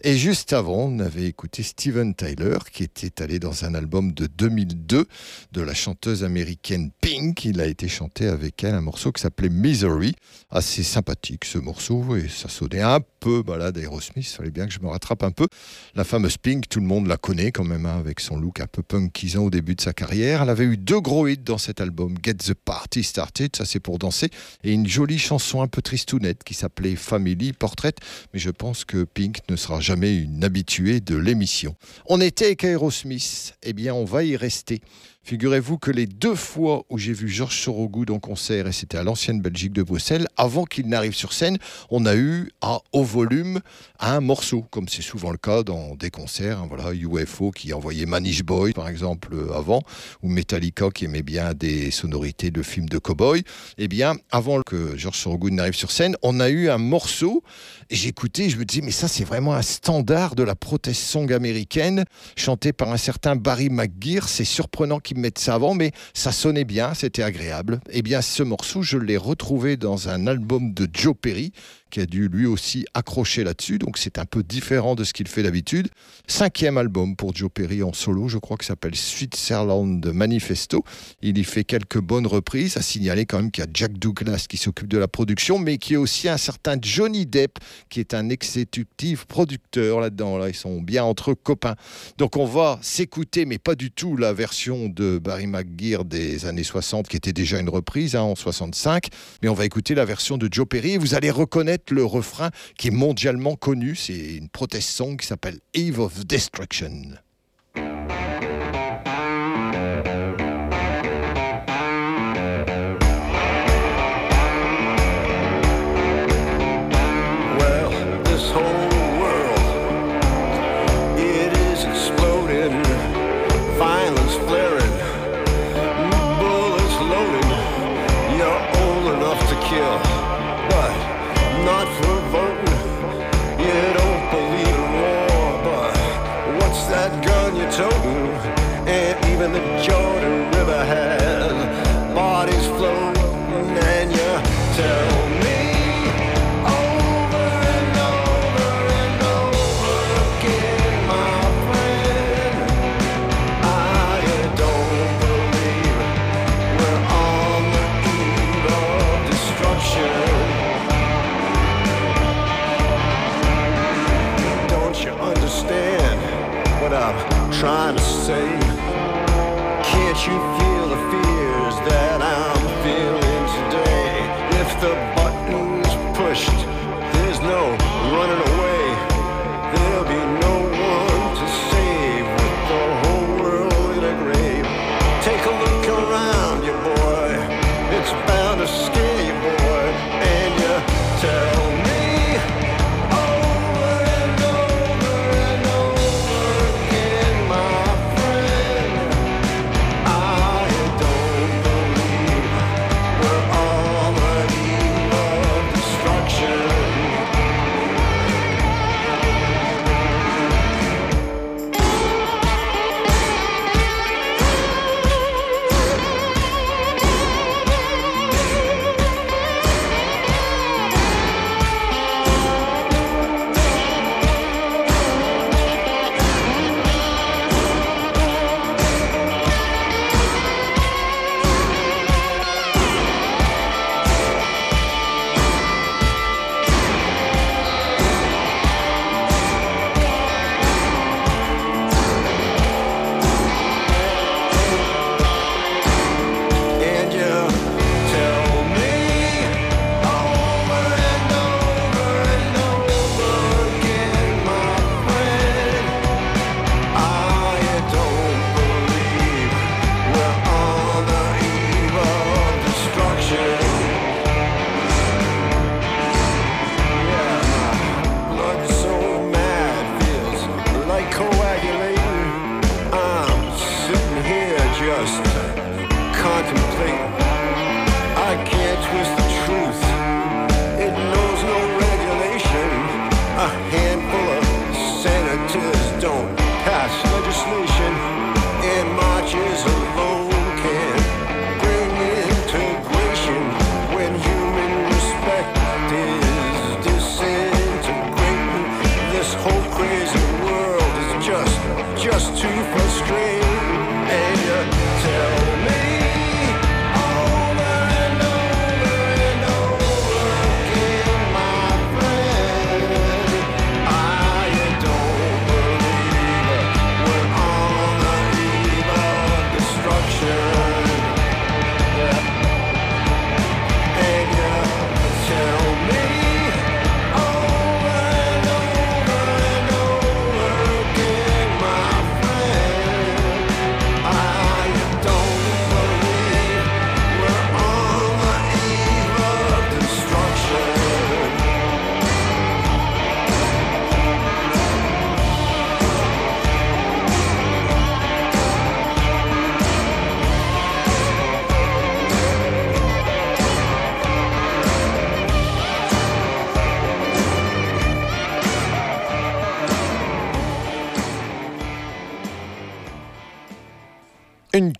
Et 0.03 0.17
juste 0.17 0.51
avant, 0.53 0.89
on 0.89 0.99
avait 0.99 1.25
écouté 1.25 1.63
Steven 1.63 2.13
Tyler 2.13 2.57
qui 2.71 2.83
était 2.83 3.23
allé 3.23 3.39
dans 3.39 3.63
un 3.63 3.73
album 3.73 4.11
de 4.11 4.27
2002 4.27 5.07
de 5.53 5.61
la 5.61 5.73
chanteuse 5.73 6.23
américaine 6.23 6.72
Pink. 7.01 7.45
Il 7.45 7.61
a 7.61 7.65
été 7.65 7.87
chanté 7.87 8.27
avec 8.27 8.63
elle 8.63 8.73
un 8.73 8.81
morceau 8.81 9.11
qui 9.11 9.21
s'appelait 9.21 9.49
Misery. 9.49 10.13
Assez 10.49 10.83
sympathique 10.83 11.45
ce 11.45 11.57
morceau 11.57 12.15
et 12.15 12.27
ça 12.29 12.49
sonnait 12.49 12.81
un 12.81 12.99
peu 13.19 13.41
balade 13.43 13.77
Aerosmith. 13.77 14.25
Il 14.29 14.35
fallait 14.35 14.51
bien 14.51 14.67
que 14.67 14.73
je 14.73 14.79
me 14.79 14.87
rattrape 14.87 15.23
un 15.23 15.31
peu. 15.31 15.47
La 15.95 16.03
fameuse 16.03 16.37
Pink, 16.37 16.67
tout 16.69 16.79
le 16.79 16.85
monde 16.85 17.07
la 17.07 17.17
connaît 17.17 17.51
quand 17.51 17.63
même 17.63 17.85
hein, 17.85 17.97
avec 17.97 18.19
son 18.19 18.37
look 18.37 18.59
un 18.59 18.67
peu 18.67 18.83
punkisant 18.83 19.45
au 19.45 19.49
début 19.49 19.75
de 19.75 19.81
sa 19.81 19.93
carrière. 19.93 20.41
Elle 20.41 20.49
avait 20.49 20.65
eu 20.65 20.77
deux 20.77 20.99
gros 20.99 21.27
hits 21.27 21.37
dans 21.37 21.57
cet 21.57 21.81
album 21.81 22.15
Get 22.23 22.35
the 22.35 22.53
Party 22.53 23.03
Started, 23.03 23.55
ça 23.55 23.65
c'est 23.65 23.79
pour 23.79 23.99
danser, 23.99 24.29
et 24.63 24.71
une 24.73 24.87
jolie 24.87 25.19
chanson 25.19 25.61
un 25.61 25.67
peu 25.67 25.81
tristounette 25.81 26.43
qui 26.43 26.53
s'appelait 26.53 26.95
Family 26.95 27.53
Portrait. 27.53 27.93
Mais 28.33 28.39
je 28.39 28.49
pense 28.49 28.85
que 28.85 29.03
Pink 29.03 29.37
ne 29.49 29.55
sera 29.55 29.79
jamais 29.79 30.15
une 30.15 30.43
habituée 30.43 30.99
de 30.99 31.15
l'émission. 31.15 31.75
On 32.07 32.21
était 32.21 32.45
avec 32.45 32.63
Aerosmith, 32.63 33.55
eh 33.63 33.73
bien 33.73 33.93
on 33.93 34.05
va 34.05 34.23
y 34.23 34.35
rester. 34.35 34.81
Figurez-vous 35.25 35.77
que 35.77 35.89
les 35.89 36.05
deux 36.05 36.35
fois 36.35 36.83
où 36.89 36.97
j'ai 36.97 37.13
vu 37.13 37.29
Georges 37.29 37.57
Sorogoud 37.57 38.11
en 38.11 38.19
concert, 38.19 38.67
et 38.67 38.73
c'était 38.73 38.97
à 38.97 39.03
l'ancienne 39.03 39.39
Belgique 39.39 39.71
de 39.71 39.81
Bruxelles, 39.81 40.27
avant 40.35 40.65
qu'il 40.65 40.87
n'arrive 40.89 41.13
sur 41.13 41.31
scène, 41.31 41.57
on 41.89 42.05
a 42.05 42.13
eu 42.13 42.51
à 42.59 42.79
haut 42.91 43.05
volume 43.05 43.61
un 44.01 44.19
morceau, 44.19 44.65
comme 44.69 44.89
c'est 44.89 45.01
souvent 45.01 45.31
le 45.31 45.37
cas 45.37 45.63
dans 45.63 45.95
des 45.95 46.09
concerts. 46.09 46.59
hein, 46.59 46.65
voilà, 46.67 46.93
UFO 46.93 47.51
qui 47.51 47.71
envoyait 47.71 48.05
Manish 48.05 48.43
Boy, 48.43 48.73
par 48.73 48.89
exemple, 48.89 49.29
euh, 49.33 49.53
avant, 49.53 49.81
ou 50.23 50.27
Metallica 50.27 50.89
qui 50.89 51.05
aimait 51.05 51.21
bien 51.21 51.53
des 51.53 51.89
sonorités 51.91 52.51
de 52.51 52.61
films 52.61 52.89
de 52.89 52.97
cow-boy. 52.97 53.43
Eh 53.77 53.87
bien, 53.87 54.17
avant 54.29 54.61
que 54.61 54.97
Georges 54.97 55.19
Sorogoud 55.19 55.53
n'arrive 55.53 55.73
sur 55.73 55.91
scène, 55.91 56.17
on 56.21 56.41
a 56.41 56.49
eu 56.49 56.67
un 56.67 56.77
morceau, 56.77 57.43
et 57.89 57.95
j'écoutais, 57.95 58.49
je 58.49 58.57
me 58.57 58.65
disais, 58.65 58.81
mais 58.81 58.91
ça, 58.91 59.07
c'est 59.07 59.23
vraiment 59.23 59.53
un 59.53 59.61
standard 59.61 60.35
de 60.35 60.43
la 60.43 60.55
protest 60.55 61.01
song 61.01 61.31
américaine, 61.31 62.03
chanté 62.35 62.73
par 62.73 62.91
un 62.91 62.97
certain 62.97 63.37
Barry 63.37 63.69
McGear. 63.69 64.27
C'est 64.27 64.43
surprenant 64.43 64.99
qu'ils 65.13 65.21
mettent 65.21 65.39
ça 65.39 65.55
avant, 65.55 65.73
mais 65.73 65.91
ça 66.13 66.31
sonnait 66.31 66.65
bien, 66.65 66.93
c'était 66.93 67.23
agréable. 67.23 67.79
Eh 67.89 68.01
bien, 68.01 68.21
ce 68.21 68.43
morceau, 68.43 68.81
je 68.81 68.97
l'ai 68.97 69.17
retrouvé 69.17 69.77
dans 69.77 70.09
un 70.09 70.27
album 70.27 70.73
de 70.73 70.87
Joe 70.91 71.15
Perry, 71.19 71.51
qui 71.93 72.01
a 72.01 72.07
dû 72.07 72.27
lui 72.27 72.47
aussi 72.47 72.87
accrocher 72.95 73.43
là-dessus, 73.43 73.77
donc 73.77 73.99
c'est 73.99 74.17
un 74.17 74.25
peu 74.25 74.41
différent 74.41 74.95
de 74.95 75.03
ce 75.03 75.13
qu'il 75.13 75.27
fait 75.27 75.43
d'habitude. 75.43 75.89
Cinquième 76.25 76.79
album 76.79 77.15
pour 77.15 77.35
Joe 77.35 77.51
Perry 77.53 77.83
en 77.83 77.93
solo, 77.93 78.27
je 78.27 78.39
crois 78.39 78.57
que 78.57 78.65
s'appelle 78.65 78.95
Switzerland 78.95 80.03
Manifesto. 80.11 80.83
Il 81.21 81.37
y 81.37 81.43
fait 81.43 81.63
quelques 81.63 81.99
bonnes 81.99 82.25
reprises, 82.25 82.77
à 82.77 82.81
signaler 82.81 83.27
quand 83.27 83.37
même 83.37 83.51
qu'il 83.51 83.63
y 83.63 83.67
a 83.67 83.69
Jack 83.71 83.99
Douglas 83.99 84.47
qui 84.49 84.57
s'occupe 84.57 84.87
de 84.87 84.97
la 84.97 85.07
production, 85.07 85.59
mais 85.59 85.77
qui 85.77 85.93
est 85.93 85.97
aussi 85.97 86.27
un 86.27 86.37
certain 86.37 86.77
Johnny 86.81 87.27
Depp, 87.27 87.59
qui 87.89 87.99
est 87.99 88.15
un 88.15 88.29
exécutif 88.29 89.25
producteur 89.25 89.99
là-dedans. 89.99 90.39
Là, 90.39 90.49
ils 90.49 90.55
sont 90.55 90.81
bien 90.81 91.03
entre 91.03 91.35
copains. 91.35 91.75
Donc 92.17 92.37
on 92.37 92.45
va 92.45 92.79
s'écouter, 92.81 93.45
mais 93.45 93.59
pas 93.59 93.75
du 93.75 93.91
tout 93.91 94.17
la 94.17 94.33
version 94.33 94.89
de 94.89 95.19
Barry 95.19 95.45
McGear 95.45 96.05
des 96.05 96.47
années 96.47 96.63
60, 96.63 97.07
qui 97.07 97.17
était 97.17 97.33
déjà 97.33 97.59
une 97.59 97.69
reprise 97.69 98.15
hein, 98.15 98.23
en 98.23 98.35
65, 98.35 99.09
mais 99.43 99.49
on 99.49 99.53
va 99.53 99.65
écouter 99.65 99.93
la 99.93 100.05
version 100.05 100.39
de 100.39 100.49
Joe 100.51 100.67
Perry. 100.67 100.93
Et 100.93 100.97
vous 100.97 101.13
allez 101.13 101.29
reconnaître 101.29 101.82
le 101.91 102.05
refrain 102.05 102.51
qui 102.77 102.89
est 102.89 102.91
mondialement 102.91 103.55
connu. 103.55 103.95
C'est 103.95 104.35
une 104.35 104.49
protest 104.49 104.89
song 104.89 105.17
qui 105.17 105.27
s'appelle 105.27 105.59
Eve 105.73 105.99
of 105.99 106.25
Destruction. 106.25 107.15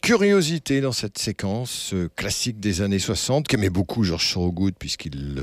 Curiosité 0.04 0.82
dans 0.82 0.92
cette 0.92 1.18
séquence 1.18 1.94
euh, 1.94 2.10
classique 2.18 2.60
des 2.60 2.82
années 2.82 3.00
60 3.00 3.48
qu'aimait 3.48 3.70
beaucoup 3.70 4.04
George 4.04 4.34
Thorogood 4.34 4.74
puisqu'il 4.78 5.34
le 5.34 5.43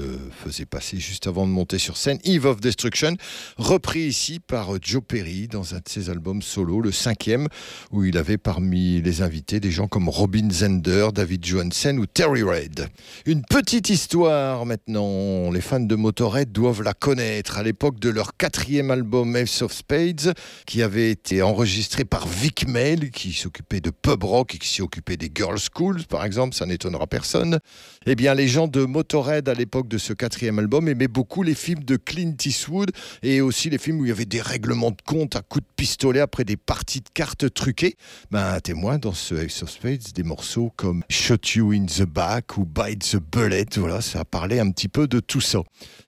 faisait 0.51 0.67
passer 0.67 0.99
juste 0.99 1.29
avant 1.29 1.47
de 1.47 1.53
monter 1.53 1.79
sur 1.79 1.97
scène, 1.97 2.19
Eve 2.25 2.47
of 2.47 2.61
Destruction, 2.61 3.17
repris 3.57 4.01
ici 4.01 4.41
par 4.41 4.75
euh, 4.75 4.79
Joe 4.83 5.03
Perry 5.07 5.47
dans 5.47 5.75
un 5.75 5.79
de 5.79 5.89
ses 5.89 6.11
albums 6.11 6.43
solo, 6.43 6.81
le 6.81 6.91
cinquième, 6.91 7.47
où 7.93 8.03
il 8.03 8.19
avait 8.19 8.37
parmi 8.37 9.01
les 9.01 9.23
invités 9.23 9.61
des 9.61 9.71
gens 9.71 9.87
comme 9.87 10.09
Robin 10.09 10.51
Zender, 10.51 11.09
David 11.15 11.47
Johansen 11.47 12.01
ou 12.01 12.07
Terry 12.07 12.43
Reid. 12.43 12.89
Une 13.27 13.43
petite 13.45 13.91
histoire 13.91 14.67
maintenant, 14.67 15.53
les 15.53 15.61
fans 15.61 15.79
de 15.79 15.95
Motorhead 15.95 16.51
doivent 16.51 16.83
la 16.83 16.95
connaître 16.95 17.57
à 17.57 17.63
l'époque 17.63 18.01
de 18.01 18.11
leur 18.11 18.37
quatrième 18.37 18.91
album 18.91 19.37
Ace 19.37 19.63
of 19.63 19.73
Spades, 19.73 20.35
qui 20.67 20.83
avait 20.83 21.13
été 21.13 21.43
enregistré 21.43 22.05
par 22.05 22.27
Vic 22.27 22.67
Mail, 22.67 23.13
qui 23.13 23.35
s'occupait 23.35 23.81
de 23.81 23.91
pub 23.91 24.25
rock 24.25 24.57
et 24.57 24.59
qui 24.59 24.69
s'y 24.69 24.83
occupait 24.83 25.17
des 25.17 25.31
girls 25.33 25.61
schools, 25.61 26.07
par 26.09 26.25
exemple, 26.25 26.57
ça 26.57 26.67
n'étonnera 26.67 27.07
personne. 27.07 27.61
Eh 28.07 28.17
bien, 28.17 28.35
les 28.35 28.49
gens 28.49 28.67
de 28.67 28.85
Motorhead 28.85 29.49
à 29.49 29.55
l'époque 29.55 29.87
de 29.87 29.99
ce 29.99 30.13
quatrième 30.13 30.40
album 30.49 30.89
aimaient 30.89 31.09
beaucoup 31.09 31.43
les 31.43 31.55
films 31.55 31.85
de 31.85 31.97
Clint 31.97 32.37
Eastwood 32.45 32.91
et 33.23 33.41
aussi 33.41 33.71
les 33.71 33.79
films 33.79 34.01
où 34.01 34.05
il 34.05 34.09
y 34.09 34.13
avait 34.13 34.25
des 34.25 34.41
règlements 34.41 34.91
de 34.91 35.03
compte 35.05 35.37
à 35.37 35.43
coups 35.43 35.65
de 35.65 35.71
pistolet 35.77 36.21
après 36.21 36.45
des 36.45 36.57
parties 36.57 37.01
de 37.01 37.09
cartes 37.13 37.53
truquées. 37.53 37.97
Ben, 38.31 38.61
témoin 38.61 38.99
dans 38.99 39.13
ce 39.13 39.35
Ace 39.35 39.63
of 39.63 39.71
Spades 39.71 40.13
des 40.15 40.23
morceaux 40.23 40.73
comme 40.77 41.03
Shot 41.09 41.37
You 41.55 41.73
in 41.73 41.87
the 41.87 42.03
Back 42.03 42.57
ou 42.57 42.65
Bite 42.65 43.11
the 43.13 43.17
Bullet. 43.17 43.67
Voilà, 43.77 44.01
ça 44.01 44.25
parlait 44.25 44.61
un 44.61 44.71
petit 44.71 44.89
peu 44.89 45.07
de 45.07 45.21
tout 45.21 45.41
ça. 45.41 45.61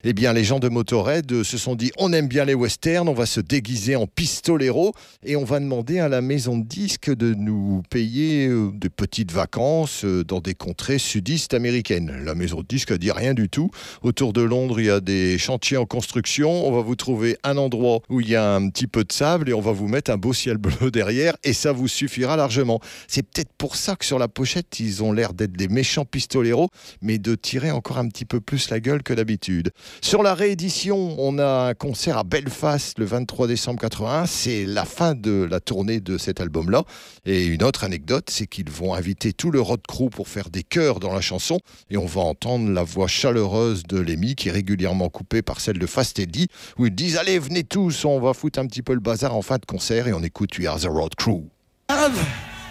Eh 0.04 0.12
bien, 0.12 0.32
les 0.32 0.44
gens 0.44 0.58
de 0.58 0.68
Motorhead 0.68 1.42
se 1.42 1.58
sont 1.58 1.74
dit 1.74 1.92
on 1.98 2.12
aime 2.12 2.28
bien 2.28 2.44
les 2.44 2.54
westerns, 2.54 3.08
on 3.08 3.14
va 3.14 3.26
se 3.26 3.40
déguiser 3.40 3.96
en 3.96 4.06
pistolero 4.06 4.94
et 5.24 5.36
on 5.36 5.44
va 5.44 5.60
demander 5.60 5.98
à 5.98 6.08
la 6.08 6.20
maison 6.20 6.58
de 6.58 6.64
disques 6.64 7.14
de 7.14 7.34
nous 7.34 7.82
payer 7.90 8.46
euh, 8.48 8.70
des 8.74 8.88
petites 8.88 9.32
vacances 9.32 10.04
euh, 10.04 10.24
dans 10.24 10.40
des 10.40 10.54
contrées 10.54 10.98
sudistes 10.98 11.54
américaines. 11.54 12.12
La 12.24 12.34
maison 12.34 12.60
de 12.60 12.66
disques 12.66 12.92
a 12.92 12.98
dit 12.98 13.10
rien 13.10 13.34
du 13.34 13.48
tout. 13.48 13.70
Autour 14.02 14.21
de 14.30 14.42
Londres, 14.42 14.78
il 14.78 14.86
y 14.86 14.90
a 14.90 15.00
des 15.00 15.36
chantiers 15.38 15.76
en 15.76 15.86
construction. 15.86 16.68
On 16.68 16.70
va 16.70 16.80
vous 16.80 16.94
trouver 16.94 17.36
un 17.42 17.56
endroit 17.56 18.00
où 18.08 18.20
il 18.20 18.28
y 18.28 18.36
a 18.36 18.54
un 18.54 18.68
petit 18.68 18.86
peu 18.86 19.02
de 19.02 19.12
sable 19.12 19.50
et 19.50 19.52
on 19.52 19.60
va 19.60 19.72
vous 19.72 19.88
mettre 19.88 20.12
un 20.12 20.16
beau 20.16 20.32
ciel 20.32 20.58
bleu 20.58 20.90
derrière 20.92 21.34
et 21.42 21.52
ça 21.52 21.72
vous 21.72 21.88
suffira 21.88 22.36
largement. 22.36 22.80
C'est 23.08 23.24
peut-être 23.24 23.52
pour 23.58 23.74
ça 23.74 23.96
que 23.96 24.04
sur 24.04 24.20
la 24.20 24.28
pochette, 24.28 24.78
ils 24.78 25.02
ont 25.02 25.12
l'air 25.12 25.32
d'être 25.32 25.52
des 25.52 25.66
méchants 25.66 26.04
pistoleros, 26.04 26.68
mais 27.00 27.18
de 27.18 27.34
tirer 27.34 27.72
encore 27.72 27.98
un 27.98 28.06
petit 28.06 28.24
peu 28.24 28.40
plus 28.40 28.70
la 28.70 28.78
gueule 28.78 29.02
que 29.02 29.12
d'habitude. 29.12 29.72
Sur 30.00 30.22
la 30.22 30.34
réédition, 30.34 31.16
on 31.18 31.38
a 31.40 31.70
un 31.70 31.74
concert 31.74 32.18
à 32.18 32.22
Belfast 32.22 33.00
le 33.00 33.06
23 33.06 33.48
décembre 33.48 33.80
81. 33.80 34.26
C'est 34.26 34.66
la 34.66 34.84
fin 34.84 35.14
de 35.14 35.48
la 35.50 35.58
tournée 35.58 35.98
de 35.98 36.18
cet 36.18 36.40
album-là. 36.40 36.84
Et 37.24 37.46
une 37.46 37.64
autre 37.64 37.82
anecdote, 37.82 38.28
c'est 38.30 38.46
qu'ils 38.46 38.70
vont 38.70 38.94
inviter 38.94 39.32
tout 39.32 39.50
le 39.50 39.60
road 39.60 39.80
crew 39.88 40.10
pour 40.10 40.28
faire 40.28 40.50
des 40.50 40.62
chœurs 40.62 41.00
dans 41.00 41.12
la 41.12 41.20
chanson. 41.20 41.58
Et 41.90 41.96
on 41.96 42.06
va 42.06 42.20
entendre 42.20 42.70
la 42.70 42.84
voix 42.84 43.08
chaleureuse 43.08 43.84
de 43.84 43.98
Lemmy 44.12 44.34
qui 44.34 44.48
est 44.48 44.52
régulièrement 44.52 45.08
coupée 45.08 45.42
par 45.42 45.60
celle 45.60 45.78
de 45.78 45.86
Fast 45.86 46.18
Eddie, 46.18 46.48
où 46.78 46.86
ils 46.86 46.94
disent 46.94 47.16
Allez, 47.16 47.38
venez 47.38 47.64
tous, 47.64 48.04
on 48.04 48.20
va 48.20 48.34
foutre 48.34 48.58
un 48.58 48.66
petit 48.66 48.82
peu 48.82 48.94
le 48.94 49.00
bazar 49.00 49.34
en 49.34 49.42
fin 49.42 49.58
de 49.58 49.64
concert 49.64 50.06
et 50.08 50.12
on 50.12 50.22
écoute 50.22 50.58
We 50.58 50.66
Are 50.66 50.78
the 50.78 50.86
Road 50.86 51.14
Crew. 51.16 51.44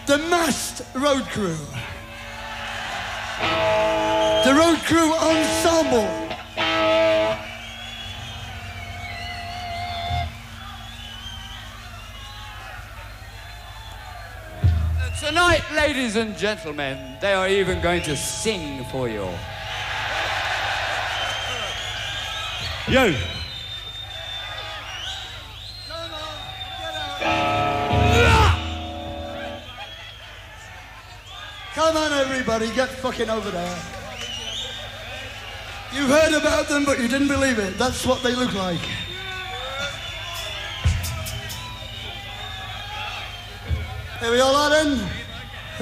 The 0.06 0.18
masked 0.18 0.82
road 0.96 1.22
crew. 1.26 1.56
The 4.44 4.52
road 4.52 4.78
crew 4.84 5.12
ensemble. 5.14 6.08
Tonight, 15.20 15.62
ladies 15.76 16.16
and 16.16 16.36
gentlemen, 16.36 17.16
they 17.20 17.32
are 17.32 17.48
even 17.48 17.80
going 17.80 18.02
to 18.02 18.16
sing 18.16 18.84
for 18.90 19.08
you. 19.08 19.28
You. 22.92 22.98
Come 31.72 31.96
on, 31.96 32.12
everybody, 32.12 32.70
get 32.74 32.90
fucking 32.90 33.30
over 33.30 33.50
there. 33.50 33.78
You've 35.94 36.10
heard 36.10 36.34
about 36.34 36.68
them, 36.68 36.84
but 36.84 37.00
you 37.00 37.08
didn't 37.08 37.28
believe 37.28 37.58
it. 37.58 37.78
That's 37.78 38.04
what 38.04 38.22
they 38.22 38.34
look 38.34 38.52
like. 38.52 38.86
Are 44.20 44.30
we 44.30 44.38
all 44.40 44.54
out 44.54 44.68
then? 44.68 45.08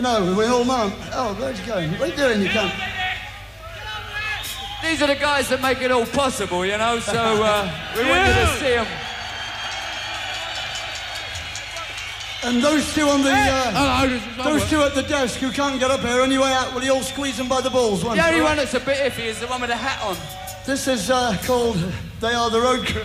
No, 0.01 0.32
we're 0.37 0.49
all 0.49 0.65
not. 0.65 0.93
Oh, 1.12 1.37
where's 1.41 1.59
you 1.59 1.66
going? 1.66 1.91
What 1.99 2.03
are 2.03 2.07
you 2.07 2.16
doing? 2.16 2.43
You 2.43 2.51
can't. 2.51 2.90
These 4.91 5.03
are 5.03 5.07
the 5.07 5.15
guys 5.15 5.49
that 5.51 5.62
make 5.62 5.81
it 5.83 5.93
all 5.93 6.05
possible, 6.05 6.67
you 6.67 6.77
know, 6.77 6.99
so 6.99 7.12
uh, 7.15 7.62
we 7.97 8.03
want 8.03 8.27
you 8.27 8.35
to 8.35 8.47
see 8.59 8.75
them. 8.75 8.87
And 12.43 12.61
those 12.61 12.93
two 12.93 13.07
on 13.07 13.23
the, 13.23 13.31
uh, 13.31 13.71
Hello, 13.71 14.09
this 14.09 14.45
those 14.45 14.69
two 14.69 14.83
at 14.83 14.97
the 14.97 15.05
desk 15.05 15.39
who 15.39 15.53
can't 15.53 15.79
get 15.79 15.93
up 15.93 16.01
here 16.01 16.23
anyway 16.23 16.49
out, 16.49 16.75
will 16.75 16.83
you 16.83 16.93
all 16.93 17.03
squeeze 17.03 17.37
them 17.37 17.49
by 17.49 17.61
the 17.61 17.71
balls 17.71 18.05
once? 18.05 18.19
The 18.19 18.27
only 18.27 18.41
all 18.41 18.47
one 18.47 18.57
that's 18.57 18.75
a 18.75 18.81
bit 18.81 19.12
iffy 19.12 19.27
is 19.27 19.39
the 19.39 19.47
one 19.47 19.61
with 19.61 19.71
the 19.71 19.77
hat 19.77 20.03
on. 20.03 20.17
This 20.67 20.89
is 20.89 21.09
uh, 21.09 21.39
called 21.45 21.77
They 22.19 22.35
Are 22.35 22.51
the 22.51 22.61
Road 22.61 22.85
Crew. 22.85 23.05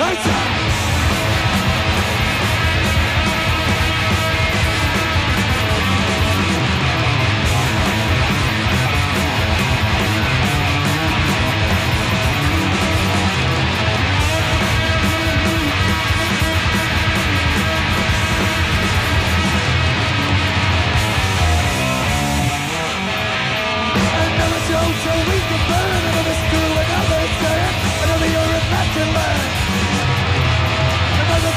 Later! 0.00 0.59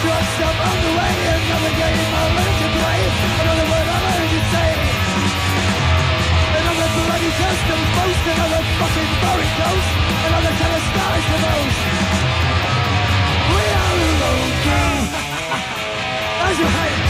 The 0.04 0.10
way, 0.10 1.16
another 1.32 1.74
game 1.80 2.12
I 2.12 2.24
learned 2.36 2.60
to 2.60 2.70
play, 2.76 3.00
another 3.40 3.68
word 3.72 3.88
I 3.88 3.98
learned 4.04 4.32
to 4.36 4.42
say. 4.52 4.72
Another 6.60 6.88
bloody 6.92 7.32
test 7.40 7.64
another 8.36 8.62
fucking 8.84 9.10
another. 11.40 11.70
We 13.48 13.64
are 13.80 13.96
alone 14.04 14.52
lone 14.68 15.08
as 16.52 16.60
you 16.60 16.68
hate. 16.68 17.03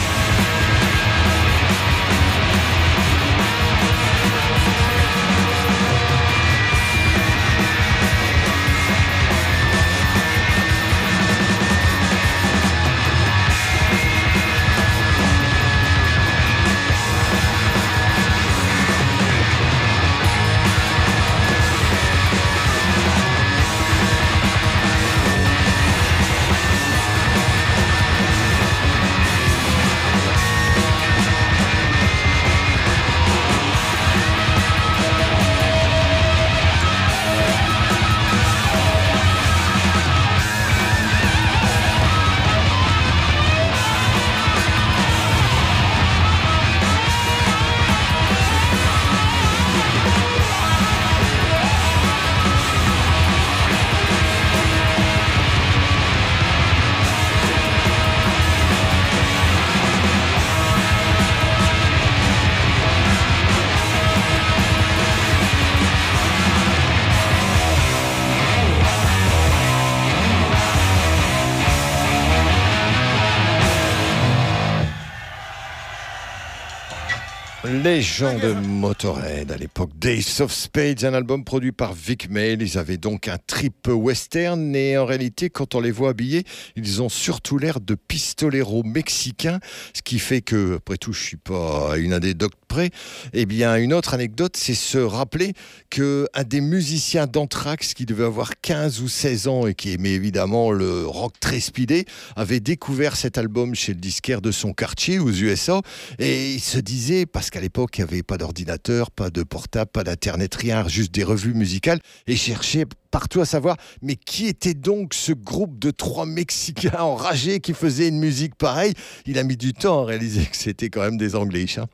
That's 77.73 78.21
right 78.21 78.33
Légende 78.33 78.55
Motorhead 78.65 79.51
à 79.51 79.57
l'époque 79.57 79.91
Days 79.97 80.41
of 80.41 80.51
Spades, 80.51 81.05
un 81.05 81.13
album 81.13 81.43
produit 81.43 81.71
par 81.71 81.93
Vic 81.93 82.29
Mail. 82.29 82.61
Ils 82.61 82.77
avaient 82.77 82.97
donc 82.97 83.27
un 83.27 83.37
trip 83.47 83.87
western 83.87 84.75
et 84.75 84.97
en 84.97 85.05
réalité, 85.05 85.49
quand 85.49 85.73
on 85.75 85.79
les 85.79 85.91
voit 85.91 86.09
habillés, 86.09 86.43
ils 86.75 87.01
ont 87.01 87.09
surtout 87.09 87.57
l'air 87.57 87.79
de 87.79 87.95
pistoleros 87.95 88.83
mexicains, 88.83 89.59
ce 89.93 90.01
qui 90.01 90.19
fait 90.19 90.41
que, 90.41 90.75
après 90.77 90.97
tout, 90.97 91.13
je 91.13 91.23
suis 91.23 91.37
pas 91.37 91.97
une 91.97 92.13
anecdote 92.13 92.53
près. 92.67 92.89
Eh 93.33 93.45
bien, 93.45 93.75
une 93.77 93.93
autre 93.93 94.13
anecdote, 94.13 94.55
c'est 94.57 94.73
se 94.73 94.97
rappeler 94.97 95.53
que 95.89 96.27
un 96.33 96.43
des 96.43 96.61
musiciens 96.61 97.27
d'Anthrax 97.27 97.93
qui 97.93 98.05
devait 98.05 98.25
avoir 98.25 98.59
15 98.61 99.01
ou 99.01 99.07
16 99.07 99.47
ans 99.47 99.67
et 99.67 99.75
qui 99.75 99.93
aimait 99.93 100.11
évidemment 100.13 100.71
le 100.71 101.05
rock 101.05 101.39
très 101.39 101.59
speedé 101.59 102.05
avait 102.35 102.59
découvert 102.59 103.15
cet 103.15 103.37
album 103.37 103.75
chez 103.75 103.93
le 103.93 103.99
disquaire 103.99 104.41
de 104.41 104.51
son 104.51 104.73
quartier 104.73 105.19
aux 105.19 105.31
USA 105.31 105.81
et 106.19 106.53
il 106.53 106.59
se 106.59 106.79
disait, 106.79 107.25
parce 107.25 107.49
l'époque 107.63 107.97
il 107.97 108.01
n'y 108.01 108.11
avait 108.11 108.23
pas 108.23 108.37
d'ordinateur, 108.37 109.09
pas 109.09 109.29
de 109.29 109.41
portable, 109.41 109.89
pas 109.91 110.03
d'internet, 110.03 110.53
rien, 110.53 110.87
juste 110.87 111.13
des 111.13 111.23
revues 111.23 111.53
musicales 111.53 111.99
et 112.27 112.35
cherchait 112.35 112.85
partout 113.09 113.41
à 113.41 113.45
savoir, 113.45 113.77
mais 114.01 114.15
qui 114.15 114.47
était 114.47 114.73
donc 114.73 115.13
ce 115.13 115.31
groupe 115.31 115.79
de 115.79 115.91
trois 115.91 116.25
Mexicains 116.25 116.99
enragés 116.99 117.59
qui 117.59 117.73
faisaient 117.73 118.07
une 118.07 118.19
musique 118.19 118.55
pareille? 118.55 118.93
Il 119.25 119.37
a 119.37 119.43
mis 119.43 119.55
du 119.55 119.73
temps 119.73 120.01
à 120.01 120.05
réaliser 120.05 120.45
que 120.45 120.57
c'était 120.57 120.89
quand 120.89 121.01
même 121.01 121.17
des 121.17 121.35
Anglais. 121.35 121.65
hein. 121.77 121.85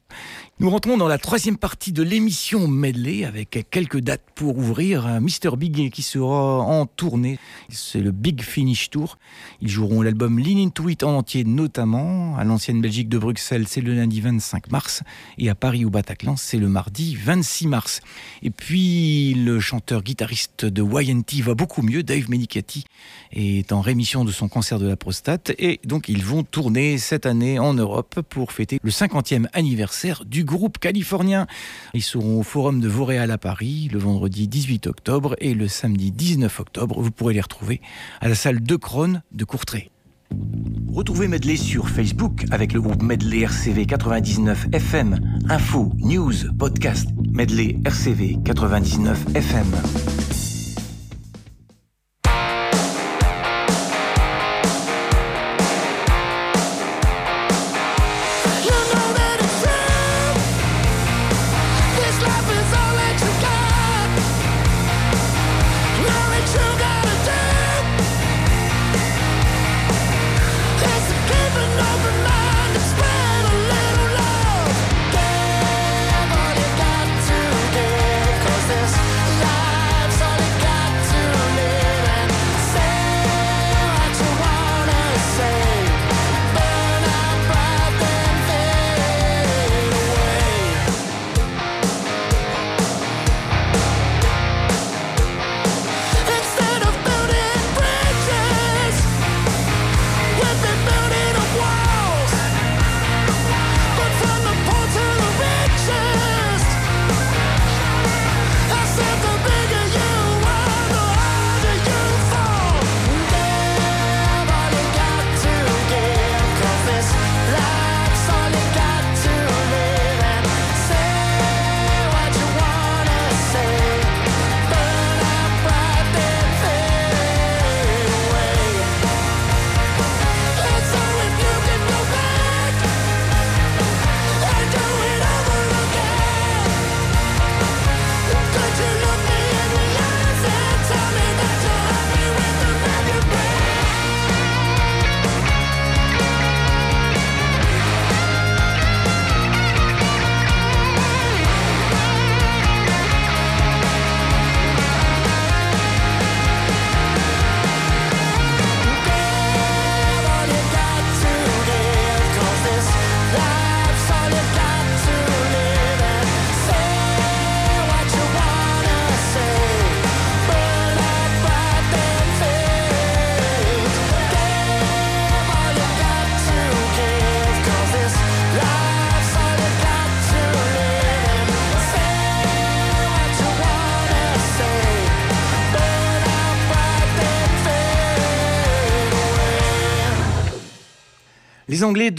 Nous 0.62 0.70
rentrons 0.70 0.98
dans 0.98 1.08
la 1.08 1.18
troisième 1.18 1.56
partie 1.56 1.94
de 1.94 2.04
l'émission 2.04 2.68
Medley 2.68 3.24
avec 3.24 3.66
quelques 3.72 4.02
dates 4.02 4.26
pour 4.36 4.58
ouvrir. 4.58 5.22
Mr 5.22 5.56
Big 5.56 5.90
qui 5.90 6.02
sera 6.02 6.60
en 6.60 6.86
tournée. 6.86 7.40
C'est 7.70 8.02
le 8.02 8.12
Big 8.12 8.42
Finish 8.42 8.90
Tour. 8.90 9.18
Ils 9.62 9.70
joueront 9.70 10.02
l'album 10.02 10.38
Lean 10.38 10.58
Into 10.58 10.90
It 10.90 11.04
en 11.04 11.16
entier 11.16 11.46
notamment. 11.46 12.36
À 12.36 12.44
l'ancienne 12.44 12.82
Belgique 12.82 13.08
de 13.08 13.18
Bruxelles, 13.18 13.70
c'est 13.70 13.80
le 13.80 13.94
lundi 13.94 14.20
25 14.20 14.70
mars. 14.70 15.02
Et 15.38 15.50
à 15.50 15.56
Paris 15.56 15.86
ou 15.86 15.90
Bataclan, 15.90 16.36
c'est 16.36 16.58
le 16.58 16.68
mardi 16.68 17.16
26 17.16 17.68
mars. 17.68 18.02
Et 18.44 18.50
puis 18.50 19.36
le 19.36 19.62
chanteur-guitariste 19.62 20.66
de 20.66 20.84
YNT 20.84 21.42
va 21.42 21.56
beaucoup 21.56 21.84
mieux. 21.84 22.04
Dave 22.04 22.30
Menicati 22.30 22.84
est 23.32 23.72
en 23.72 23.80
rémission 23.80 24.26
de 24.26 24.34
son 24.34 24.50
cancer 24.50 24.78
de 24.78 24.88
la 24.90 24.98
prostate. 24.98 25.54
Et 25.58 25.80
donc 25.86 26.10
ils 26.10 26.26
vont 26.26 26.44
tourner 26.44 26.98
cette 26.98 27.26
année 27.26 27.60
en 27.60 27.74
Europe 27.74 28.20
pour 28.28 28.52
fêter 28.52 28.78
le 28.84 28.92
50e 28.92 29.46
anniversaire 29.54 30.26
du 30.26 30.44
groupe 30.50 30.80
californien. 30.80 31.48
Ils 31.94 32.02
seront 32.02 32.40
au 32.40 32.44
Forum 32.44 32.82
de 32.82 32.88
Vauréal 32.88 33.32
à 33.32 33.38
Paris 33.38 33.90
le 33.92 34.00
vendredi 34.00 34.48
18 34.48 34.88
octobre 34.88 35.36
et 35.40 35.54
le 35.54 35.68
samedi 35.68 36.12
19 36.12 36.60
octobre. 36.60 37.02
Vous 37.02 37.12
pourrez 37.12 37.36
les 37.36 37.42
retrouver 37.42 37.82
à 38.20 38.28
la 38.28 38.36
salle 38.36 38.62
de 38.62 38.76
Crone 38.76 39.22
de 39.32 39.44
Courtrai. 39.46 39.92
Retrouvez 40.94 41.28
Medley 41.28 41.56
sur 41.56 41.90
Facebook 41.90 42.46
avec 42.52 42.74
le 42.74 42.82
groupe 42.82 43.02
Medley 43.02 43.42
RCV 43.42 43.86
99 43.86 44.68
FM. 44.74 45.20
Info, 45.50 45.92
news, 45.98 46.34
podcast. 46.58 47.10
Medley 47.32 47.78
RCV 47.86 48.38
99 48.44 49.36
FM. 49.36 50.39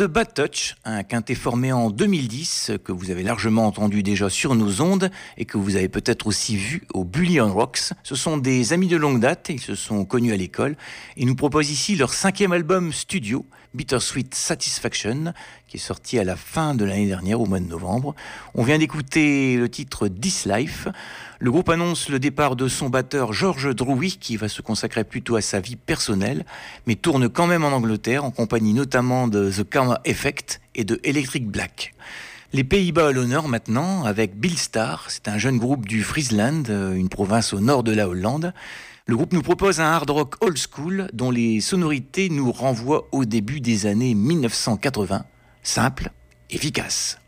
De 0.01 0.07
Bad 0.07 0.33
Touch, 0.33 0.77
un 0.87 1.03
quintet 1.03 1.35
formé 1.35 1.73
en 1.73 1.91
2010 1.91 2.73
que 2.83 2.91
vous 2.91 3.11
avez 3.11 3.23
largement 3.23 3.67
entendu 3.67 4.03
déjà 4.03 4.31
sur 4.31 4.55
nos 4.55 4.81
ondes 4.81 5.11
et 5.37 5.45
que 5.45 5.59
vous 5.59 5.77
avez 5.77 5.91
peut-être 5.91 6.27
aussi 6.27 6.57
vu 6.57 6.85
au 6.95 7.05
Bully 7.05 7.39
on 7.39 7.53
Rocks. 7.53 7.93
Ce 8.03 8.15
sont 8.15 8.39
des 8.39 8.73
amis 8.73 8.89
de 8.89 8.97
longue 8.97 9.21
date, 9.21 9.49
ils 9.51 9.61
se 9.61 9.75
sont 9.75 10.07
connus 10.07 10.33
à 10.33 10.39
l'école 10.39 10.79
et 11.19 11.27
nous 11.27 11.35
proposent 11.35 11.71
ici 11.71 11.97
leur 11.97 12.15
cinquième 12.15 12.53
album 12.53 12.95
studio, 12.95 13.45
Bittersweet 13.75 14.35
Satisfaction, 14.35 15.33
qui 15.69 15.77
est 15.77 15.81
sorti 15.81 16.19
à 16.19 16.25
la 16.25 16.37
fin 16.37 16.75
de 16.75 16.85
l'année 16.85 17.07
dernière, 17.07 17.41
au 17.41 17.47
mois 17.47 17.61
de 17.61 17.69
novembre. 17.69 18.15
On 18.55 18.63
vient 18.63 18.79
d'écouter 18.79 19.57
le 19.57 19.69
titre 19.69 20.09
This 20.09 20.47
Life. 20.47 20.89
Le 21.39 21.51
groupe 21.51 21.69
annonce 21.69 22.09
le 22.09 22.19
départ 22.19 22.57
de 22.57 22.69
son 22.69 22.89
batteur 22.89 23.33
George 23.33 23.75
Drouy, 23.75 24.17
qui 24.19 24.37
va 24.37 24.49
se 24.49 24.63
consacrer 24.63 25.05
plutôt 25.05 25.37
à 25.37 25.41
sa 25.41 25.61
vie 25.61 25.77
personnelle, 25.77 26.45
mais 26.87 26.97
tourne 26.97 27.29
quand 27.29 27.47
même 27.47 27.65
en 27.65 27.73
Angleterre, 27.73 28.25
en 28.25 28.31
compagnie 28.31 28.75
notamment 28.75 29.29
de 29.29 29.51
The 29.51 29.69
Karma 29.69 30.01
Effect 30.05 30.61
et 30.75 30.85
de 30.85 31.01
Electric 31.05 31.47
Black. 31.47 31.95
Les 32.53 32.65
Pays-Bas 32.65 33.09
à 33.09 33.13
l'honneur 33.13 33.47
maintenant, 33.47 34.03
avec 34.05 34.37
Bill 34.37 34.59
Starr, 34.59 35.05
c'est 35.07 35.29
un 35.29 35.39
jeune 35.39 35.59
groupe 35.59 35.87
du 35.87 36.03
Friesland, 36.03 36.69
euh, 36.69 36.95
une 36.95 37.09
province 37.09 37.53
au 37.53 37.61
nord 37.61 37.85
de 37.85 37.93
la 37.93 38.09
Hollande. 38.09 38.53
Le 39.07 39.17
groupe 39.17 39.33
nous 39.33 39.43
propose 39.43 39.81
un 39.81 39.85
hard 39.85 40.11
rock 40.11 40.37
old 40.41 40.59
school 40.59 41.09
dont 41.13 41.31
les 41.31 41.61
sonorités 41.61 42.29
nous 42.29 42.53
renvoient 42.53 43.09
au 43.13 43.25
début 43.25 43.61
des 43.61 43.87
années 43.87 44.15
1980, 44.15 45.25
simple, 45.63 46.11
efficace. 46.51 47.19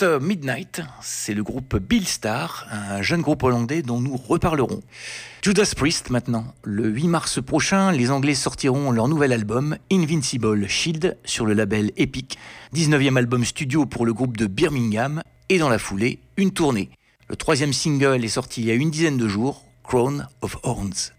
After 0.00 0.24
Midnight, 0.24 0.80
c'est 1.02 1.34
le 1.34 1.42
groupe 1.42 1.76
Bill 1.76 2.06
Star, 2.06 2.68
un 2.70 3.02
jeune 3.02 3.20
groupe 3.20 3.42
hollandais 3.42 3.82
dont 3.82 4.00
nous 4.00 4.16
reparlerons. 4.16 4.80
Judas 5.42 5.72
Priest 5.76 6.10
maintenant. 6.10 6.54
Le 6.62 6.88
8 6.88 7.08
mars 7.08 7.42
prochain, 7.42 7.90
les 7.90 8.12
Anglais 8.12 8.36
sortiront 8.36 8.92
leur 8.92 9.08
nouvel 9.08 9.32
album 9.32 9.76
Invincible 9.90 10.68
Shield 10.68 11.18
sur 11.24 11.46
le 11.46 11.52
label 11.52 11.90
Epic, 11.96 12.38
19e 12.76 13.16
album 13.16 13.44
studio 13.44 13.86
pour 13.86 14.06
le 14.06 14.14
groupe 14.14 14.36
de 14.36 14.46
Birmingham, 14.46 15.20
et 15.48 15.58
dans 15.58 15.68
la 15.68 15.80
foulée, 15.80 16.20
une 16.36 16.52
tournée. 16.52 16.90
Le 17.26 17.34
troisième 17.34 17.72
single 17.72 18.24
est 18.24 18.28
sorti 18.28 18.60
il 18.60 18.68
y 18.68 18.70
a 18.70 18.74
une 18.74 18.92
dizaine 18.92 19.16
de 19.16 19.26
jours, 19.26 19.64
Crown 19.82 20.28
of 20.42 20.58
Horns. 20.62 21.17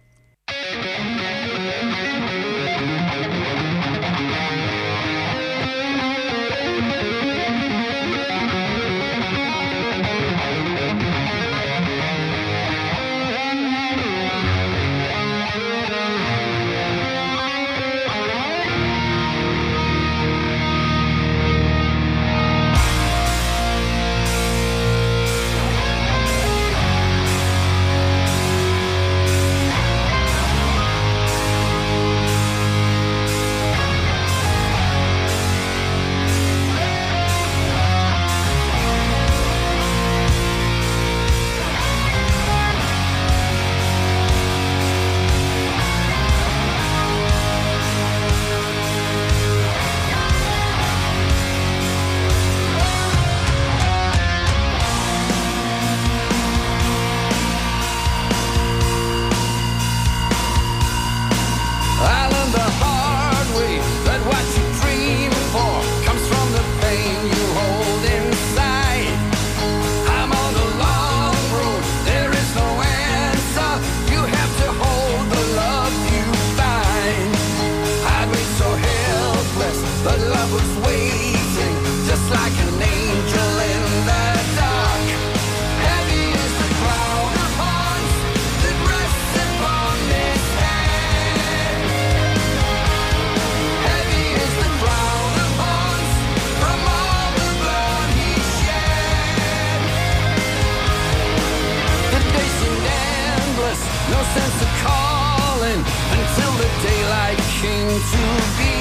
To 108.11 108.26
be. 108.57 108.76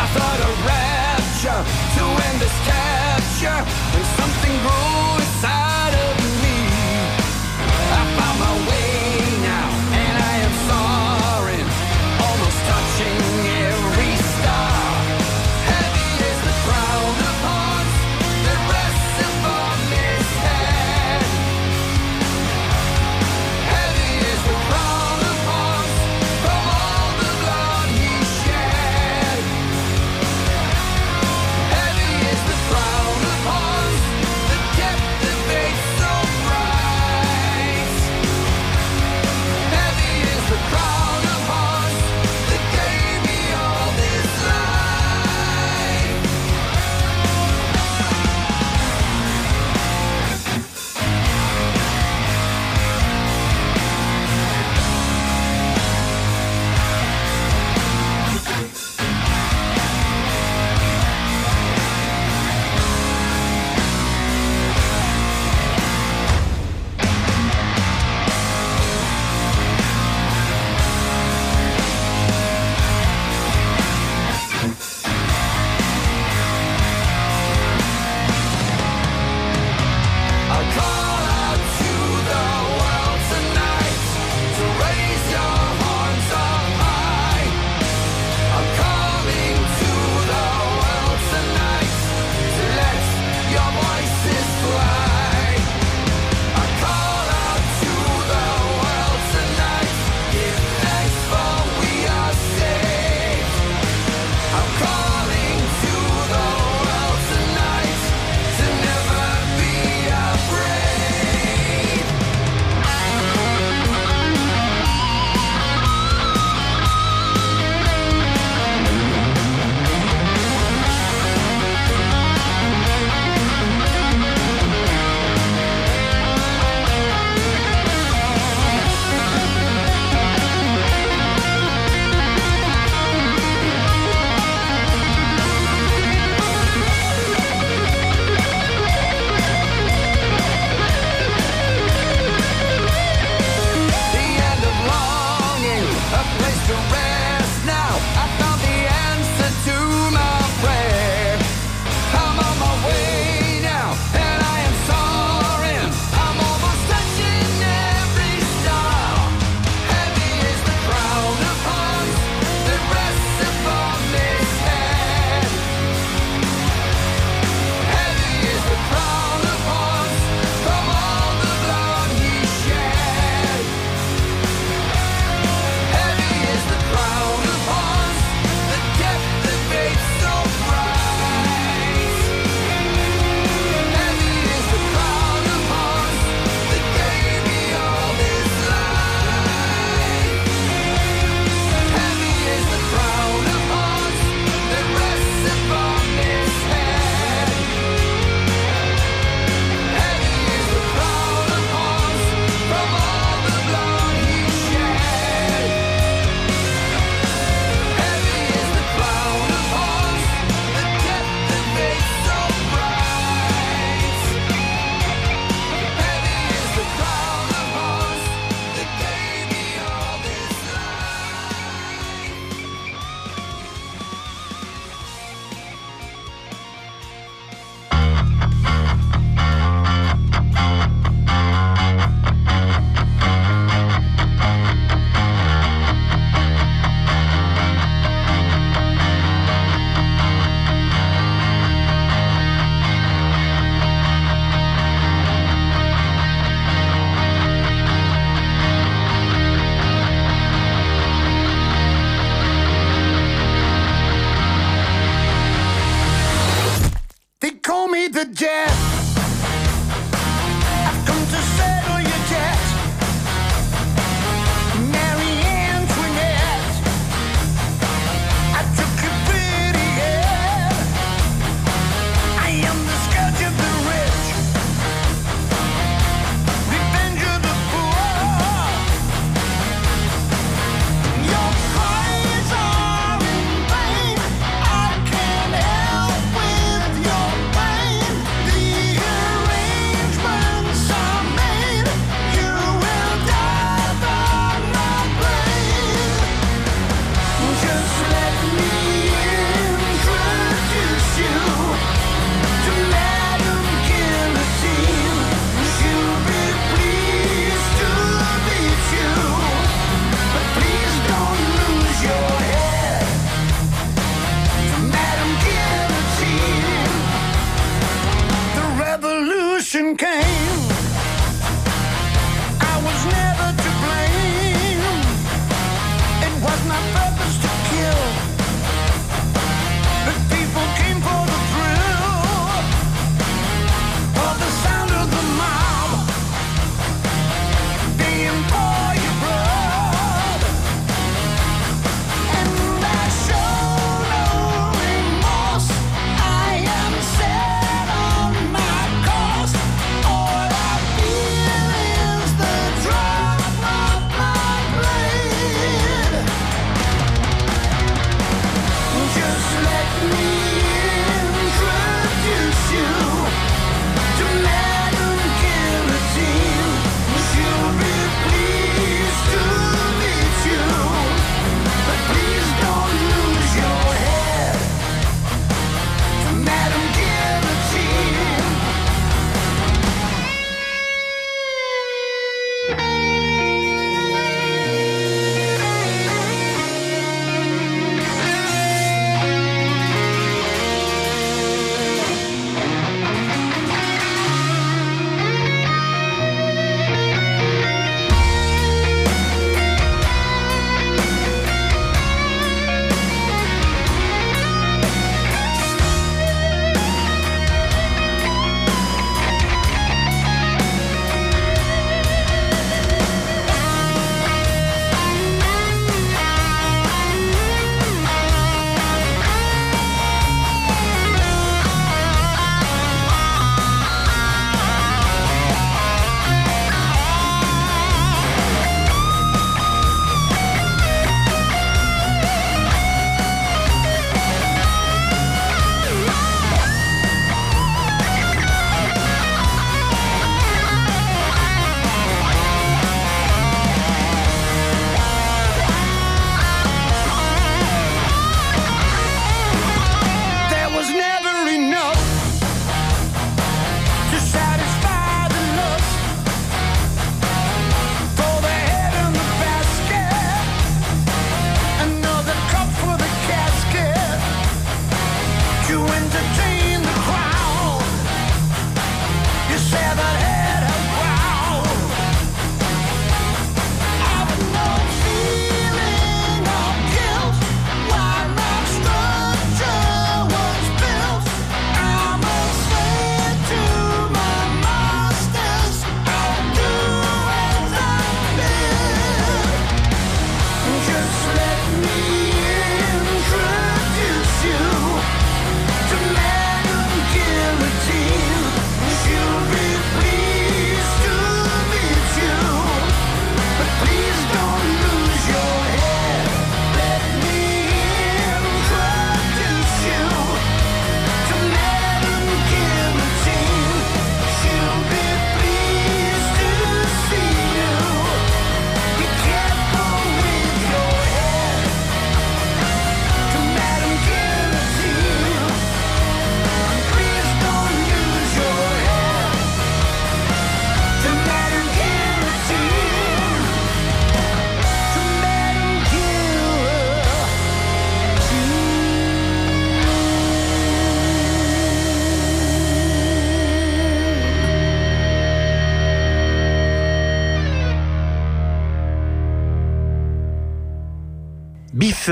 I 0.00 0.04
thought 0.14 0.40
a 0.44 0.52
rapture 0.68 1.60
to 1.96 2.04
end 2.26 2.38
this 2.40 2.56
capture, 2.68 2.97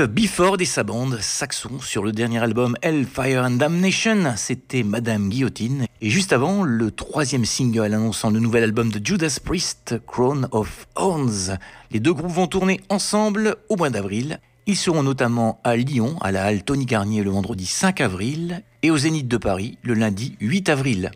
Bifford 0.05 0.57
et 0.59 0.65
sa 0.65 0.83
bande, 0.83 1.17
Saxon, 1.21 1.79
sur 1.79 2.03
le 2.03 2.11
dernier 2.11 2.37
album 2.37 2.75
Hellfire 2.83 3.43
and 3.43 3.51
Damnation, 3.51 4.33
c'était 4.35 4.83
Madame 4.83 5.29
Guillotine. 5.29 5.87
Et 6.01 6.09
juste 6.11 6.33
avant, 6.33 6.63
le 6.63 6.91
troisième 6.91 7.45
single 7.45 7.93
annonçant 7.93 8.29
le 8.29 8.39
nouvel 8.39 8.63
album 8.63 8.91
de 8.91 9.03
Judas 9.03 9.39
Priest, 9.43 9.95
Crown 10.05 10.47
of 10.51 10.87
Horns. 10.95 11.57
Les 11.89 11.99
deux 11.99 12.13
groupes 12.13 12.31
vont 12.31 12.45
tourner 12.45 12.79
ensemble 12.89 13.55
au 13.69 13.75
mois 13.75 13.89
d'avril. 13.89 14.39
Ils 14.67 14.77
seront 14.77 15.01
notamment 15.01 15.59
à 15.63 15.75
Lyon, 15.75 16.15
à 16.21 16.31
la 16.31 16.45
halle 16.45 16.63
Tony 16.63 16.85
Garnier 16.85 17.23
le 17.23 17.31
vendredi 17.31 17.65
5 17.65 17.99
avril, 18.01 18.61
et 18.83 18.91
au 18.91 18.97
Zénith 18.97 19.27
de 19.27 19.37
Paris 19.37 19.79
le 19.81 19.95
lundi 19.95 20.35
8 20.41 20.69
avril. 20.69 21.11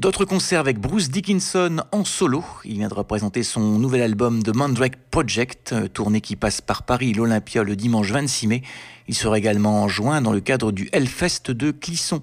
D'autres 0.00 0.24
concerts 0.24 0.58
avec 0.58 0.80
Bruce 0.80 1.08
Dickinson 1.08 1.76
en 1.92 2.04
solo. 2.04 2.44
Il 2.64 2.78
viendra 2.78 3.04
présenter 3.04 3.44
son 3.44 3.78
nouvel 3.78 4.02
album 4.02 4.42
The 4.42 4.52
Mandrake 4.52 4.96
Project, 5.12 5.72
euh, 5.72 5.86
tournée 5.86 6.20
qui 6.20 6.34
passe 6.34 6.60
par 6.60 6.82
Paris 6.82 7.12
l'Olympia 7.12 7.62
le 7.62 7.76
dimanche 7.76 8.10
26 8.10 8.48
mai. 8.48 8.62
Il 9.06 9.14
sera 9.14 9.38
également 9.38 9.84
en 9.84 9.88
juin 9.88 10.20
dans 10.20 10.32
le 10.32 10.40
cadre 10.40 10.72
du 10.72 10.88
Hellfest 10.90 11.52
de 11.52 11.70
Clisson. 11.70 12.20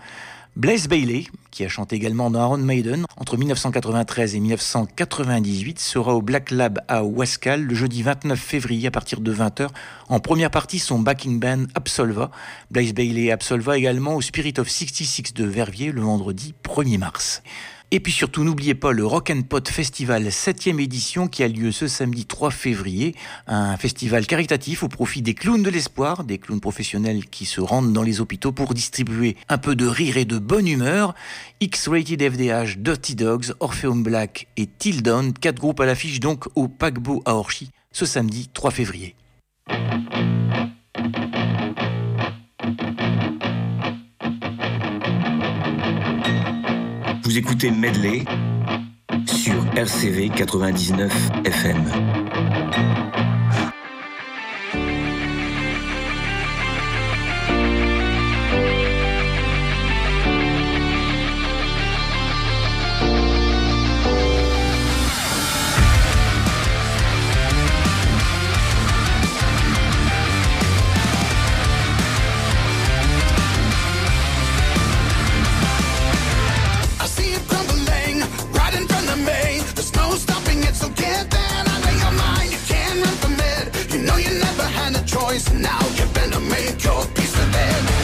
Blaise 0.57 0.89
Bailey, 0.89 1.27
qui 1.49 1.63
a 1.63 1.69
chanté 1.69 1.95
également 1.95 2.29
dans 2.29 2.41
Iron 2.41 2.57
Maiden 2.57 3.05
entre 3.15 3.37
1993 3.37 4.35
et 4.35 4.39
1998, 4.41 5.79
sera 5.79 6.13
au 6.13 6.21
Black 6.21 6.51
Lab 6.51 6.81
à 6.89 7.05
Wascal 7.05 7.63
le 7.63 7.73
jeudi 7.73 8.03
29 8.03 8.37
février 8.37 8.89
à 8.89 8.91
partir 8.91 9.21
de 9.21 9.33
20h. 9.33 9.69
En 10.09 10.19
première 10.19 10.51
partie, 10.51 10.79
son 10.79 10.99
backing 10.99 11.39
band 11.39 11.67
Absolva. 11.73 12.31
Blaise 12.69 12.93
Bailey 12.93 13.31
Absolva 13.31 13.77
également 13.77 14.15
au 14.15 14.21
Spirit 14.21 14.55
of 14.57 14.67
66 14.67 15.33
de 15.33 15.45
Verviers 15.45 15.93
le 15.93 16.01
vendredi 16.01 16.53
1er 16.65 16.97
mars. 16.97 17.43
Et 17.93 17.99
puis 17.99 18.13
surtout, 18.13 18.45
n'oubliez 18.45 18.73
pas 18.73 18.93
le 18.93 19.05
Rock 19.05 19.31
and 19.31 19.41
Pot 19.41 19.68
Festival 19.68 20.23
7e 20.23 20.80
édition 20.80 21.27
qui 21.27 21.43
a 21.43 21.49
lieu 21.49 21.73
ce 21.73 21.88
samedi 21.88 22.26
3 22.26 22.49
février. 22.49 23.15
Un 23.47 23.76
festival 23.76 24.26
caritatif 24.26 24.84
au 24.84 24.88
profit 24.88 25.22
des 25.22 25.34
clowns 25.34 25.61
de 25.61 25.69
l'espoir, 25.69 26.23
des 26.23 26.38
clowns 26.38 26.61
professionnels 26.61 27.26
qui 27.26 27.45
se 27.45 27.59
rendent 27.59 27.91
dans 27.91 28.03
les 28.03 28.22
hôpitaux 28.22 28.53
pour 28.53 28.73
distribuer 28.73 29.35
un 29.49 29.57
peu 29.57 29.76
de 29.76 29.85
rire 29.85 30.15
et 30.15 30.23
de 30.23 30.39
bonne 30.39 30.69
humeur. 30.69 31.13
X-Rated 31.59 32.22
FDH, 32.31 32.77
Dirty 32.77 33.15
Dogs, 33.15 33.53
Orpheum 33.59 34.03
Black 34.03 34.47
et 34.55 34.68
Tildon, 34.68 35.34
quatre 35.34 35.59
groupes 35.59 35.81
à 35.81 35.85
l'affiche 35.85 36.22
donc 36.22 36.45
au 36.55 36.69
paquebot 36.69 37.22
à 37.26 37.35
Orchy 37.35 37.72
ce 37.91 38.05
samedi 38.05 38.49
3 38.53 38.72
février. 38.72 39.15
Vous 47.31 47.37
écoutez 47.37 47.71
Medley 47.71 48.25
sur 49.25 49.53
RCV 49.77 50.27
99 50.35 51.29
FM. 51.45 52.30
Choice. 85.31 85.51
Now 85.53 85.79
you 85.95 86.05
better 86.13 86.39
make 86.39 86.83
your 86.83 87.05
peace 87.15 87.35
with 87.37 87.55
it. 87.55 88.00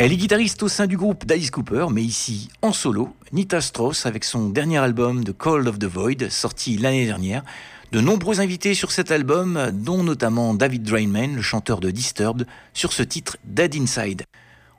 Elle 0.00 0.12
est 0.12 0.16
guitariste 0.16 0.62
au 0.62 0.68
sein 0.68 0.86
du 0.86 0.96
groupe 0.96 1.26
d'Alice 1.26 1.50
Cooper, 1.50 1.86
mais 1.90 2.04
ici 2.04 2.50
en 2.62 2.72
solo, 2.72 3.16
Nita 3.32 3.60
Strauss 3.60 4.06
avec 4.06 4.22
son 4.22 4.48
dernier 4.48 4.78
album 4.78 5.24
The 5.24 5.32
Cold 5.32 5.66
of 5.66 5.80
the 5.80 5.86
Void, 5.86 6.30
sorti 6.30 6.78
l'année 6.78 7.04
dernière. 7.04 7.42
De 7.90 8.00
nombreux 8.00 8.40
invités 8.40 8.74
sur 8.74 8.92
cet 8.92 9.10
album, 9.10 9.72
dont 9.72 10.04
notamment 10.04 10.54
David 10.54 10.84
Drainman, 10.84 11.34
le 11.34 11.42
chanteur 11.42 11.80
de 11.80 11.90
Disturbed, 11.90 12.46
sur 12.74 12.92
ce 12.92 13.02
titre 13.02 13.38
Dead 13.42 13.74
Inside. 13.74 14.22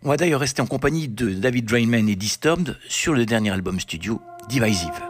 On 0.03 0.09
va 0.09 0.15
d'ailleurs 0.15 0.39
rester 0.39 0.61
en 0.61 0.67
compagnie 0.67 1.09
de 1.09 1.31
David 1.31 1.65
Drainman 1.65 2.07
et 2.07 2.15
Disturbed 2.15 2.77
sur 2.87 3.13
le 3.13 3.25
dernier 3.25 3.49
album 3.49 3.77
studio 3.81 4.21
Divisive. 4.47 5.03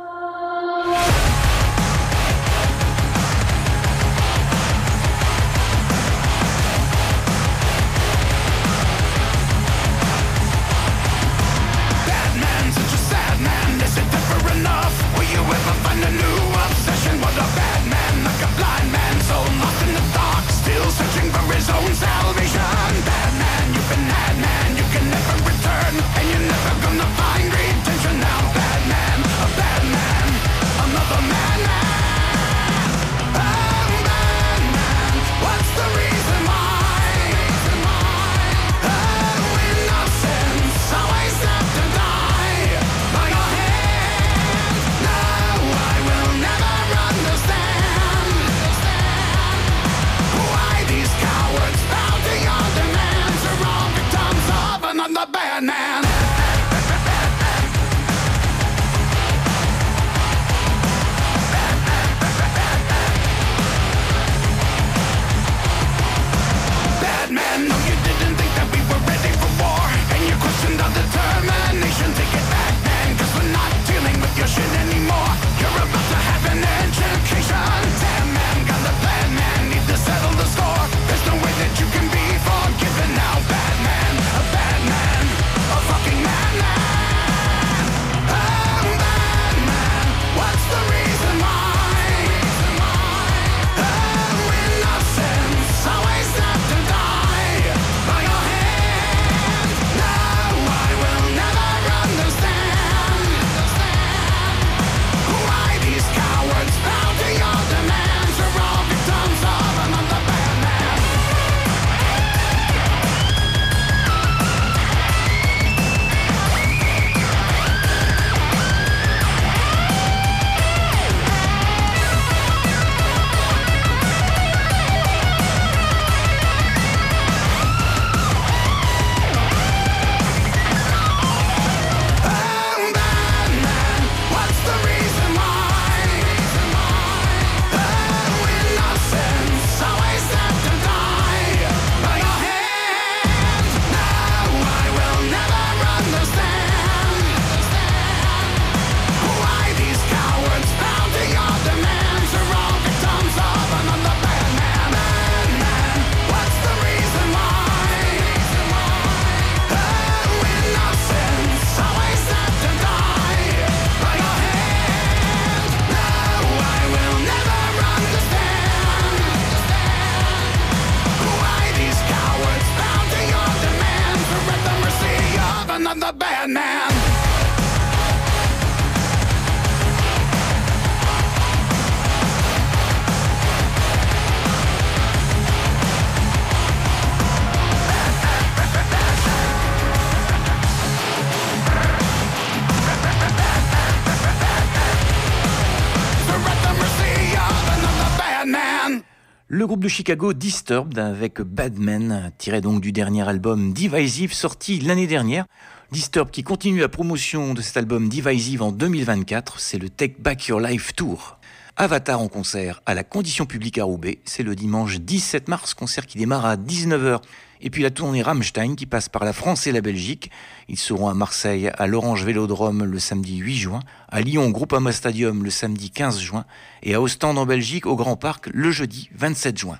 De 199.80 199.88
Chicago 199.88 200.34
Disturbed 200.34 201.00
avec 201.00 201.42
Badman, 201.42 202.32
tiré 202.38 202.60
donc 202.60 202.82
du 202.82 202.92
dernier 202.92 203.28
album 203.28 203.72
Divisive 203.72 204.34
sorti 204.34 204.80
l'année 204.80 205.08
dernière. 205.08 205.46
Disturbed 205.92 206.32
qui 206.32 206.44
continue 206.44 206.80
la 206.80 206.90
promotion 206.90 207.54
de 207.54 207.62
cet 207.62 207.78
album 207.78 208.10
Divisive 208.10 208.62
en 208.62 208.72
2024, 208.72 209.60
c'est 209.60 209.78
le 209.78 209.90
Take 209.90 210.16
Back 210.20 210.48
Your 210.48 210.60
Life 210.60 210.94
Tour. 210.96 211.39
Avatar 211.82 212.20
en 212.20 212.28
concert 212.28 212.82
à 212.86 212.94
la 212.94 213.06
Condition 213.06 213.46
Publique 213.46 213.78
à 213.78 213.86
Roubaix, 213.86 214.20
c'est 214.26 214.44
le 214.44 214.54
dimanche 214.54 215.00
17 215.00 215.48
mars, 215.48 215.74
concert 215.74 216.06
qui 216.06 216.18
démarre 216.18 216.46
à 216.46 216.58
19h. 216.58 217.22
Et 217.62 217.70
puis 217.70 217.84
la 217.84 217.90
tournée 217.90 218.22
Rammstein 218.22 218.76
qui 218.76 218.86
passe 218.86 219.08
par 219.08 219.24
la 219.24 219.32
France 219.32 219.66
et 219.66 219.72
la 219.72 219.80
Belgique. 219.80 220.30
Ils 220.68 220.78
seront 220.78 221.08
à 221.08 221.14
Marseille 221.14 221.72
à 221.78 221.88
l'Orange 221.88 222.26
Vélodrome 222.26 222.84
le 222.84 223.00
samedi 223.00 223.38
8 223.38 223.56
juin, 223.56 223.80
à 224.10 224.20
Lyon 224.20 224.48
au 224.48 224.52
Groupama 224.52 224.92
Stadium 224.92 225.42
le 225.42 225.50
samedi 225.50 225.90
15 225.90 226.20
juin 226.20 226.44
et 226.84 226.96
à 226.96 227.02
Ostende 227.02 227.38
en 227.38 227.46
Belgique 227.46 227.86
au 227.86 227.96
Grand 227.96 228.18
Parc 228.18 228.50
le 228.54 228.72
jeudi 228.72 229.10
27 229.16 229.58
juin. 229.58 229.80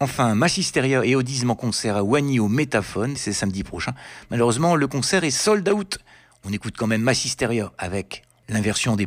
Enfin, 0.00 0.34
Massisteria 0.34 1.02
et 1.02 1.14
Audisme 1.14 1.48
en 1.48 1.54
concert 1.54 1.96
à 1.96 2.02
Wany 2.02 2.40
au 2.40 2.48
Métaphone, 2.48 3.16
c'est 3.16 3.32
samedi 3.32 3.64
prochain. 3.64 3.94
Malheureusement, 4.30 4.76
le 4.76 4.86
concert 4.86 5.24
est 5.24 5.30
sold 5.30 5.66
out. 5.70 5.98
On 6.44 6.52
écoute 6.52 6.74
quand 6.76 6.86
même 6.86 7.00
Massisteria 7.00 7.72
avec 7.78 8.24
l'inversion 8.50 8.96
des 8.96 9.06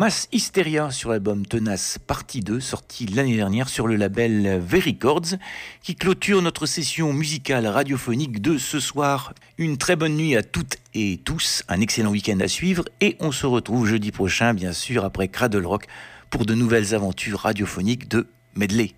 Mass 0.00 0.28
Hysteria 0.32 0.90
sur 0.90 1.10
l'album 1.10 1.44
Tenace 1.44 1.98
partie 1.98 2.40
2, 2.40 2.58
sorti 2.58 3.04
l'année 3.04 3.36
dernière 3.36 3.68
sur 3.68 3.86
le 3.86 3.96
label 3.96 4.58
V-Records, 4.58 5.36
qui 5.82 5.94
clôture 5.94 6.40
notre 6.40 6.64
session 6.64 7.12
musicale 7.12 7.66
radiophonique 7.66 8.40
de 8.40 8.56
ce 8.56 8.80
soir. 8.80 9.34
Une 9.58 9.76
très 9.76 9.96
bonne 9.96 10.16
nuit 10.16 10.36
à 10.36 10.42
toutes 10.42 10.78
et 10.94 11.20
tous, 11.22 11.64
un 11.68 11.82
excellent 11.82 12.12
week-end 12.12 12.40
à 12.40 12.48
suivre, 12.48 12.86
et 13.02 13.18
on 13.20 13.30
se 13.30 13.44
retrouve 13.44 13.86
jeudi 13.86 14.10
prochain, 14.10 14.54
bien 14.54 14.72
sûr, 14.72 15.04
après 15.04 15.28
Cradle 15.28 15.66
Rock, 15.66 15.84
pour 16.30 16.46
de 16.46 16.54
nouvelles 16.54 16.94
aventures 16.94 17.40
radiophoniques 17.40 18.08
de 18.08 18.26
Medley. 18.54 18.94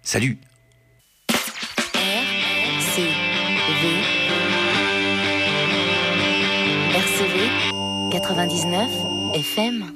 Salut 0.00 0.38
RCV 2.88 3.14
RCV 6.94 8.10
99 8.10 8.90
FM 9.34 9.92